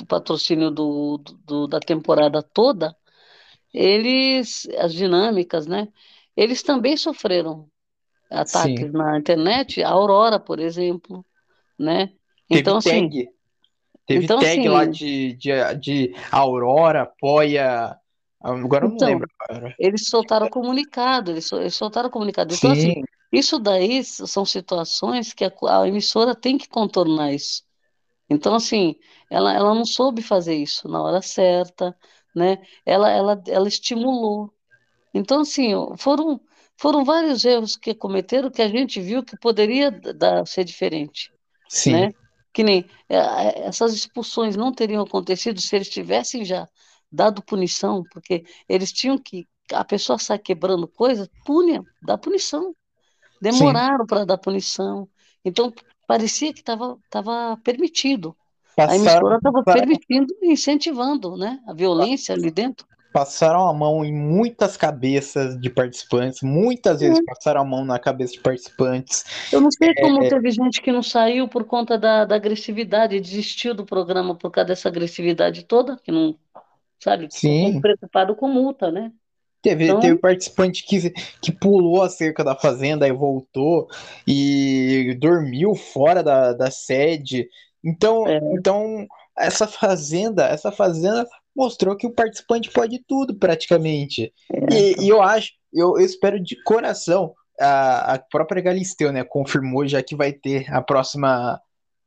o 0.00 0.06
patrocínio 0.06 0.70
do, 0.70 1.18
do, 1.44 1.66
da 1.66 1.80
temporada 1.80 2.40
toda, 2.40 2.96
eles, 3.74 4.68
as 4.78 4.94
dinâmicas, 4.94 5.66
né? 5.66 5.88
Eles 6.36 6.62
também 6.62 6.96
sofreram 6.96 7.68
ataques 8.30 8.92
Sim. 8.92 8.92
na 8.92 9.18
internet, 9.18 9.82
a 9.82 9.90
Aurora, 9.90 10.38
por 10.38 10.60
exemplo, 10.60 11.26
né? 11.76 12.12
Então, 12.48 12.78
Teve 12.78 12.94
assim, 12.94 13.08
tag. 13.08 13.28
Teve 14.06 14.24
então, 14.24 14.38
tag 14.38 14.60
assim, 14.60 14.68
lá 14.68 14.84
de, 14.84 15.32
de, 15.32 15.50
de 15.80 16.14
Aurora, 16.30 17.10
Poia. 17.18 17.98
Agora 18.40 18.86
eu 18.86 18.92
então, 18.92 19.08
não 19.08 19.14
lembro. 19.14 19.28
Eles 19.80 20.08
soltaram 20.08 20.48
comunicado, 20.48 21.32
eles, 21.32 21.50
eles 21.50 21.74
soltaram 21.74 22.08
comunicado. 22.08 22.54
Então, 22.54 22.70
assim, 22.70 22.82
Sim. 22.82 22.90
assim, 22.90 23.09
isso 23.32 23.58
daí 23.58 24.02
são 24.04 24.44
situações 24.44 25.32
que 25.32 25.44
a, 25.44 25.52
a, 25.68 25.88
emissora 25.88 26.34
tem 26.34 26.58
que 26.58 26.68
contornar 26.68 27.32
isso. 27.32 27.62
Então, 28.28 28.54
assim, 28.54 28.96
ela, 29.30 29.52
ela 29.52 29.74
não 29.74 29.84
soube 29.84 30.22
fazer 30.22 30.54
isso 30.56 30.88
na 30.88 31.02
hora 31.02 31.22
certa, 31.22 31.96
né? 32.34 32.62
Ela, 32.84 33.10
ela, 33.10 33.42
ela 33.46 33.68
estimulou. 33.68 34.52
Então, 35.14 35.40
assim, 35.40 35.72
foram 35.96 36.40
foram 36.80 37.04
vários 37.04 37.44
erros 37.44 37.76
que 37.76 37.92
cometeram 37.94 38.50
que 38.50 38.62
a 38.62 38.68
gente 38.68 39.02
viu 39.02 39.22
que 39.22 39.36
poderia 39.36 39.90
dar, 39.90 40.46
ser 40.46 40.64
diferente. 40.64 41.30
Sim. 41.68 41.92
Né? 41.92 42.14
Que 42.54 42.62
nem 42.62 42.86
é, 43.06 43.16
é, 43.16 43.66
essas 43.66 43.92
expulsões 43.92 44.56
não 44.56 44.72
teriam 44.72 45.02
acontecido 45.02 45.60
se 45.60 45.76
eles 45.76 45.90
tivessem 45.90 46.42
já 46.42 46.66
dado 47.12 47.42
punição, 47.42 48.02
porque 48.10 48.44
eles 48.68 48.92
tinham 48.92 49.18
que. 49.18 49.46
A 49.72 49.84
pessoa 49.84 50.18
sai 50.18 50.38
quebrando 50.38 50.88
coisas, 50.88 51.28
punha, 51.44 51.84
dá 52.02 52.16
punição. 52.16 52.74
Demoraram 53.40 54.06
para 54.06 54.24
dar 54.24 54.38
punição. 54.38 55.08
Então, 55.44 55.72
parecia 56.06 56.52
que 56.52 56.60
estava 56.60 56.98
tava 57.08 57.56
permitido. 57.64 58.36
Passaram, 58.76 58.92
a 58.92 58.96
emissora 58.96 59.36
estava 59.36 59.62
permitindo 59.64 60.34
e 60.42 60.52
incentivando 60.52 61.36
né, 61.36 61.60
a 61.66 61.72
violência 61.72 62.34
ali 62.34 62.50
dentro 62.50 62.86
passaram 63.12 63.68
a 63.68 63.72
mão 63.72 64.04
em 64.04 64.12
muitas 64.12 64.76
cabeças 64.76 65.58
de 65.58 65.68
participantes, 65.68 66.42
muitas 66.42 67.00
vezes 67.00 67.22
passaram 67.24 67.62
a 67.62 67.64
mão 67.64 67.84
na 67.84 67.98
cabeça 67.98 68.34
de 68.34 68.40
participantes. 68.40 69.24
Eu 69.52 69.60
não 69.60 69.70
sei 69.70 69.94
como 69.94 70.22
é... 70.22 70.28
teve 70.28 70.50
gente 70.50 70.80
que 70.80 70.92
não 70.92 71.02
saiu 71.02 71.48
por 71.48 71.64
conta 71.64 71.98
da, 71.98 72.24
da 72.24 72.36
agressividade, 72.36 73.20
desistiu 73.20 73.74
do 73.74 73.84
programa 73.84 74.34
por 74.34 74.50
causa 74.50 74.68
dessa 74.68 74.88
agressividade 74.88 75.64
toda, 75.64 75.96
que 75.96 76.12
não, 76.12 76.36
sabe, 76.98 77.28
Sim. 77.30 77.80
preocupado 77.80 78.34
com 78.34 78.48
multa, 78.48 78.90
né? 78.90 79.12
Teve, 79.62 79.84
então... 79.84 80.00
teve 80.00 80.16
participante 80.16 80.84
que, 80.84 81.12
que 81.40 81.52
pulou 81.52 82.02
a 82.02 82.08
cerca 82.08 82.42
da 82.42 82.56
fazenda 82.56 83.06
e 83.06 83.12
voltou 83.12 83.88
e 84.26 85.16
dormiu 85.20 85.74
fora 85.74 86.22
da, 86.22 86.52
da 86.52 86.70
sede. 86.70 87.48
Então, 87.84 88.26
é. 88.26 88.40
então 88.54 89.06
essa 89.38 89.66
fazenda, 89.66 90.46
essa 90.46 90.72
fazenda 90.72 91.26
mostrou 91.54 91.96
que 91.96 92.06
o 92.06 92.12
participante 92.12 92.70
pode 92.70 93.02
tudo 93.06 93.34
praticamente. 93.34 94.32
É. 94.52 94.74
E, 94.74 95.04
e, 95.04 95.08
eu 95.08 95.22
acho, 95.22 95.52
eu, 95.72 95.98
eu, 95.98 96.04
espero 96.04 96.40
de 96.40 96.62
coração, 96.62 97.34
a, 97.60 98.14
a 98.14 98.18
própria 98.18 98.62
Galisteu, 98.62 99.12
né, 99.12 99.24
confirmou 99.24 99.86
já 99.86 100.02
que 100.02 100.16
vai 100.16 100.32
ter 100.32 100.72
a 100.72 100.80
próxima 100.80 101.60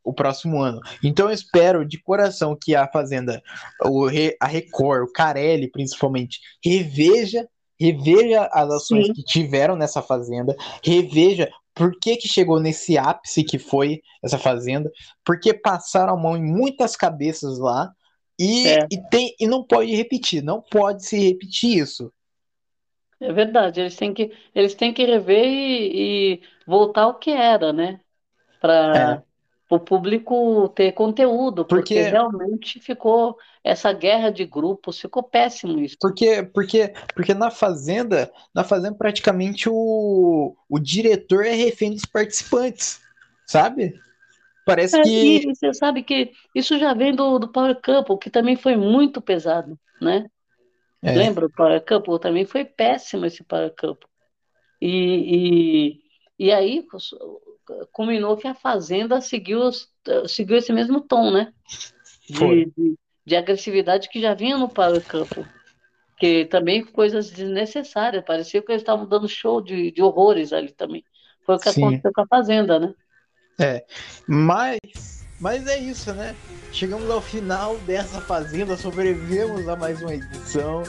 o 0.04 0.14
próximo 0.14 0.62
ano. 0.62 0.82
Então 1.04 1.28
eu 1.28 1.34
espero 1.34 1.86
de 1.86 2.02
coração 2.02 2.58
que 2.60 2.76
a 2.76 2.88
Fazenda, 2.88 3.42
o, 3.84 4.08
a 4.40 4.48
Record, 4.48 5.08
o 5.08 5.12
Carelli 5.12 5.70
principalmente, 5.70 6.40
reveja 6.64 7.48
reveja 7.80 8.48
as 8.52 8.70
ações 8.70 9.08
Sim. 9.08 9.14
que 9.14 9.24
tiveram 9.24 9.76
nessa 9.76 10.02
fazenda, 10.02 10.56
reveja 10.84 11.50
por 11.74 11.92
que, 12.00 12.16
que 12.16 12.28
chegou 12.28 12.60
nesse 12.60 12.98
ápice 12.98 13.44
que 13.44 13.58
foi 13.58 14.02
essa 14.24 14.38
fazenda, 14.38 14.92
porque 15.26 15.54
passaram 15.54 16.14
a 16.14 16.18
mão 16.18 16.38
em 16.38 16.44
muitas 16.44 16.96
cabeças 16.96 17.58
lá, 17.58 17.92
e, 18.40 18.68
é. 18.68 18.88
e, 18.92 19.10
tem, 19.10 19.36
e 19.40 19.48
não 19.48 19.64
pode 19.64 19.94
repetir, 19.94 20.44
não 20.44 20.62
pode 20.62 21.06
se 21.06 21.18
repetir 21.18 21.80
isso. 21.80 22.12
É 23.20 23.32
verdade, 23.32 23.80
eles 23.80 23.96
têm 23.96 24.14
que, 24.14 24.32
eles 24.54 24.76
têm 24.76 24.94
que 24.94 25.06
rever 25.06 25.46
e, 25.46 26.34
e 26.36 26.42
voltar 26.66 27.04
ao 27.04 27.16
que 27.16 27.32
era, 27.32 27.72
né? 27.72 28.00
Para 28.60 29.24
é. 29.28 29.33
O 29.76 29.80
público 29.80 30.70
ter 30.70 30.92
conteúdo, 30.92 31.66
porque, 31.66 31.96
porque, 31.96 32.10
realmente 32.10 32.80
ficou 32.80 33.38
essa 33.64 33.92
guerra 33.92 34.30
de 34.30 34.46
grupos, 34.46 35.00
ficou 35.00 35.24
péssimo 35.24 35.80
isso. 35.80 35.98
Porque, 36.00 36.44
porque, 36.44 36.94
porque 37.16 37.34
na 37.34 37.50
Fazenda, 37.50 38.32
na 38.54 38.64
Fazenda 38.64 38.96
praticamente 38.96 39.68
o, 39.70 40.56
o 40.70 40.80
diretor 40.80 41.46
é 41.46 41.54
refém 41.54 41.92
dos 41.92 42.06
participantes, 42.06 43.02
sabe? 43.48 44.00
Parece 44.66 44.98
é, 44.98 45.02
que. 45.02 45.48
Você 45.48 45.74
sabe 45.74 46.04
que 46.04 46.32
isso 46.54 46.78
já 46.78 46.94
vem 46.94 47.16
do, 47.16 47.40
do 47.40 47.48
Power 47.48 47.80
Couple, 47.82 48.18
que 48.18 48.30
também 48.30 48.56
foi 48.56 48.76
muito 48.76 49.22
pesado, 49.22 49.78
né? 50.02 50.26
É. 51.02 51.14
Lembra? 51.14 51.48
O 51.48 51.52
Power 51.52 51.84
Couple 51.86 52.20
também 52.20 52.46
foi 52.46 52.64
péssimo 52.64 53.26
esse 53.26 53.44
Power 53.44 53.74
Couple. 53.78 54.08
E, 54.82 54.90
e, 54.90 56.03
e 56.44 56.52
aí 56.52 56.86
culminou 57.94 58.36
que 58.36 58.50
a 58.50 58.54
Fazenda 58.54 59.22
seguiu, 59.22 59.70
seguiu 60.28 60.58
esse 60.58 60.74
mesmo 60.74 61.00
tom, 61.00 61.32
né? 61.32 61.54
De, 62.30 62.66
de, 62.66 62.96
de, 63.26 63.36
agressividade 63.38 64.10
que 64.10 64.20
já 64.20 64.34
vinha 64.34 64.58
no 64.58 64.68
Power 64.68 65.02
Couple. 65.08 65.46
Que 66.20 66.44
também 66.44 66.84
coisas 66.84 67.32
desnecessárias. 67.32 68.26
Parecia 68.26 68.62
que 68.62 68.70
eles 68.74 68.82
estavam 68.82 69.08
dando 69.08 69.26
show 69.30 69.62
de, 69.62 69.90
de 69.90 70.02
horrores 70.02 70.52
ali 70.52 70.74
também. 70.74 71.02
Foi 71.46 71.56
o 71.56 71.60
que 71.60 71.72
Sim. 71.72 71.86
aconteceu 71.86 72.12
com 72.14 72.22
a 72.22 72.28
Fazenda, 72.28 72.78
né? 72.78 72.94
É, 73.58 73.86
mas, 74.28 75.26
mas 75.40 75.66
é 75.66 75.78
isso, 75.80 76.14
né? 76.14 76.36
Chegamos 76.74 77.10
ao 77.10 77.22
final 77.22 77.78
dessa 77.80 78.20
fazenda, 78.20 78.76
sobrevivemos 78.76 79.66
a 79.70 79.78
mais 79.78 80.02
uma 80.02 80.14
edição. 80.14 80.84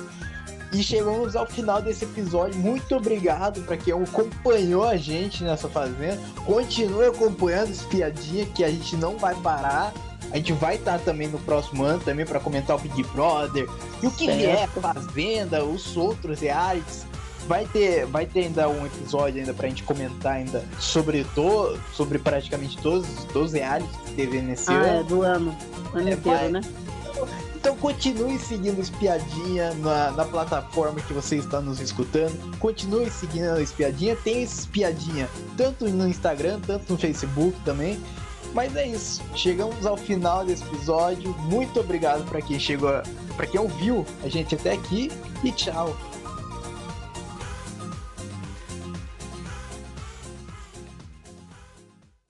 E 0.74 0.82
chegamos 0.82 1.36
ao 1.36 1.46
final 1.46 1.80
desse 1.80 2.04
episódio. 2.04 2.58
Muito 2.58 2.96
obrigado 2.96 3.62
para 3.62 3.76
quem 3.76 3.94
acompanhou 3.94 4.84
a 4.84 4.96
gente 4.96 5.44
nessa 5.44 5.68
fazenda. 5.68 6.18
Continue 6.44 7.06
acompanhando 7.06 7.70
esse 7.70 7.84
piadinha 7.86 8.44
que 8.46 8.64
a 8.64 8.68
gente 8.68 8.96
não 8.96 9.16
vai 9.16 9.36
parar. 9.36 9.92
A 10.32 10.36
gente 10.36 10.52
vai 10.52 10.74
estar 10.74 10.98
também 10.98 11.28
no 11.28 11.38
próximo 11.38 11.84
ano 11.84 12.00
também 12.00 12.26
para 12.26 12.40
comentar 12.40 12.76
o 12.76 12.80
Big 12.80 13.04
Brother 13.04 13.68
e 14.02 14.06
o 14.06 14.10
que 14.10 14.26
certo. 14.26 14.36
vier, 14.36 14.68
Fazenda, 14.68 15.64
os 15.64 15.96
outros 15.96 16.40
realities. 16.40 17.06
Vai 17.46 17.66
ter, 17.66 18.06
vai 18.06 18.26
ter 18.26 18.46
ainda 18.46 18.68
um 18.68 18.84
episódio 18.84 19.38
ainda 19.38 19.54
pra 19.54 19.68
gente 19.68 19.82
comentar 19.84 20.32
ainda 20.32 20.64
sobre 20.80 21.24
to, 21.34 21.78
sobre 21.92 22.18
praticamente 22.18 22.76
todos, 22.78 23.06
todos 23.32 23.48
os 23.48 23.52
realities 23.52 23.94
que 23.98 24.12
teve 24.14 24.40
nesse 24.40 24.72
ah, 24.72 24.74
ano. 24.74 24.86
É, 24.86 25.02
do 25.04 25.22
ano. 25.22 25.56
ano 25.92 26.08
é, 26.08 26.12
inteiro, 26.14 26.38
vai... 26.38 26.48
né? 26.48 26.60
Então 27.64 27.74
continue 27.78 28.38
seguindo 28.38 28.78
Espiadinha 28.78 29.72
na, 29.76 30.10
na 30.10 30.26
plataforma 30.26 31.00
que 31.00 31.14
você 31.14 31.36
está 31.36 31.62
nos 31.62 31.80
escutando. 31.80 32.58
Continue 32.58 33.10
seguindo 33.10 33.52
a 33.52 33.62
Espiadinha. 33.62 34.14
Tem 34.16 34.42
Espiadinha 34.42 35.30
tanto 35.56 35.88
no 35.88 36.06
Instagram, 36.06 36.60
tanto 36.60 36.92
no 36.92 36.98
Facebook 36.98 37.58
também. 37.64 37.98
Mas 38.52 38.76
é 38.76 38.86
isso. 38.86 39.22
Chegamos 39.34 39.86
ao 39.86 39.96
final 39.96 40.44
desse 40.44 40.62
episódio. 40.62 41.34
Muito 41.38 41.80
obrigado 41.80 42.28
para 42.28 42.42
quem 42.42 42.58
chegou, 42.60 42.90
para 43.34 43.46
quem 43.46 43.58
ouviu 43.58 44.04
a 44.22 44.28
gente 44.28 44.54
até 44.54 44.72
aqui 44.72 45.10
e 45.42 45.50
tchau. 45.50 45.96